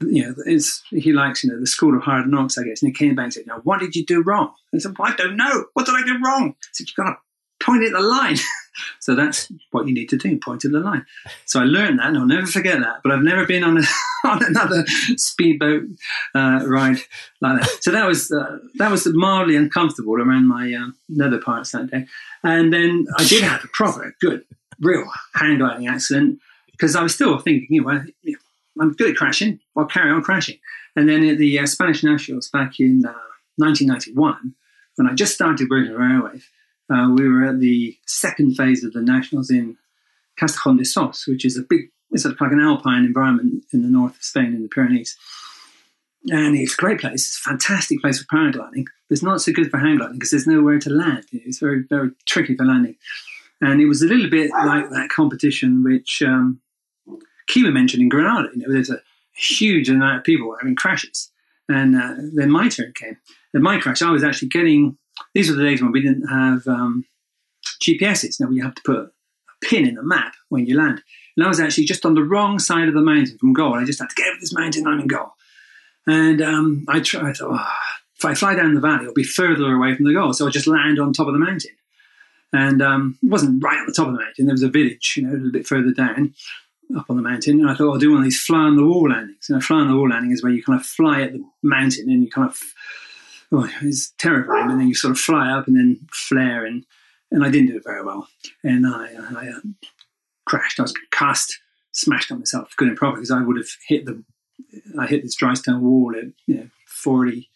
[0.00, 2.82] you know, it's, he likes, you know, the school of hard knocks, I guess.
[2.82, 4.52] And he came back and said, now, what did you do wrong?
[4.74, 5.66] I said, well, I don't know.
[5.72, 6.54] What did I do wrong?
[6.56, 7.16] I said, you've got to
[7.64, 8.36] point at the line.
[9.00, 11.04] so that's what you need to do, point at the line.
[11.44, 13.00] So I learned that, and I'll never forget that.
[13.02, 13.82] But I've never been on, a,
[14.28, 14.84] on another
[15.16, 15.84] speedboat
[16.34, 16.98] uh, ride
[17.40, 17.78] like that.
[17.80, 22.06] So that was uh, that was mildly uncomfortable around my uh, nether parts that day.
[22.42, 24.44] And then I did have a proper, good,
[24.80, 25.04] real
[25.34, 26.38] hang gliding accident
[26.70, 28.00] because I was still thinking, you know,
[28.80, 29.60] I'm good at crashing.
[29.76, 30.58] I'll carry on crashing.
[30.94, 33.12] And then at the uh, Spanish Nationals back in uh,
[33.56, 34.54] 1991,
[34.96, 36.44] when I just started working at Airwave,
[36.90, 39.76] uh, we were at the second phase of the Nationals in
[40.40, 43.82] Castejón de Sos, which is a big, it's sort of like an alpine environment in
[43.82, 45.16] the north of Spain in the Pyrenees.
[46.28, 47.26] And it's a great place.
[47.26, 48.84] It's a fantastic place for paragliding.
[49.10, 51.24] It's not so good for hang gliding because there's nowhere to land.
[51.32, 52.96] It's very, very tricky for landing.
[53.60, 56.60] And it was a little bit like that competition which um,
[57.72, 58.48] mentioned in Granada.
[58.54, 59.00] You know, there's a
[59.36, 61.30] huge amount of people having crashes.
[61.68, 63.16] And uh, then my turn came.
[63.54, 64.98] And my crash, I was actually getting,
[65.34, 67.04] these were the days when we didn't have um,
[67.82, 68.40] GPSs.
[68.40, 69.10] Now you have to put a
[69.62, 71.02] pin in the map when you land.
[71.36, 73.74] And I was actually just on the wrong side of the mountain from goal.
[73.74, 75.32] I just had to get over this mountain, I'm in goal.
[76.06, 77.72] And um, I, tried, I thought, oh,
[78.16, 80.32] if I fly down the valley, it'll be further away from the goal.
[80.32, 81.72] So I'll just land on top of the mountain.
[82.52, 84.46] And um, it wasn't right on the top of the mountain.
[84.46, 86.34] There was a village, you know, a little bit further down
[86.96, 87.60] up on the mountain.
[87.60, 89.46] And I thought I'll do one of these fly on the wall landings.
[89.50, 91.44] And a fly on the wall landing is where you kind of fly at the
[91.62, 92.58] mountain and you kind of,
[93.52, 94.70] oh, it's terrifying.
[94.70, 96.64] And then you sort of fly up and then flare.
[96.64, 96.84] And,
[97.30, 98.28] and I didn't do it very well.
[98.62, 99.60] And I, I uh,
[100.44, 100.78] crashed.
[100.78, 101.58] I was cast,
[101.92, 104.22] smashed on myself, good and proper, because I would have hit the,
[104.98, 107.48] I hit this dry stone wall at, you know, 40,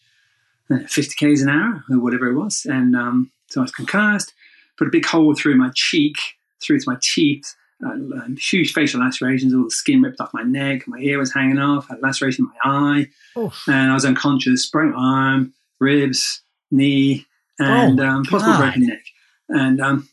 [0.71, 2.67] uh, 50 k's an hour or whatever it was.
[2.69, 4.35] And um, so I was concussed,
[4.77, 6.17] put a big hole through my cheek,
[6.63, 7.55] through to my teeth,
[7.85, 7.97] uh,
[8.37, 11.87] huge facial lacerations, all the skin ripped off my neck, my ear was hanging off,
[11.89, 13.65] I had laceration in my eye, Oof.
[13.67, 17.27] and I was unconscious, broken arm, ribs, knee,
[17.59, 19.05] and oh um, possible broken neck.
[19.49, 20.09] And um,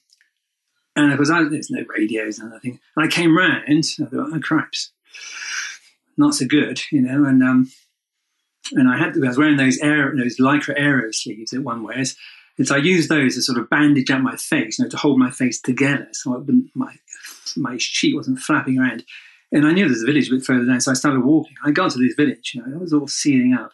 [0.96, 2.80] and of course, I, there's no radios and nothing.
[2.96, 4.92] And I came round, I thought, oh, cripes,
[6.18, 7.24] not so good, you know.
[7.26, 7.72] And um,
[8.74, 12.16] and I had I was wearing those air those lycra aero sleeves that one wears.
[12.58, 14.98] And so I used those to sort of bandage up my face, you know, to
[14.98, 16.96] hold my face together, so I my
[17.56, 19.04] my cheek wasn't flapping around.
[19.52, 21.56] And I knew there was a village a bit further down, so I started walking.
[21.64, 23.72] I got to this village, you know, it was all sealing up.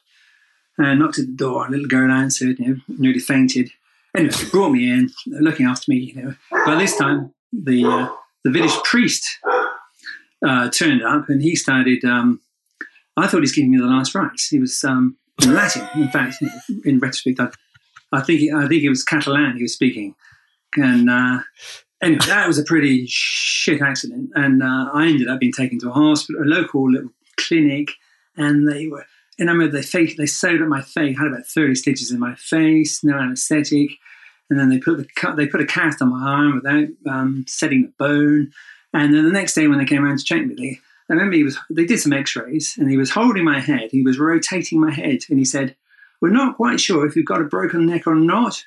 [0.77, 3.69] And knocked at the door, a little girl answered, you know, nearly fainted.
[4.15, 6.35] Anyway, they brought me in, looking after me, you know.
[6.65, 8.09] By this time, the uh,
[8.43, 9.39] the village priest
[10.45, 12.03] uh, turned up, and he started.
[12.03, 12.41] Um,
[13.15, 14.47] I thought he was giving me the last rites.
[14.47, 16.35] He was um, in Latin, in fact.
[16.85, 17.49] In retrospect, I,
[18.11, 20.15] I think I think it was Catalan he was speaking,
[20.75, 21.39] and uh,
[22.01, 25.89] anyway, that was a pretty shit accident, and uh, I ended up being taken to
[25.89, 27.91] a hospital, a local little clinic,
[28.35, 29.05] and they were.
[29.39, 32.35] And I remember they they sewed up my face, had about thirty stitches in my
[32.35, 33.91] face, no anaesthetic,
[34.49, 37.83] and then they put the they put a cast on my arm without um, setting
[37.83, 38.51] the bone.
[38.93, 40.79] And then the next day when they came around to check me, they,
[41.09, 44.03] I remember he was they did some X-rays, and he was holding my head, he
[44.03, 45.75] was rotating my head, and he said,
[46.21, 48.63] "We're not quite sure if you've got a broken neck or not."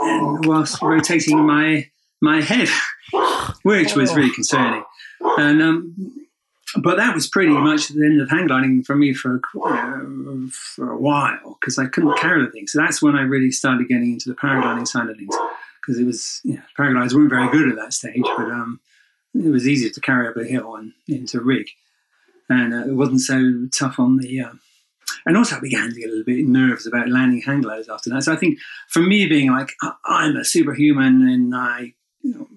[0.00, 1.90] And whilst rotating my
[2.20, 2.68] my head,
[3.62, 4.84] which was really concerning.
[5.20, 6.27] And um,
[6.76, 10.90] but that was pretty much the end of hang gliding for me for uh, for
[10.90, 12.66] a while because I couldn't carry the thing.
[12.66, 15.34] So that's when I really started getting into the paragliding side of things
[15.80, 18.80] because it was you know, paragliders weren't very good at that stage, but um,
[19.34, 21.68] it was easier to carry up a hill and into rig,
[22.48, 24.40] and uh, it wasn't so tough on the.
[24.40, 24.52] Uh,
[25.24, 28.10] and also, I began to get a little bit nervous about landing hang gliders after
[28.10, 28.24] that.
[28.24, 28.58] So I think
[28.88, 29.72] for me, being like
[30.04, 32.48] I'm a superhuman and I you know,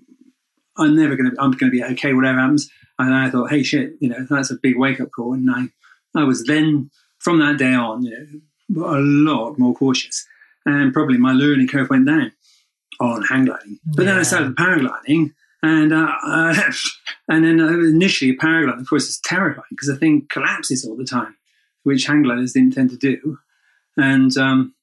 [0.77, 2.69] I'm never going to, I'm going to be okay, whatever happens.
[3.01, 5.33] And I thought, hey, shit, you know, that's a big wake up call.
[5.33, 8.41] And I, I was then, from that day on, you
[8.71, 10.25] know, a lot more cautious.
[10.65, 12.31] And probably my learning curve went down
[12.99, 13.79] on hang gliding.
[13.85, 14.11] But yeah.
[14.11, 15.33] then I started paragliding.
[15.63, 16.71] And uh, uh,
[17.29, 21.05] and then uh, initially paragliding, of course, is terrifying because the thing collapses all the
[21.05, 21.35] time,
[21.83, 23.37] which hang gliders didn't tend to do.
[23.97, 24.73] And um,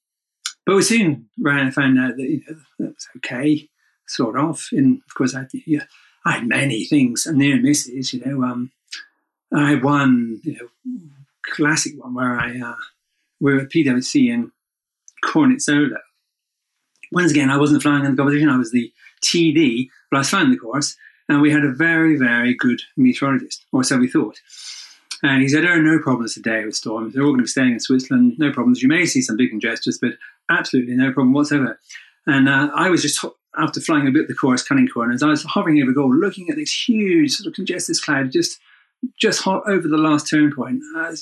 [0.65, 3.69] but we soon ran and found out that you know that was okay
[4.07, 4.67] sort of.
[4.71, 5.83] And of course, I, yeah,
[6.25, 8.13] I had many things and near misses.
[8.13, 8.71] You know, um,
[9.53, 10.99] I had one, you know,
[11.43, 12.75] classic one where I uh,
[13.39, 14.51] we were at PWC in
[15.23, 15.99] Cornizzolo.
[17.11, 18.91] Once again, I wasn't flying in the competition; I was the
[19.23, 20.95] TD, but I was flying the course,
[21.27, 24.39] and we had a very, very good meteorologist, or so we thought.
[25.23, 27.13] And he said, "Oh, no problems today with storms.
[27.13, 28.35] They're all going to be staying in Switzerland.
[28.37, 28.81] No problems.
[28.81, 30.11] You may see some big congestions, but
[30.49, 31.79] absolutely no problem whatsoever."
[32.27, 33.25] And uh, I was just
[33.57, 36.55] after flying a bit the course, cutting corners, I was hovering over goal, looking at
[36.55, 38.59] this huge sort of congested cloud just
[39.17, 40.81] just over the last turn point.
[40.97, 41.13] I,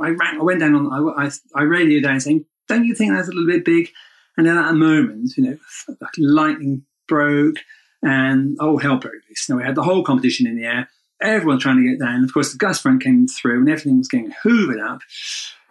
[0.00, 3.28] I, rang, I went down on, I, I, radioed down saying, "Don't you think that's
[3.28, 3.90] a little bit big?"
[4.36, 5.58] And then at a moment, you know,
[6.00, 7.58] like lightning broke
[8.02, 9.48] and oh hell broke loose.
[9.48, 10.88] Now we had the whole competition in the air,
[11.20, 12.24] everyone trying to get down.
[12.24, 15.00] Of course, the gust front came through and everything was getting hoovered up.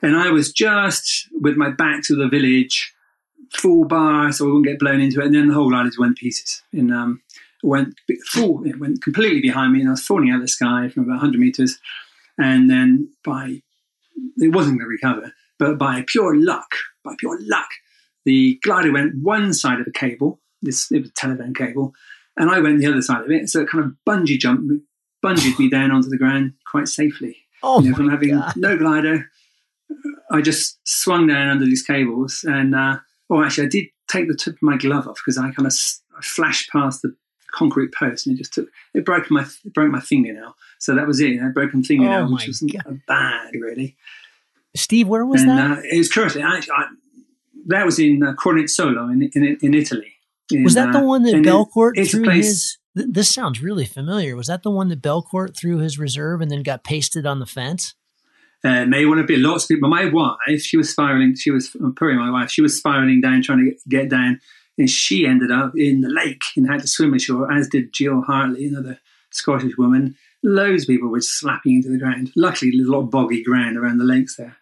[0.02, 2.94] And I was just with my back to the village
[3.54, 5.26] full bar so I wouldn't get blown into it.
[5.26, 6.62] And then the whole island went to pieces.
[6.72, 7.22] And um,
[7.64, 7.96] went
[8.28, 11.04] full, it went completely behind me, and I was falling out of the sky from
[11.04, 11.80] about 100 meters.
[12.38, 13.62] and then by
[14.38, 17.70] it wasn't going to recover, but by pure luck, by pure luck,
[18.26, 20.40] the glider went one side of the cable.
[20.62, 21.94] This it was telephone cable,
[22.38, 23.50] and I went the other side of it.
[23.50, 24.72] So it kind of bungee jumped,
[25.24, 27.38] bungeed me down onto the ground quite safely.
[27.64, 28.54] Oh, you know, from having God.
[28.56, 29.30] no glider,
[30.32, 32.98] I just swung down under these cables, and uh,
[33.32, 35.74] oh, actually, I did take the tip of my glove off because I kind of
[36.24, 37.16] flashed past the
[37.54, 40.56] concrete post, and it just took it broke my it broke my fingernail.
[40.80, 43.02] So that was it, a broken fingernail, Oh, which wasn't God.
[43.08, 43.96] bad really.
[44.76, 45.78] Steve, where was and that?
[45.80, 46.86] Uh, it was curiously, I, I,
[47.68, 50.14] that was in uh, Cornizzolo in, in in Italy.
[50.52, 52.78] In, was that the uh, one that it- Belcourt it's threw place- his?
[52.98, 54.36] th- This sounds really familiar.
[54.36, 57.46] Was that the one that Belcourt threw his reserve and then got pasted on the
[57.46, 57.96] fence?
[58.64, 59.90] Uh, may want to be lots of people.
[59.90, 61.36] My wife, she was spiraling.
[61.36, 62.52] She was Puri, my wife.
[62.52, 64.40] She was spiraling down, trying to get down,
[64.78, 67.52] and she ended up in the lake and had to swim ashore.
[67.52, 69.00] As did Jill Hartley, another
[69.32, 70.16] Scottish woman.
[70.44, 72.32] Loads of people were slapping into the ground.
[72.36, 74.58] Luckily, there's a lot of boggy ground around the lakes there.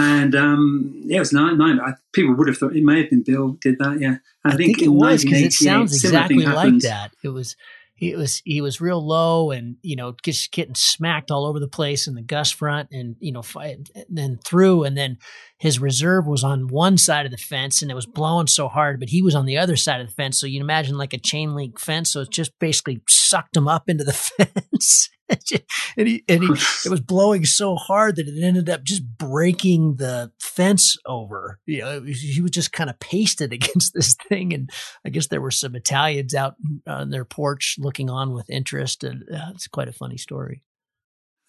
[0.00, 1.58] And um, yeah, it was nine.
[1.58, 4.00] nine I, people would have thought it may have been Bill did that.
[4.00, 7.10] Yeah, I, think, it was because it sounds exactly like that.
[7.24, 7.56] It was
[7.98, 11.66] he was he was real low and you know just getting smacked all over the
[11.66, 14.84] place in the gust front and you know fi- and then through.
[14.84, 15.18] And then
[15.58, 19.00] his reserve was on one side of the fence and it was blowing so hard
[19.00, 20.38] but he was on the other side of the fence.
[20.38, 22.12] So you imagine like a chain link fence.
[22.12, 25.10] So it just basically sucked him up into the fence
[25.96, 26.50] and he and he
[26.86, 31.60] it was blowing so hard that it ended up just breaking the fence over.
[31.66, 34.70] You know, was, he was just kind of pasted against this thing, and
[35.04, 36.54] I guess there were some Italians out
[36.86, 40.62] on their porch looking on with interest, and uh, it's quite a funny story.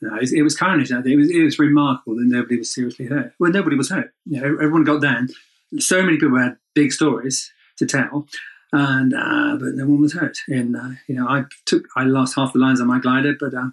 [0.02, 0.92] No, it, was- it was carnage.
[0.92, 3.34] It was it was remarkable that nobody was seriously hurt.
[3.40, 4.14] Well, nobody was hurt.
[4.26, 5.30] You know, everyone got down.
[5.78, 8.28] So many people had big stories to tell,
[8.72, 10.40] and uh, but no one was hurt.
[10.48, 13.54] And uh, you know, I took I lost half the lines on my glider, but
[13.54, 13.70] uh,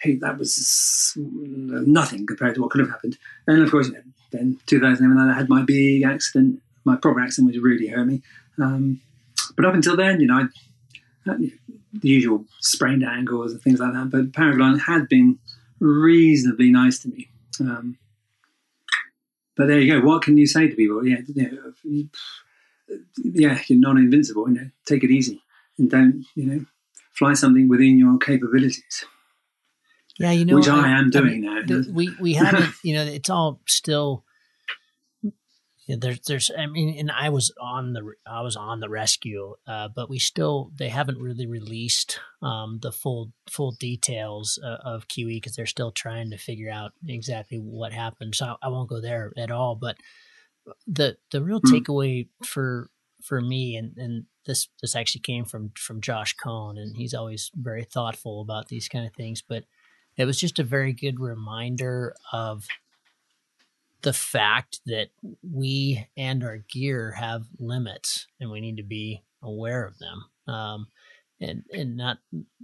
[0.00, 3.18] hey, that was nothing compared to what could have happened.
[3.46, 4.02] And of course, you know,
[4.32, 6.60] then 2011, I had my big accident.
[6.84, 8.22] My proper accident, which really hurt me.
[8.56, 9.02] Um,
[9.54, 10.48] but up until then, you know,
[11.26, 11.34] I,
[11.92, 14.08] the usual sprained ankles and things like that.
[14.10, 15.38] But paragliding had been
[15.78, 17.28] reasonably nice to me.
[17.60, 17.98] Um,
[19.56, 20.06] but there you go.
[20.06, 21.06] What can you say to people?
[21.06, 21.50] Yeah, you
[21.84, 22.04] know,
[23.22, 24.48] yeah, you're not invincible.
[24.48, 25.40] You know, take it easy
[25.78, 26.64] and don't, you know,
[27.16, 29.04] fly something within your capabilities,
[30.18, 31.62] Yeah, you know, which I, am doing mean, now.
[31.66, 34.24] the- we we haven't, you know, it's all still.
[35.88, 39.88] There's, there's, I mean, and I was on the, I was on the rescue, uh,
[39.88, 45.38] but we still, they haven't really released um, the full, full details uh, of Kiwi
[45.38, 48.36] because they're still trying to figure out exactly what happened.
[48.36, 49.74] So I, I won't go there at all.
[49.74, 49.96] But
[50.86, 51.70] the, the real Hmm.
[51.70, 52.90] takeaway for,
[53.22, 57.50] for me, and and this, this actually came from from Josh Cohn, and he's always
[57.54, 59.64] very thoughtful about these kind of things, but
[60.16, 62.66] it was just a very good reminder of
[64.02, 65.10] the fact that
[65.42, 70.86] we and our gear have limits and we need to be aware of them um,
[71.40, 72.18] and and not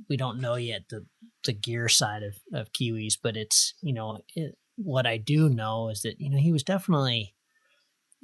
[0.08, 1.04] we don't know yet the
[1.44, 5.88] the gear side of of kiwis but it's you know it, what i do know
[5.88, 7.34] is that you know he was definitely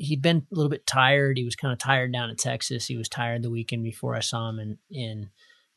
[0.02, 2.96] he'd been a little bit tired he was kind of tired down in texas he
[2.96, 5.30] was tired the weekend before i saw him in in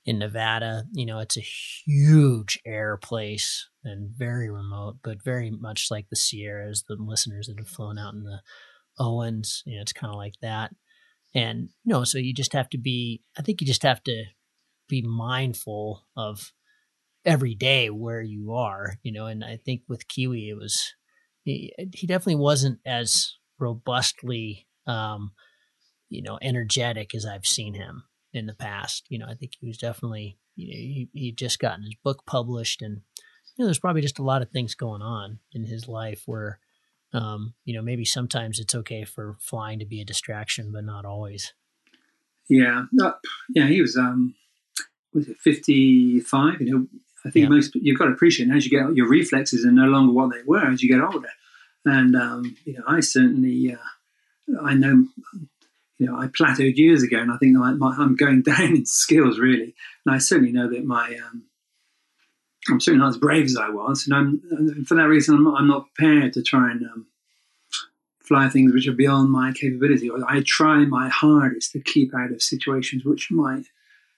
[0.06, 0.86] in Nevada.
[0.94, 6.16] You know, it's a huge air place and very remote, but very much like the
[6.16, 8.42] Sierras, the listeners that have flown out in the
[9.00, 10.72] Owens, you know, it's kind of like that.
[11.34, 14.26] And, you know, so you just have to be, I think you just have to
[14.88, 16.54] be mindful of
[17.26, 20.94] every day where you are, you know, and I think with Kiwi, it was,
[21.44, 25.32] he, he definitely wasn't as robustly, um,
[26.10, 28.04] you know, energetic as I've seen him
[28.34, 29.06] in the past.
[29.10, 32.26] You know, I think he was definitely, you know, he he just gotten his book
[32.26, 33.02] published, and
[33.56, 36.60] you know, there's probably just a lot of things going on in his life where,
[37.14, 41.06] um, you know, maybe sometimes it's okay for flying to be a distraction, but not
[41.06, 41.54] always.
[42.50, 42.86] Yeah,
[43.54, 44.36] yeah, he was um,
[45.14, 46.62] was it fifty five?
[46.62, 46.88] You know,
[47.26, 47.50] I think Yeah.
[47.50, 50.44] most you've got to appreciate as you get your reflexes are no longer what they
[50.46, 51.30] were as you get older,
[51.86, 55.08] and um, you know, I certainly uh, I know.
[55.98, 59.40] You know, I plateaued years ago, and I think my, I'm going down in skills
[59.40, 59.74] really.
[60.06, 61.44] And I certainly know that my um,
[62.70, 65.60] I'm certainly not as brave as I was, and I'm for that reason I'm not,
[65.60, 67.08] I'm not prepared to try and um,
[68.20, 70.10] fly things which are beyond my capability.
[70.28, 73.66] I try my hardest to keep out of situations which might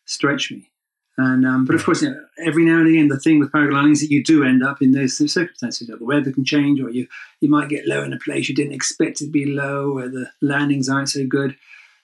[0.06, 0.72] stretch me.
[1.20, 3.94] And um, but of course, you know, every now and again, the thing with paragliding
[3.94, 5.88] is that you do end up in those circumstances.
[5.88, 7.08] The weather can change, or you
[7.42, 10.30] you might get low in a place you didn't expect to be low, where the
[10.42, 11.56] landings aren't so good.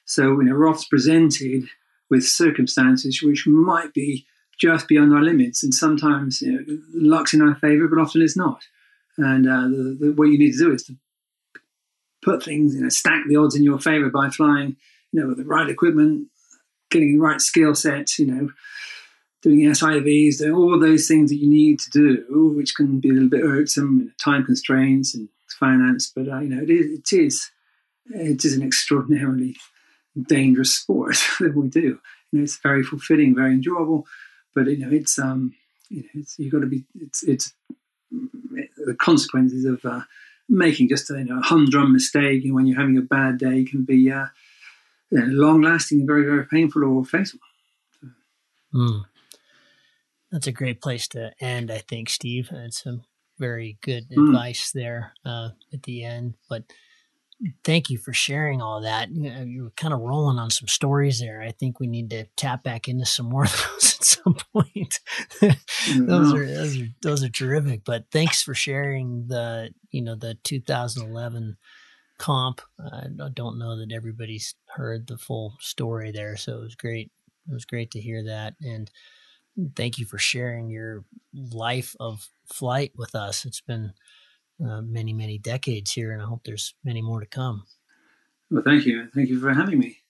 [0.06, 1.66] So you know, we're often presented
[2.10, 4.26] with circumstances which might be
[4.60, 5.64] just beyond our limits.
[5.64, 8.64] And sometimes you know, luck's in our favor, but often it's not.
[9.18, 10.96] And uh, the, the, what you need to do is to
[12.24, 14.76] put things, you know, stack the odds in your favor by flying,
[15.12, 16.28] you know, with the right equipment,
[16.90, 18.50] getting the right skill sets, you know,
[19.44, 23.14] doing SIVs, doing all those things that you need to do, which can be a
[23.14, 25.28] little bit irksome, time constraints and
[25.60, 26.12] finance.
[26.14, 27.52] But uh, you know, it is, it is,
[28.10, 29.58] it is an extraordinarily
[30.28, 32.00] dangerous sport that we do.
[32.32, 34.08] You know, it's very fulfilling, very enjoyable,
[34.56, 35.54] but you know, it's um,
[35.90, 37.54] you know, it's you've got to be, it's it's
[38.12, 40.02] the consequences of uh,
[40.48, 43.66] making just a you know, a humdrum mistake, and when you're having a bad day,
[43.66, 44.28] can be uh,
[45.12, 47.40] you know, long lasting and very very painful or fatal.
[48.00, 48.08] So.
[48.74, 49.04] Mm.
[50.34, 52.50] That's a great place to end, I think, Steve.
[52.52, 53.04] It's some
[53.38, 54.30] very good mm.
[54.30, 56.34] advice there uh, at the end.
[56.50, 56.64] But
[57.64, 59.12] thank you for sharing all that.
[59.12, 61.44] You were kind of rolling on some stories there.
[61.44, 65.00] I think we need to tap back into some more of those at some point.
[66.00, 67.84] those are those are those are terrific.
[67.86, 71.58] But thanks for sharing the you know the 2011
[72.18, 72.60] comp.
[72.80, 77.12] I don't know that everybody's heard the full story there, so it was great.
[77.48, 78.90] It was great to hear that and
[79.76, 81.04] thank you for sharing your
[81.34, 83.46] life of flight with us.
[83.46, 83.94] It's been
[84.64, 87.64] uh, many, many decades here, and I hope there's many more to come.
[88.50, 89.08] Well, thank you.
[89.14, 90.03] Thank you for having me.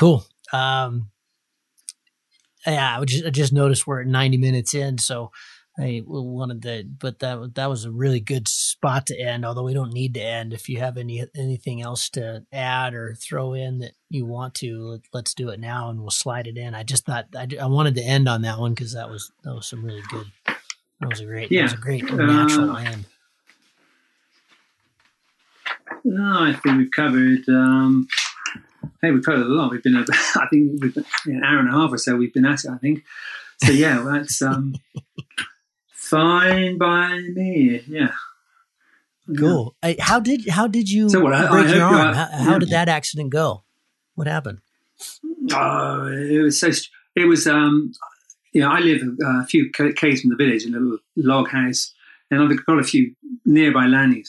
[0.00, 0.24] Cool.
[0.50, 1.10] Um,
[2.66, 5.30] yeah, I just, I just noticed we're at 90 minutes in, so
[5.78, 9.44] I wanted to, but that that was a really good spot to end.
[9.44, 10.54] Although we don't need to end.
[10.54, 15.00] If you have any anything else to add or throw in that you want to,
[15.12, 16.74] let, us do it now, and we'll slide it in.
[16.74, 19.54] I just thought I, I wanted to end on that one because that was that
[19.54, 20.26] was some really good.
[20.46, 21.52] That was a great.
[21.52, 23.04] Yeah, that was a great natural uh, end.
[26.04, 27.46] No, I think we've covered.
[27.50, 28.08] Um,
[29.02, 29.70] hey, we've covered a lot.
[29.70, 29.96] We've been,
[30.36, 32.16] I think, we've been, an hour and a half or so.
[32.16, 32.70] We've been at it.
[32.70, 33.04] I think.
[33.64, 34.74] So yeah, that's um,
[35.92, 37.82] fine by me.
[37.86, 38.12] Yeah.
[39.38, 39.76] Cool.
[39.84, 39.94] Yeah.
[40.00, 42.14] How did how did you so what, I, break I your arm?
[42.14, 42.58] how, how yeah.
[42.58, 43.62] did that accident go?
[44.14, 44.60] What happened?
[45.52, 46.70] Oh, it was so.
[47.14, 47.46] It was.
[47.46, 47.92] Um,
[48.52, 51.94] you know, I live a few k's from the village in a little log house,
[52.30, 54.24] and I've got a few nearby landing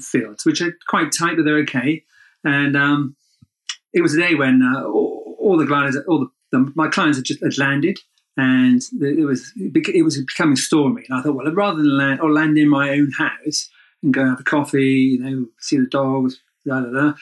[0.00, 2.04] fields, which are quite tight, but they're okay.
[2.44, 3.16] And um,
[3.92, 7.18] it was a day when uh, all, all, the gliders, all the, the, my clients
[7.18, 7.98] had just had landed,
[8.36, 11.04] and it was it was becoming stormy.
[11.08, 13.68] And I thought, well, rather than land or land in my own house
[14.02, 17.12] and go have a coffee, you know, see the dogs, da da da,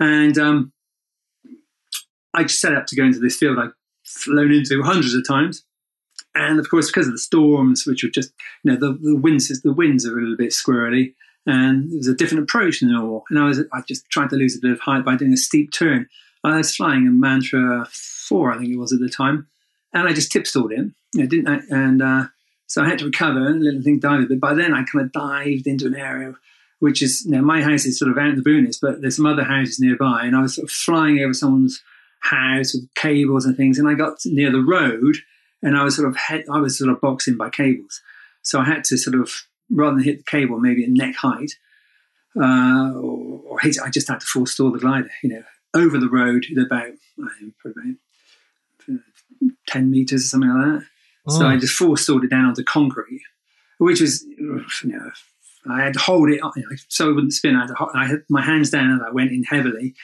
[0.00, 0.72] and um,
[2.34, 3.70] I just set up to go into this field I'd
[4.04, 5.64] flown into hundreds of times.
[6.34, 8.32] And of course, because of the storms, which were just,
[8.64, 11.14] you know, the, the winds, the winds are a little bit squirrely,
[11.46, 13.24] and it was a different approach than normal.
[13.30, 15.36] And I was I just tried to lose a bit of height by doing a
[15.36, 16.08] steep turn.
[16.44, 19.46] I was flying a Mantra four, I think it was at the time,
[19.92, 20.94] and I just tipstalled in.
[21.14, 21.60] Know, didn't I?
[21.70, 22.24] And uh,
[22.66, 23.46] so I had to recover.
[23.46, 26.34] And little thing dived, but by then I kind of dived into an area
[26.82, 29.24] which is you my house is sort of out in the boonies, but there's some
[29.24, 31.80] other houses nearby, and I was sort of flying over someone's
[32.22, 35.18] house with cables and things, and I got near the road,
[35.62, 38.00] and I was sort of head, I was sort of boxing by cables,
[38.42, 39.30] so I had to sort of
[39.72, 41.52] rather than hit the cable maybe at neck height,
[42.36, 45.42] uh, or, or hit I just had to full stall the glider, you know,
[45.74, 48.98] over the road at about, about
[49.68, 50.86] 10 meters or something like that.
[51.28, 51.38] Oh.
[51.38, 53.22] So I just full stalled it down onto concrete,
[53.78, 55.10] which was, you know,
[55.70, 57.54] I had to hold it you know, so it wouldn't spin.
[57.56, 59.94] I had, to, I had my hands down and I went in heavily.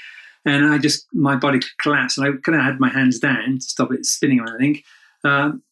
[0.45, 3.61] And I just, my body collapsed and I kind of had my hands down to
[3.61, 4.83] stop it spinning or anything.
[5.25, 5.63] Um,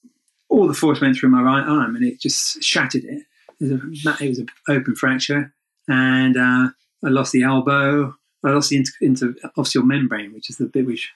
[0.48, 3.22] all the force went through my right arm and it just shattered it
[3.60, 5.52] it was an open fracture,
[5.88, 6.70] and uh,
[7.04, 8.14] I lost the elbow.
[8.44, 11.12] I lost the inter, interosseous membrane, which is the bit which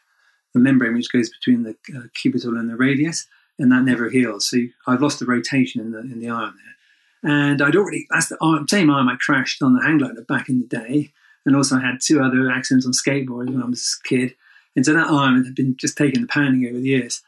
[0.55, 3.27] the membrane which goes between the uh, cubital and the radius,
[3.59, 4.49] and that never heals.
[4.49, 6.55] So I've lost the rotation in the in the arm
[7.23, 10.23] there, and I'd already that's the arm, same arm I crashed on the hang glider
[10.23, 11.12] back in the day,
[11.45, 14.35] and also I had two other accidents on skateboards when I was a kid,
[14.75, 17.23] and so that arm had been just taking the pounding over the years.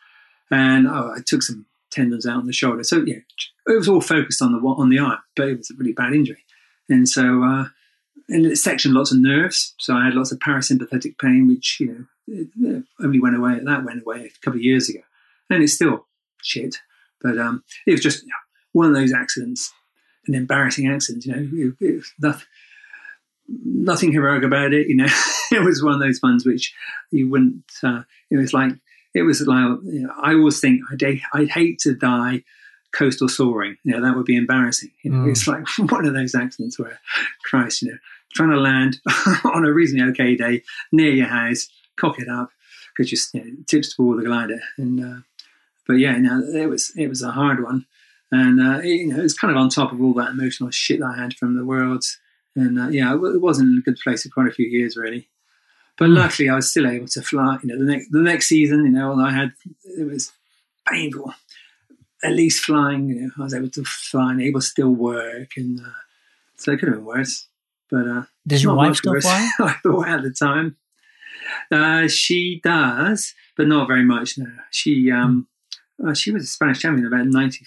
[0.51, 2.83] and oh, I took some tendons out on the shoulder.
[2.83, 3.19] So yeah,
[3.67, 6.13] it was all focused on the on the arm, but it was a really bad
[6.13, 6.45] injury,
[6.89, 7.67] and so uh,
[8.29, 9.75] and it sectioned lots of nerves.
[9.79, 12.07] So I had lots of parasympathetic pain, which you
[12.57, 13.61] know only went away.
[13.63, 15.01] That went away a couple of years ago,
[15.51, 16.07] and it's still
[16.43, 16.77] shit.
[17.21, 18.25] But um, it was just
[18.73, 19.73] one of those accidents,
[20.27, 21.27] an embarrassing accident.
[21.27, 22.47] You know, it, it nothing,
[23.49, 24.89] nothing heroic about it.
[24.89, 25.09] You know,
[25.53, 26.75] it was one of those ones which
[27.11, 27.65] you wouldn't.
[27.83, 28.73] Uh, it was like
[29.15, 32.45] it was like you know, I always think I'd, I'd hate to die
[32.93, 33.77] coastal soaring.
[33.85, 34.91] You know, that would be embarrassing.
[35.03, 35.31] You know, mm.
[35.31, 37.01] it's like one of those accidents where,
[37.45, 37.99] Christ, you know,
[38.35, 39.01] trying to land
[39.45, 42.51] on a reasonably okay day near your house, cock it up
[42.91, 44.61] because just you know, tipstalled the glider.
[44.79, 45.21] And uh,
[45.87, 47.87] but yeah, no, it was it was a hard one,
[48.31, 51.01] and uh, it, you know, it's kind of on top of all that emotional shit
[51.01, 52.05] that I had from the world.
[52.55, 55.29] And uh, yeah, it wasn't in a good place for quite a few years, really.
[55.99, 56.17] But mm.
[56.17, 57.59] luckily, I was still able to fly.
[57.63, 59.53] You know, the next the next season, you know, I had
[59.85, 60.33] it was
[60.89, 61.33] painful.
[62.25, 65.51] At least flying, you know, I was able to fly and able to still work,
[65.57, 65.91] and uh,
[66.57, 67.49] so it could have been worse.
[67.91, 69.51] But uh, does your wife still fly?
[69.61, 70.77] I thought at the time.
[71.71, 74.39] Uh, she does, but not very much.
[74.39, 75.49] No, she um,
[76.01, 76.11] mm.
[76.11, 77.65] uh, she was a Spanish champion about ninety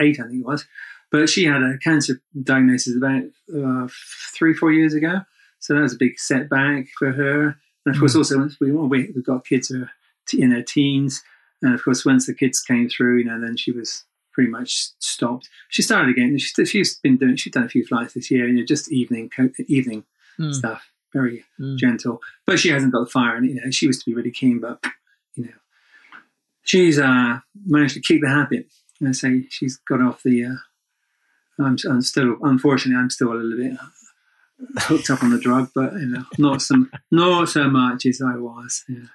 [0.00, 0.66] eight, I think it was.
[1.10, 3.88] But she had a cancer diagnosis about uh,
[4.34, 5.20] three, four years ago,
[5.62, 7.56] so that was a big setback for her.
[7.86, 8.18] And of course, mm.
[8.18, 9.90] also we well, we got kids who are
[10.32, 11.22] in their teens,
[11.62, 14.88] and of course, once the kids came through, you know, then she was pretty much
[14.98, 15.48] stopped.
[15.68, 16.36] She started again.
[16.38, 17.36] She, she's been doing.
[17.36, 19.30] She's done a few flights this year, you know, just evening
[19.68, 20.04] evening
[20.38, 20.52] mm.
[20.52, 20.82] stuff,
[21.12, 21.78] very mm.
[21.78, 22.20] gentle.
[22.44, 24.58] But she hasn't got the fire, and you know, she was to be really keen,
[24.58, 24.84] but
[25.36, 25.50] you know,
[26.64, 28.66] she's uh, managed to keep the habit.
[29.06, 30.44] I say she's got off the.
[30.44, 33.78] Uh, I'm, I'm still, unfortunately, I'm still a little bit
[34.78, 38.36] hooked up on the drug, but you know, not some, not so much as I
[38.36, 38.84] was.
[38.88, 39.06] Yeah.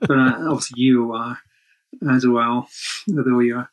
[0.00, 1.38] But uh, obviously, you are
[2.10, 2.68] as well
[3.06, 3.70] with all your.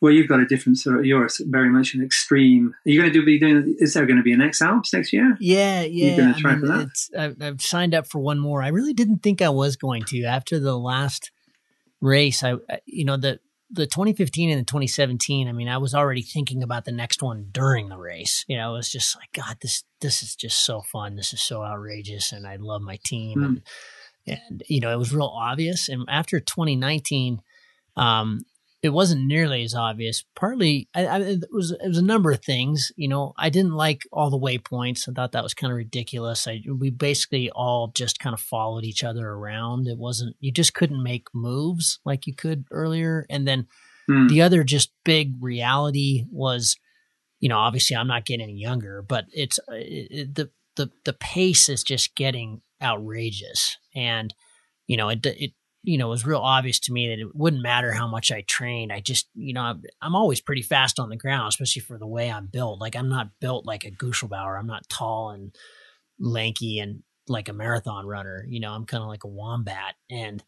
[0.00, 1.06] Well, you've got a different sort of.
[1.06, 2.74] You're very much an extreme.
[2.84, 3.24] Are you going to do?
[3.24, 3.76] Be doing?
[3.78, 5.36] Is there going to be an X Alps next year?
[5.40, 6.08] Yeah, yeah.
[6.08, 6.88] You're going to try I mean, for that.
[7.18, 8.62] I've, I've signed up for one more.
[8.62, 11.30] I really didn't think I was going to after the last
[12.02, 12.42] race.
[12.44, 13.38] I, you know, the
[13.74, 17.48] the 2015 and the 2017, I mean, I was already thinking about the next one
[17.50, 18.44] during the race.
[18.48, 21.16] You know, it was just like, God, this this is just so fun.
[21.16, 23.38] This is so outrageous, and I love my team.
[23.38, 23.44] Mm.
[23.44, 23.62] And,
[24.26, 25.88] and you know, it was real obvious.
[25.88, 27.40] And after 2019,
[27.96, 28.44] um,
[28.84, 30.22] it wasn't nearly as obvious.
[30.36, 32.92] Partly, I, I, it was it was a number of things.
[32.96, 35.08] You know, I didn't like all the waypoints.
[35.08, 36.46] I thought that was kind of ridiculous.
[36.46, 39.88] I we basically all just kind of followed each other around.
[39.88, 43.24] It wasn't you just couldn't make moves like you could earlier.
[43.30, 43.68] And then
[44.06, 44.28] mm.
[44.28, 46.76] the other just big reality was,
[47.40, 51.14] you know, obviously I'm not getting any younger, but it's it, it, the the the
[51.14, 54.34] pace is just getting outrageous, and
[54.86, 55.52] you know it it
[55.84, 58.40] you know, it was real obvious to me that it wouldn't matter how much I
[58.40, 58.90] trained.
[58.90, 62.06] I just, you know, I'm, I'm always pretty fast on the ground, especially for the
[62.06, 62.80] way I'm built.
[62.80, 64.58] Like I'm not built like a Guschlbauer.
[64.58, 65.54] I'm not tall and
[66.18, 68.46] lanky and like a marathon runner.
[68.48, 70.42] You know, I'm kind of like a wombat and,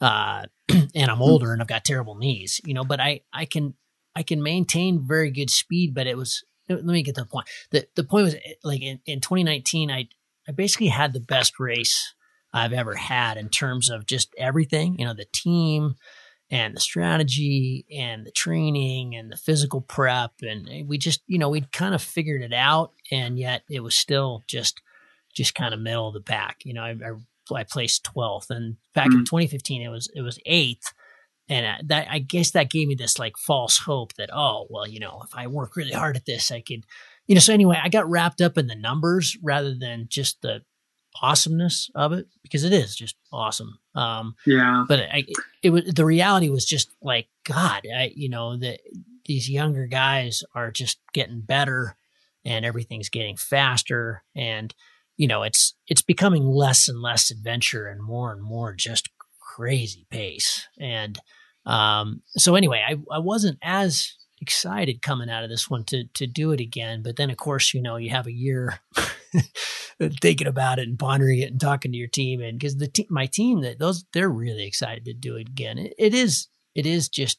[0.00, 3.74] uh, and I'm older and I've got terrible knees, you know, but I, I can,
[4.16, 7.48] I can maintain very good speed, but it was, let me get to the point.
[7.70, 10.08] The, the point was like in, in 2019, I,
[10.48, 12.14] I basically had the best race
[12.52, 15.96] I've ever had in terms of just everything, you know, the team
[16.50, 20.32] and the strategy and the training and the physical prep.
[20.40, 22.92] And we just, you know, we'd kind of figured it out.
[23.10, 24.80] And yet it was still just,
[25.34, 26.58] just kind of middle of the pack.
[26.64, 26.96] You know, I,
[27.50, 29.20] I, I placed 12th and back mm-hmm.
[29.20, 30.92] in 2015, it was, it was eighth.
[31.50, 35.00] And that, I guess that gave me this like false hope that, oh, well, you
[35.00, 36.84] know, if I work really hard at this, I could,
[37.26, 40.62] you know, so anyway, I got wrapped up in the numbers rather than just the,
[41.20, 43.78] awesomeness of it because it is just awesome.
[43.94, 44.84] Um, yeah.
[44.88, 47.86] But I, it, it was the reality was just like God.
[47.86, 48.80] I, you know that
[49.26, 51.96] these younger guys are just getting better,
[52.44, 54.74] and everything's getting faster, and
[55.16, 59.10] you know it's it's becoming less and less adventure and more and more just
[59.40, 60.68] crazy pace.
[60.78, 61.18] And
[61.66, 66.26] um, so anyway, I I wasn't as excited coming out of this one to to
[66.26, 67.02] do it again.
[67.02, 68.80] But then, of course, you know, you have a year
[70.20, 73.06] thinking about it and pondering it and talking to your team, and because the te-
[73.10, 75.78] my team that those they're really excited to do it again.
[75.78, 77.38] It, it is it is just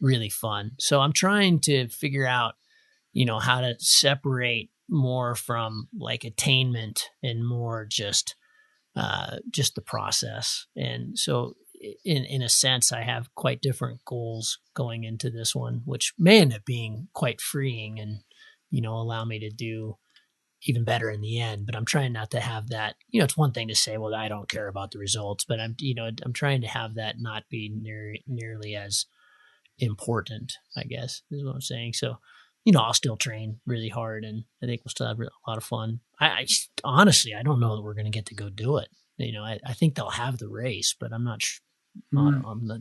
[0.00, 0.72] really fun.
[0.78, 2.54] So I'm trying to figure out,
[3.12, 8.36] you know, how to separate more from like attainment and more just
[8.96, 10.66] uh, just the process.
[10.76, 11.54] And so
[12.04, 16.40] in in a sense, I have quite different goals going into this one, which may
[16.40, 18.20] end up being quite freeing and
[18.70, 19.96] you know allow me to do
[20.62, 21.66] even better in the end.
[21.66, 22.96] But I'm trying not to have that.
[23.08, 25.60] You know, it's one thing to say, "Well, I don't care about the results," but
[25.60, 29.06] I'm you know I'm trying to have that not be near, nearly as
[29.78, 30.54] important.
[30.76, 31.94] I guess is what I'm saying.
[31.94, 32.18] So,
[32.64, 35.58] you know, I'll still train really hard, and I think we'll still have a lot
[35.58, 36.00] of fun.
[36.20, 36.46] I, I
[36.84, 38.88] honestly, I don't know that we're going to get to go do it.
[39.16, 41.42] You know, I, I think they'll have the race, but I'm not.
[41.42, 41.58] Sh-
[42.12, 42.42] mm.
[42.44, 42.80] I'm not,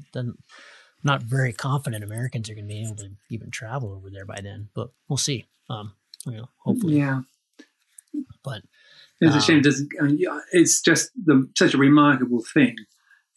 [1.03, 4.39] not very confident Americans are going to be able to even travel over there by
[4.41, 5.45] then, but we'll see.
[5.69, 5.94] Um,
[6.26, 7.22] you know, hopefully, yeah.
[8.44, 8.64] But
[9.22, 9.61] it's um, a shame.
[9.61, 9.89] Doesn't
[10.52, 12.76] it's just the, such a remarkable thing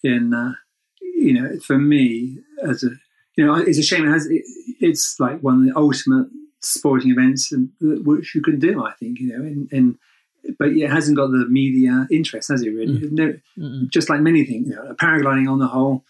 [0.02, 0.52] in uh,
[1.00, 2.90] you know for me as a
[3.36, 4.42] you know it's a shame it has it,
[4.80, 6.28] it's like one of the ultimate
[6.62, 9.98] sporting events and, which you can do I think you know in, and
[10.58, 13.38] but it hasn't got the media interest has it really mm.
[13.56, 16.04] no, just like many things you know paragliding on the whole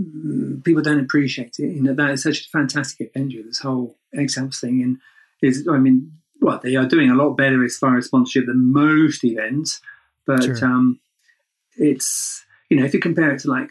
[0.00, 3.96] mm, people don't appreciate it you know that is such a fantastic adventure this whole
[4.14, 4.98] X Alps thing and
[5.42, 8.72] is I mean well, they are doing a lot better as far as sponsorship than
[8.72, 9.80] most events,
[10.26, 10.64] but sure.
[10.64, 11.00] um,
[11.76, 13.70] it's you know if you compare it to like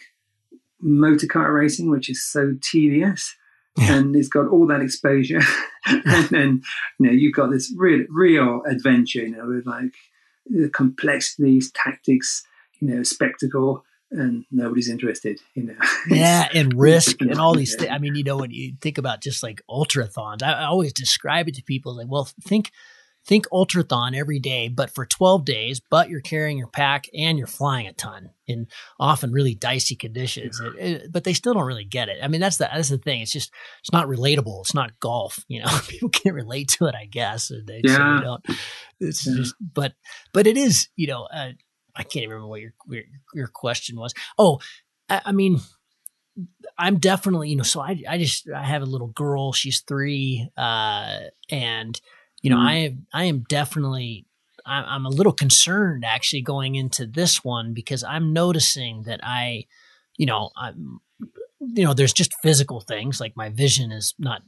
[0.79, 3.35] motor car racing, which is so tedious.
[3.77, 3.95] Yeah.
[3.95, 5.41] And it's got all that exposure,
[5.85, 6.61] and then
[6.99, 9.93] you know you've got this real, real adventure, you know, with like
[10.47, 12.43] the complexities, tactics,
[12.79, 15.75] you know, spectacle, and nobody's interested, you know.
[16.09, 17.91] yeah, and risk and all these things.
[17.91, 21.47] I mean, you know, when you think about just like ultrathons, I, I always describe
[21.47, 22.71] it to people like, well, think
[23.27, 27.45] think ultrathon every day, but for 12 days, but you're carrying your pack and you're
[27.45, 28.67] flying a ton in
[28.99, 30.61] often really dicey conditions.
[30.61, 32.19] It, it, but they still don't really get it.
[32.23, 33.21] I mean, that's the that's the thing.
[33.21, 33.51] It's just
[33.81, 34.61] it's not relatable.
[34.61, 35.43] It's not golf.
[35.49, 36.93] You know, people can't relate to it.
[36.93, 38.19] I guess they, yeah.
[38.23, 38.45] don't.
[38.99, 39.35] It's yeah.
[39.37, 39.93] just, but
[40.33, 40.87] but it is.
[40.95, 41.51] You know, uh,
[41.95, 44.13] I can't even remember what your your, your question was.
[44.37, 44.59] Oh,
[45.09, 45.59] I, I, mean,
[46.77, 47.63] I'm definitely you know.
[47.63, 49.51] So I I just I have a little girl.
[49.51, 51.99] She's three, uh, and
[52.47, 52.67] you know mm-hmm.
[52.67, 54.25] I am I am definitely.
[54.69, 59.63] I'm a little concerned actually going into this one because I'm noticing that I,
[60.17, 60.99] you know, I'm
[61.59, 64.41] you know, there's just physical things like my vision is not,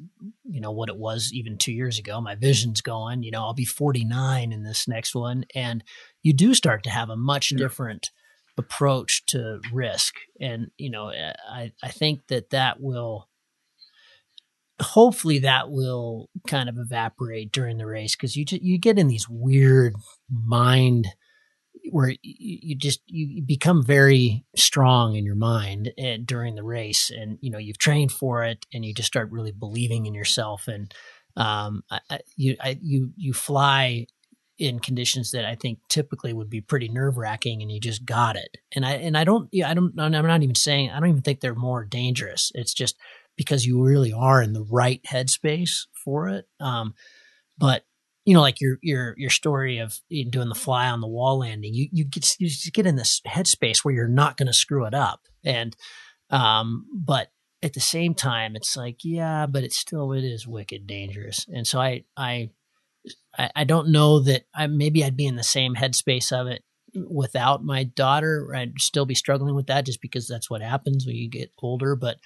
[0.43, 2.19] you know, what it was even two years ago.
[2.19, 5.45] My vision's going, you know, I'll be 49 in this next one.
[5.55, 5.83] And
[6.21, 8.11] you do start to have a much different
[8.57, 10.15] approach to risk.
[10.41, 13.28] And, you know, I, I think that that will,
[14.81, 19.27] hopefully that will kind of evaporate during the race because you, you get in these
[19.29, 19.93] weird
[20.29, 21.07] mind
[21.91, 27.37] where you just you become very strong in your mind and during the race and
[27.41, 30.93] you know you've trained for it and you just start really believing in yourself and
[31.35, 34.07] um, I, you I, you you fly
[34.57, 38.35] in conditions that I think typically would be pretty nerve wracking, and you just got
[38.35, 38.57] it.
[38.75, 41.21] And I and I don't yeah I don't I'm not even saying I don't even
[41.21, 42.51] think they're more dangerous.
[42.55, 42.97] It's just
[43.39, 46.45] because you really are in the right headspace for it.
[46.59, 46.93] Um,
[47.57, 47.83] but
[48.25, 51.73] you know, like your your your story of doing the fly on the wall landing,
[51.73, 54.93] you you get you get in this headspace where you're not going to screw it
[54.93, 55.73] up, and
[56.29, 57.31] um, but
[57.63, 61.65] at the same time, it's like yeah, but it's still it is wicked dangerous, and
[61.65, 62.49] so I I
[63.55, 66.63] I, don't know that I maybe I'd be in the same headspace of it
[66.93, 68.53] without my daughter.
[68.53, 71.95] I'd still be struggling with that just because that's what happens when you get older,
[71.95, 72.17] but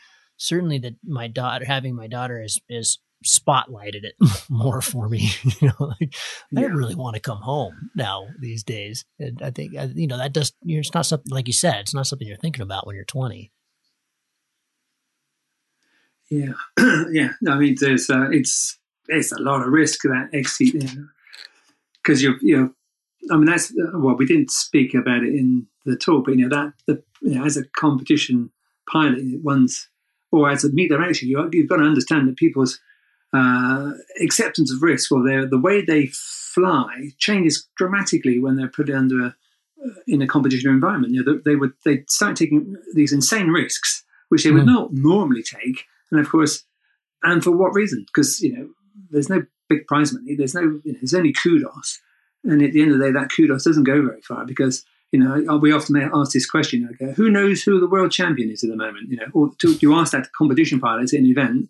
[0.44, 4.16] certainly that my daughter having my daughter is is spotlighted it
[4.50, 5.30] more for me.
[5.62, 6.14] you know, like
[6.52, 6.60] yeah.
[6.60, 9.06] I don't really want to come home now these days.
[9.20, 10.54] And I think uh, you know that does.
[10.64, 11.80] You know, it's not something like you said.
[11.82, 13.52] It's not something you're thinking about when you're 20.
[16.30, 16.54] Yeah,
[17.12, 17.30] yeah.
[17.48, 20.74] I mean, there's uh, it's it's a lot of risk that exit
[22.04, 22.74] because you know, you're you know.
[23.32, 26.56] I mean, that's well, we didn't speak about it in the talk, but you know
[26.56, 28.52] that the you know, as a competition
[28.92, 29.88] pilot, one's
[30.34, 32.80] or as a meet director, you, you've got to understand that people's
[33.34, 39.26] uh, acceptance of risk, well, the way they fly changes dramatically when they're put under
[39.26, 39.36] a,
[39.86, 41.14] uh, in a competition environment.
[41.14, 44.74] You know, they would they start taking these insane risks, which they would mm.
[44.74, 46.66] not normally take, and of course,
[47.22, 48.06] and for what reason?
[48.08, 48.70] Because you know,
[49.12, 50.36] there's no big prize money.
[50.36, 52.00] There's no, you know, there's only kudos,
[52.44, 54.84] and at the end of the day, that kudos doesn't go very far because
[55.14, 58.64] you know, we often ask this question, okay, who knows who the world champion is
[58.64, 59.12] at the moment?
[59.12, 61.70] You know, or to, you ask that to competition pilots at an event,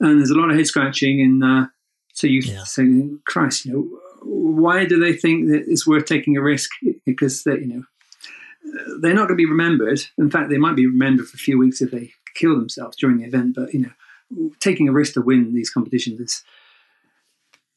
[0.00, 1.66] and there's a lot of head scratching, and uh,
[2.12, 2.64] so you yeah.
[2.64, 6.68] say, Christ, you know, why do they think that it's worth taking a risk?
[7.06, 7.84] Because they, you know,
[9.00, 10.00] they're not going to be remembered.
[10.18, 13.18] In fact, they might be remembered for a few weeks if they kill themselves during
[13.18, 13.54] the event.
[13.54, 16.42] But you know, taking a risk to win these competitions is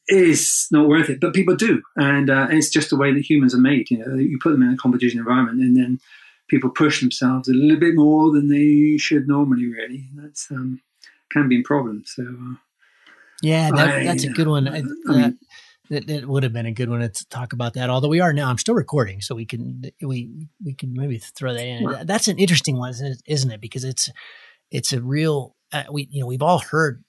[0.08, 1.20] is not worth it.
[1.20, 3.90] But people do, and, uh, it's just the way that humans are made.
[3.90, 6.00] You know, you put them in a competition environment, and then
[6.48, 9.66] people push themselves a little bit more than they should normally.
[9.66, 10.80] Really, that's um,
[11.30, 12.04] can be a problem.
[12.06, 12.54] So, uh,
[13.42, 14.68] yeah, that, I, that's a good one.
[14.68, 15.38] I, I mean,
[15.90, 17.90] it, it, would have been a good one to talk about that.
[17.90, 21.52] Although we are now, I'm still recording, so we can we we can maybe throw
[21.52, 22.06] that in.
[22.06, 22.94] That's an interesting one,
[23.26, 23.60] isn't it?
[23.60, 24.10] Because it's
[24.70, 27.04] it's a real uh, we you know we've all heard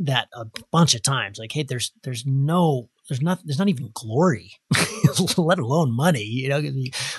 [0.00, 1.38] that a bunch of times.
[1.38, 4.52] Like, hey, there's there's no there's not there's not even glory,
[5.36, 6.24] let alone money.
[6.24, 6.62] You know,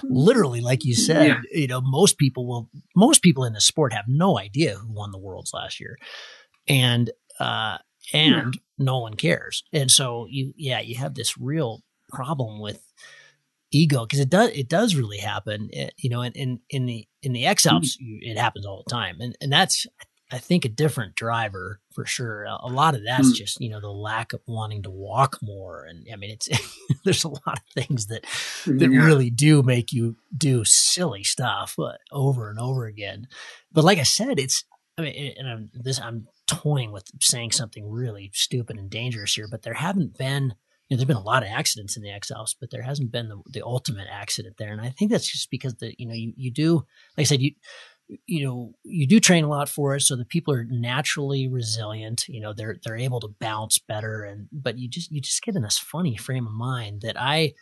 [0.04, 1.42] literally, like you said, yeah.
[1.52, 5.12] you know, most people will most people in the sport have no idea who won
[5.12, 5.98] the worlds last year,
[6.68, 7.78] and uh,
[8.14, 8.60] and yeah.
[8.78, 9.64] no one cares.
[9.72, 12.82] And so you, yeah, you have this real problem with
[13.72, 15.70] ego because it does it does really happen.
[15.72, 18.18] It, eh, you know, in, in in the in the X Alps, mm-hmm.
[18.22, 19.86] it happens all the time, and and that's
[20.34, 22.46] I think a different driver for sure.
[22.46, 23.36] A, lot of that's mm.
[23.36, 26.50] just you know the lack of wanting to walk more, and I mean it's
[27.06, 28.26] there's a lot of things that
[28.66, 29.06] that yeah.
[29.06, 33.28] really do make you do silly stuff uh, over and over again.
[33.72, 34.66] But like I said, it's
[34.98, 39.48] I mean, and I'm this I'm toying with saying something really stupid and dangerous here,
[39.50, 40.56] but there haven't been,
[40.88, 43.12] you know, there've been a lot of accidents in the X Alps, but there hasn't
[43.12, 44.72] been the, the ultimate accident there.
[44.72, 46.86] And I think that's just because the, you know, you, you do,
[47.18, 47.52] like I said, you,
[48.26, 50.02] you know, you do train a lot for it.
[50.02, 54.24] So the people are naturally resilient, you know, they're, they're able to bounce better.
[54.24, 57.54] And, but you just, you just get in this funny frame of mind that I,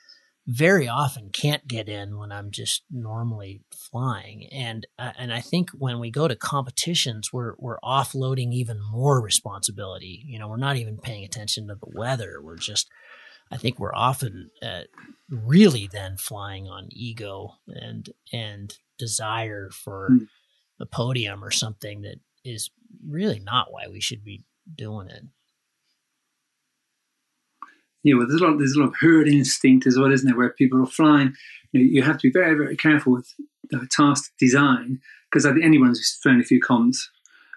[0.48, 4.48] very often can't get in when I'm just normally flying.
[4.52, 9.22] And uh, and I think when we go to competitions, we're we're offloading even more
[9.22, 10.24] responsibility.
[10.26, 12.40] You know, we're not even paying attention to the weather.
[12.42, 12.90] We're just,
[13.52, 14.82] I think we're often uh,
[15.30, 18.76] really then flying on ego and and
[19.06, 20.28] desire for mm.
[20.80, 22.70] a podium or something that is
[23.08, 24.44] really not why we should be
[24.76, 25.24] doing it
[28.04, 30.38] you know, there's a lot, there's a lot of herd instinct as well, isn't there?
[30.38, 31.34] Where people are flying,
[31.72, 33.34] you, know, you have to be very, very careful with
[33.70, 35.00] the task design
[35.30, 37.10] because I think anyone who's flown a few comps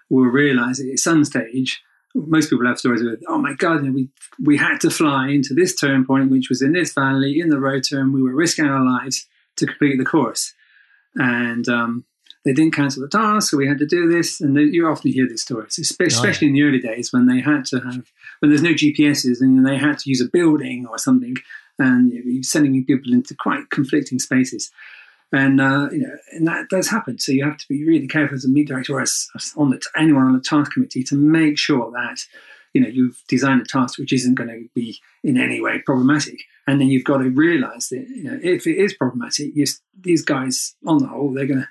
[0.09, 1.81] will realise at some stage,
[2.13, 4.09] most people have stories with, oh my god, you know, we
[4.41, 7.59] we had to fly into this turn point, which was in this valley in the
[7.59, 9.25] rotor, and we were risking our lives
[9.57, 10.53] to complete the course,
[11.15, 12.05] and um,
[12.43, 14.39] they didn't cancel the task, so we had to do this.
[14.39, 16.47] And you often hear these stories, especially oh, yeah.
[16.47, 19.77] in the early days when they had to have when there's no GPSs and they
[19.77, 21.35] had to use a building or something,
[21.79, 24.71] and you're sending people into quite conflicting spaces.
[25.31, 27.17] And uh, you know, and that does happen.
[27.17, 29.71] So you have to be really careful as a meet director or as, as on
[29.71, 32.19] the, anyone on the task committee to make sure that
[32.75, 36.37] you know you've designed a task which isn't going to be in any way problematic.
[36.67, 39.53] And then you've got to realise that you know if it is problematic,
[39.99, 41.67] these guys on the whole they're going to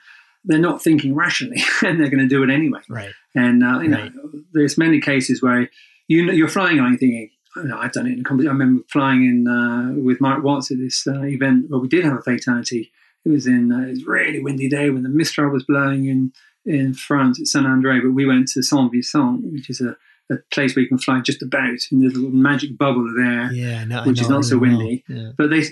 [0.46, 2.80] they're not thinking rationally and they're going to do it anyway.
[2.88, 3.12] Right.
[3.34, 4.14] And uh, you right.
[4.14, 5.70] know, there's many cases where
[6.08, 8.50] you know, you're flying on, you're thinking, I've done it in a competition.
[8.50, 12.04] I remember flying in uh, with Mark Watts at this uh, event where we did
[12.04, 12.92] have a fatality.
[13.24, 16.06] It was in uh, it was a really windy day when the Mistral was blowing
[16.06, 16.32] in
[16.66, 19.96] in France at Saint Andre, but we went to Saint Vincent, which is a,
[20.30, 23.52] a place where you can fly just about in this little magic bubble of air,
[23.52, 25.04] yeah, no, which is not so windy.
[25.08, 25.30] Yeah.
[25.36, 25.64] But they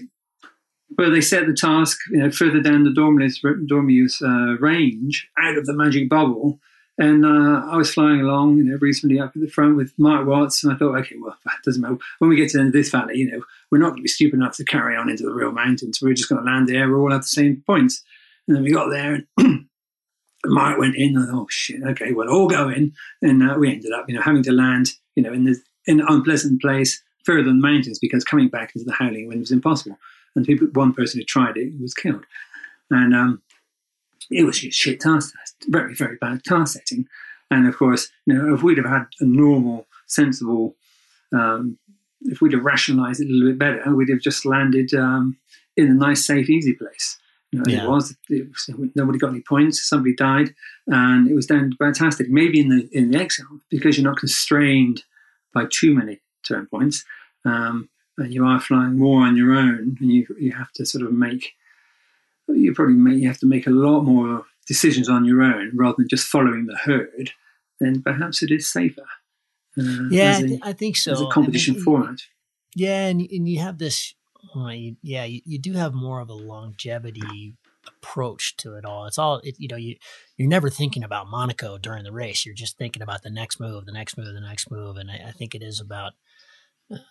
[0.95, 5.57] but they set the task you know, further down the Dormillouse, Dormillouse uh, range out
[5.57, 6.61] of the magic bubble
[6.99, 10.27] and uh, I was flying along, you know, reasonably up at the front with Mark
[10.27, 11.97] Watts, and I thought, okay, well, that doesn't matter.
[12.19, 14.03] When we get to the end of this valley, you know, we're not going to
[14.03, 16.01] be stupid enough to carry on into the real mountains.
[16.03, 16.89] We're just going to land there.
[16.89, 17.95] We're all at the same point.
[18.47, 19.69] And then we got there, and
[20.47, 21.17] Mark went in.
[21.17, 24.23] And oh shit, okay, well, all go in, and uh, we ended up, you know,
[24.23, 27.99] having to land, you know, in the in an unpleasant place further than the mountains
[27.99, 29.99] because coming back into the howling wind was impossible.
[30.35, 32.25] And people, one person who tried it was killed.
[32.91, 33.43] And um,
[34.31, 35.35] it was just shit task,
[35.69, 37.07] very, very bad task setting.
[37.51, 40.75] And of course, you know, if we'd have had a normal, sensible,
[41.33, 41.79] um,
[42.23, 45.37] if we'd have rationalized it a little bit better, we'd have just landed um,
[45.77, 47.19] in a nice, safe, easy place.
[47.53, 47.85] You know, yeah.
[47.85, 48.49] it, was, it
[48.79, 49.87] was nobody got any points.
[49.87, 50.55] Somebody died,
[50.87, 52.31] and it was then fantastic.
[52.31, 55.05] Maybe in the in the Alps because you're not constrained
[55.53, 57.05] by too many turn points,
[57.45, 61.05] um, and you are flying more on your own, and you you have to sort
[61.05, 61.53] of make
[62.49, 65.97] you probably may you have to make a lot more decisions on your own rather
[65.99, 67.33] than just following the herd,
[67.81, 69.07] then perhaps it is safer.
[69.79, 71.13] Uh, yeah, a, I think so.
[71.13, 72.19] As a competition I mean, format.
[72.75, 74.15] Yeah, and and you have this.
[74.55, 77.57] Well, you, yeah, you, you do have more of a longevity
[77.87, 79.07] approach to it all.
[79.07, 79.77] It's all it, you know.
[79.77, 79.97] You
[80.37, 82.45] you're never thinking about Monaco during the race.
[82.45, 85.29] You're just thinking about the next move, the next move, the next move, and I,
[85.29, 86.13] I think it is about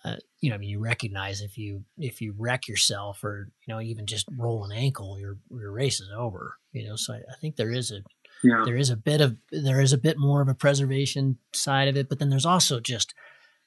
[0.03, 3.73] uh, you know, I mean, you recognize if you if you wreck yourself or you
[3.73, 6.57] know even just roll an ankle, your your race is over.
[6.73, 8.01] You know, so I, I think there is a
[8.43, 8.63] yeah.
[8.65, 11.97] there is a bit of there is a bit more of a preservation side of
[11.97, 13.13] it, but then there's also just,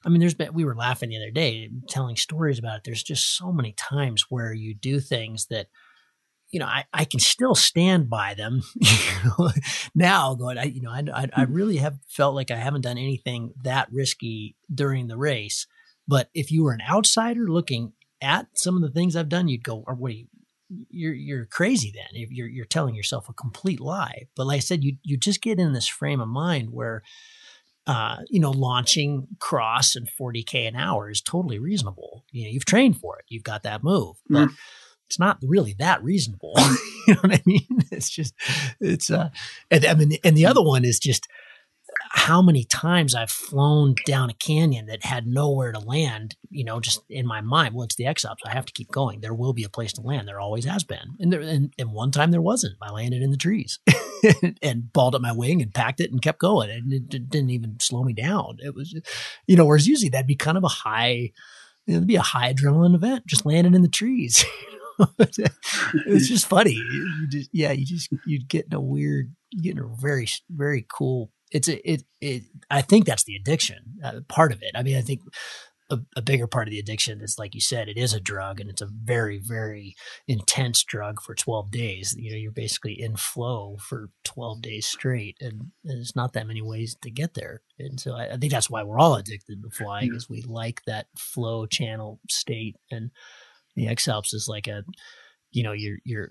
[0.05, 2.83] I mean, there's been we were laughing the other day telling stories about it.
[2.85, 5.69] There's just so many times where you do things that
[6.51, 8.63] you know, I, I can still stand by them
[9.95, 11.53] now going, I, you know, I, I, I, hmm.
[11.53, 15.67] really have felt like I haven't done anything that risky during the race
[16.07, 19.65] But if you were an outsider looking at some of the things I've done, you'd
[19.65, 20.27] go, oh, or what you,
[20.91, 22.27] you're you're crazy then.
[22.31, 24.29] You're you're telling yourself a complete lie.
[24.37, 27.03] But like I said, you you just get in this frame of mind where
[27.86, 32.24] uh, you know, launching cross and 40k an hour is totally reasonable.
[32.31, 33.27] You know, you've trained for it.
[33.28, 34.16] You've got that move.
[34.28, 34.55] But mm
[35.06, 36.55] it's not really that reasonable.
[37.06, 37.66] you know what I mean?
[37.93, 38.35] It's just,
[38.81, 39.31] it's, uh,
[39.70, 41.28] and I mean, and the other one is just
[42.16, 46.78] how many times I've flown down a canyon that had nowhere to land, you know,
[46.78, 47.74] just in my mind.
[47.74, 48.43] Well, it's the X Alps.
[48.47, 49.20] I have to keep going.
[49.20, 50.28] There will be a place to land.
[50.28, 51.16] There always has been.
[51.19, 52.77] And there, and, and one time there wasn't.
[52.81, 53.81] I landed in the trees
[54.62, 56.70] and balled up my wing and packed it and kept going.
[56.70, 58.59] And it, it didn't even slow me down.
[58.61, 58.95] It was,
[59.49, 61.32] you know, whereas usually that'd be kind of a high,
[61.85, 64.45] you know, it'd be a high adrenaline event, just landing in the trees.
[65.19, 66.74] it's just funny.
[66.74, 70.28] You just, yeah, you just you'd get in a weird, you get in a very
[70.49, 71.32] very cool.
[71.55, 72.43] It's a it it.
[72.71, 74.73] I think that's the addiction uh, part of it.
[74.75, 75.23] I mean, I think
[75.89, 78.59] a, a, bigger part of the addiction is like you said it is a drug
[78.59, 79.95] and it's a very very
[80.27, 85.37] intense drug for 12 days you know you're basically in flow for 12 days straight
[85.43, 88.71] and, there's not that many ways to get there and so I, I think that's
[88.71, 93.11] why we're all addicted to flying is we like that flow channel state and
[93.77, 94.85] the X Alps is like a,
[95.51, 96.31] you know, you're you're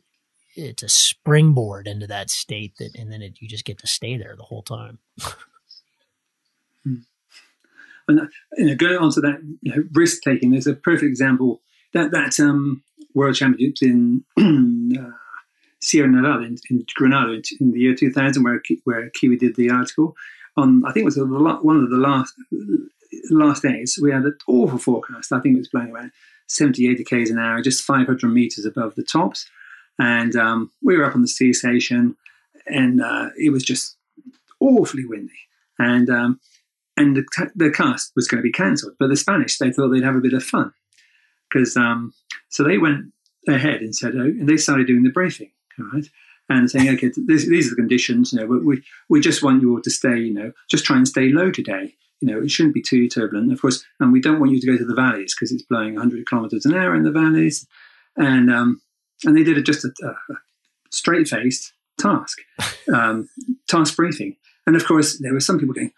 [0.55, 4.17] it's a springboard into that state that, and then it, you just get to stay
[4.17, 4.99] there the whole time.
[6.85, 6.95] Hmm.
[8.09, 8.25] and uh,
[8.57, 11.61] you know, going on to that you know, risk taking, there's a perfect example
[11.93, 14.25] that that um, World Championships in
[14.99, 15.11] uh,
[15.79, 19.69] Sierra Nevada in, in Granada in, in, the year 2000, where where Kiwi did the
[19.69, 20.13] article
[20.57, 22.33] on, I think it was one of the last
[23.29, 23.99] last days.
[24.01, 25.31] We had an awful forecast.
[25.31, 26.11] I think it was blowing around
[26.47, 29.49] 70, 80 k's an hour, just 500 meters above the tops.
[29.99, 32.15] And um, we were up on the sea station,
[32.65, 33.95] and uh, it was just
[34.59, 35.33] awfully windy.
[35.79, 36.39] And um,
[36.97, 38.93] and the, the, cast was going to be cancelled.
[38.99, 40.71] But the Spanish, they thought they'd have a bit of fun
[41.51, 42.13] because um,
[42.49, 43.11] so they went
[43.47, 46.05] ahead and said, oh, and they started doing the briefing, right?
[46.49, 48.33] And saying, okay, this, these are the conditions.
[48.33, 50.19] You know, we we just want you all to stay.
[50.19, 53.51] You know, just try and stay low today you know, it shouldn't be too turbulent,
[53.51, 53.83] of course.
[53.99, 56.65] And we don't want you to go to the valleys because it's blowing 100 kilometers
[56.65, 57.67] an hour in the valleys.
[58.15, 58.81] And um,
[59.25, 60.15] and they did it just a, a
[60.91, 62.39] straight faced task,
[62.93, 63.29] um,
[63.67, 64.35] task briefing.
[64.65, 65.91] And of course, there were some people going,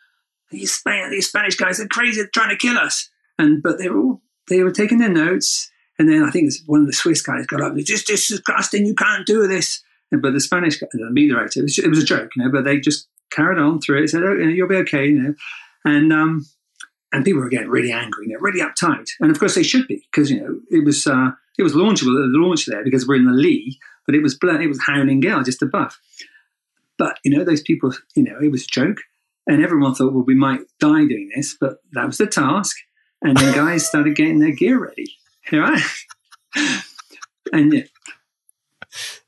[0.51, 3.89] "These Spanish, these Spanish guys are crazy, they're trying to kill us." And but they
[3.89, 5.71] were all they were taking their notes.
[5.97, 8.85] And then I think one of the Swiss guys got up, "Just disgusting!
[8.85, 9.81] You can't do this."
[10.11, 12.43] And, but the Spanish, guy, the meet director, it was, it was a joke, you
[12.43, 12.51] know.
[12.51, 14.09] But they just carried on through it.
[14.09, 15.35] Said, "Oh, you'll be okay," you know
[15.85, 16.45] and um,
[17.13, 19.87] and people were getting really angry, you know, really uptight, and of course they should
[19.87, 23.07] be because you know it was uh, it was launchable at the launch there because
[23.07, 25.97] we're in the lee, but it was it was Howling Gale just above.
[26.97, 28.99] But you know those people, you know, it was a joke,
[29.47, 32.75] and everyone thought, well, we might die doing this, but that was the task,
[33.21, 35.17] and then guys started getting their gear ready,
[35.51, 35.81] right?
[37.51, 37.83] and yeah,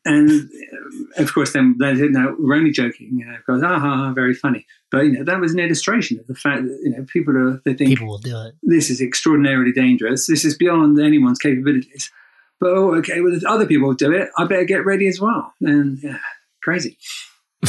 [0.08, 3.78] and uh, of course, then they said, "No, we're only joking." You know, because ah,
[3.80, 4.66] ha, very funny.
[4.90, 7.62] But you know, that was an illustration of the fact that you know people are
[7.66, 8.56] they think people will do it.
[8.64, 10.26] This is extraordinarily dangerous.
[10.26, 12.10] This is beyond anyone's capabilities.
[12.60, 15.20] But oh, okay, well, if other people will do it, I better get ready as
[15.20, 15.54] well.
[15.62, 16.20] And yeah,
[16.64, 16.98] crazy.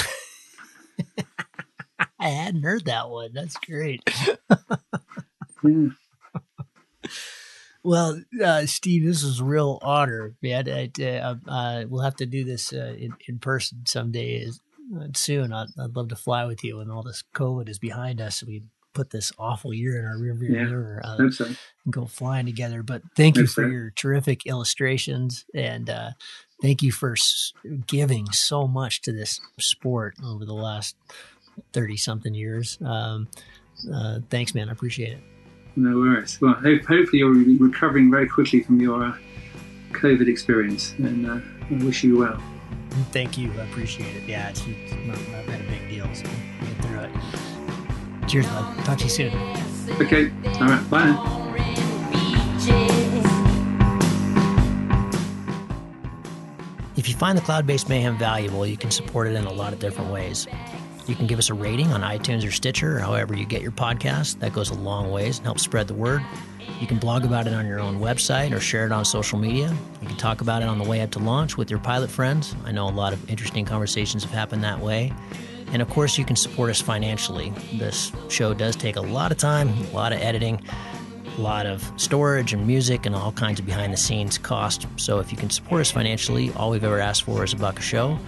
[2.20, 3.32] I hadn't heard that one.
[3.34, 4.02] That's great.
[5.64, 5.88] yeah.
[7.84, 10.68] Well, uh, Steve, this is a real honor, man.
[10.68, 14.48] I, uh, uh, we'll have to do this uh, in, in person someday
[14.96, 15.52] uh, soon.
[15.52, 18.42] I'd, I'd, love to fly with you when all this COVID is behind us.
[18.42, 18.64] We
[18.94, 21.44] put this awful year in our rearview yeah, mirror uh, so.
[21.44, 21.56] and
[21.88, 22.82] go flying together.
[22.82, 23.68] But thank you for so.
[23.68, 25.88] your terrific illustrations and
[26.60, 27.14] thank you for
[27.86, 30.96] giving so much to this sport over the last
[31.72, 32.76] 30 something years.
[32.84, 33.28] Um,
[34.30, 34.68] thanks, man.
[34.68, 35.37] I appreciate it.
[35.78, 36.40] No worries.
[36.40, 39.16] Well, hope, hopefully you're recovering very quickly from your uh,
[39.92, 41.38] COVID experience, and uh,
[41.70, 42.42] I wish you well.
[43.12, 43.52] Thank you.
[43.52, 44.24] I appreciate it.
[44.28, 47.10] Yeah, it's, it's not, not been a big deal, so get through it.
[48.28, 48.84] Cheers, bud.
[48.84, 49.32] Talk to you soon.
[50.00, 50.32] Okay.
[50.60, 50.90] All right.
[50.90, 51.34] Bye.
[56.96, 59.78] If you find the Cloudbase Mayhem valuable, you can support it in a lot of
[59.78, 60.48] different ways.
[61.08, 63.72] You can give us a rating on iTunes or Stitcher, or however you get your
[63.72, 64.40] podcast.
[64.40, 66.22] That goes a long ways and helps spread the word.
[66.80, 69.74] You can blog about it on your own website or share it on social media.
[70.02, 72.54] You can talk about it on the way up to launch with your pilot friends.
[72.66, 75.10] I know a lot of interesting conversations have happened that way.
[75.72, 77.54] And of course, you can support us financially.
[77.72, 80.62] This show does take a lot of time, a lot of editing,
[81.38, 84.86] a lot of storage and music, and all kinds of behind the scenes cost.
[84.96, 87.78] So if you can support us financially, all we've ever asked for is a buck
[87.78, 88.18] a show.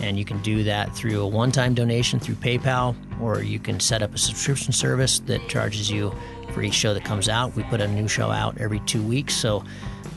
[0.00, 2.94] And you can do that through a one time donation through PayPal.
[3.20, 6.12] or you can set up a subscription service that charges you
[6.52, 7.54] for each show that comes out.
[7.54, 9.34] We put a new show out every two weeks.
[9.34, 9.64] So,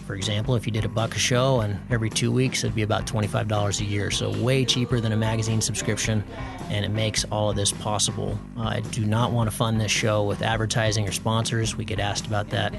[0.05, 2.81] for example, if you did a buck a show and every two weeks, it'd be
[2.81, 4.09] about $25 a year.
[4.09, 6.23] So, way cheaper than a magazine subscription,
[6.69, 8.39] and it makes all of this possible.
[8.57, 11.75] I do not want to fund this show with advertising or sponsors.
[11.75, 12.73] We get asked about that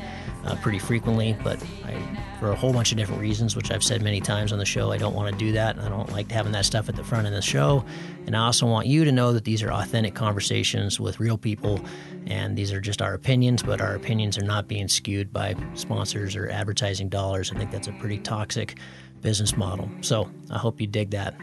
[0.48, 1.94] uh, pretty frequently, but I,
[2.40, 4.90] for a whole bunch of different reasons, which I've said many times on the show,
[4.90, 5.78] I don't want to do that.
[5.78, 7.84] I don't like having that stuff at the front of the show.
[8.26, 11.80] And I also want you to know that these are authentic conversations with real people,
[12.26, 16.34] and these are just our opinions, but our opinions are not being skewed by sponsors
[16.34, 17.52] or advertising dollars.
[17.52, 18.78] I think that's a pretty toxic
[19.20, 19.90] business model.
[20.00, 21.34] So I hope you dig that.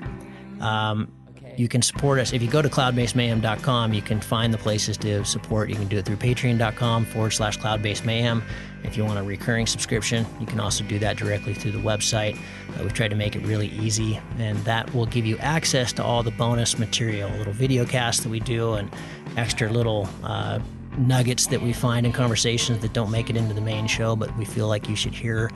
[0.61, 1.11] Um,
[1.57, 2.33] you can support us.
[2.33, 5.69] If you go to cloudbasemayhem.com, you can find the places to support.
[5.69, 8.43] You can do it through patreon.com forward slash cloudbasedmayhem.
[8.83, 12.37] If you want a recurring subscription, you can also do that directly through the website.
[12.37, 16.03] Uh, we've tried to make it really easy, and that will give you access to
[16.03, 18.89] all the bonus material, little video casts that we do, and
[19.37, 20.59] extra little uh,
[20.97, 24.35] nuggets that we find in conversations that don't make it into the main show, but
[24.37, 25.51] we feel like you should hear.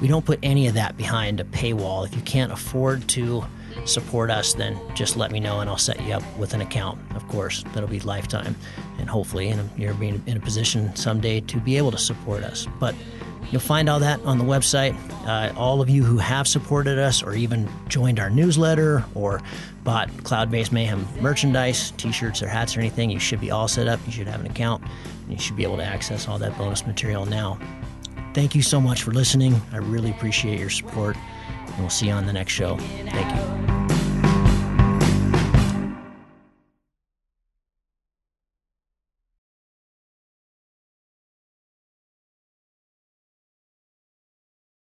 [0.00, 2.04] We don't put any of that behind a paywall.
[2.04, 3.44] If you can't afford to,
[3.84, 7.00] support us, then just let me know and I'll set you up with an account.
[7.14, 8.56] Of course, that'll be lifetime,
[8.98, 12.66] and hopefully, you're being in a position someday to be able to support us.
[12.78, 12.94] But
[13.50, 14.96] you'll find all that on the website.
[15.26, 19.40] Uh, all of you who have supported us, or even joined our newsletter, or
[19.84, 24.00] bought Cloudbase Mayhem merchandise, T-shirts or hats or anything, you should be all set up.
[24.06, 24.82] You should have an account,
[25.24, 27.58] and you should be able to access all that bonus material now.
[28.34, 29.60] Thank you so much for listening.
[29.72, 31.16] I really appreciate your support
[31.72, 32.76] and we'll see you on the next show.
[32.76, 33.81] Thank you.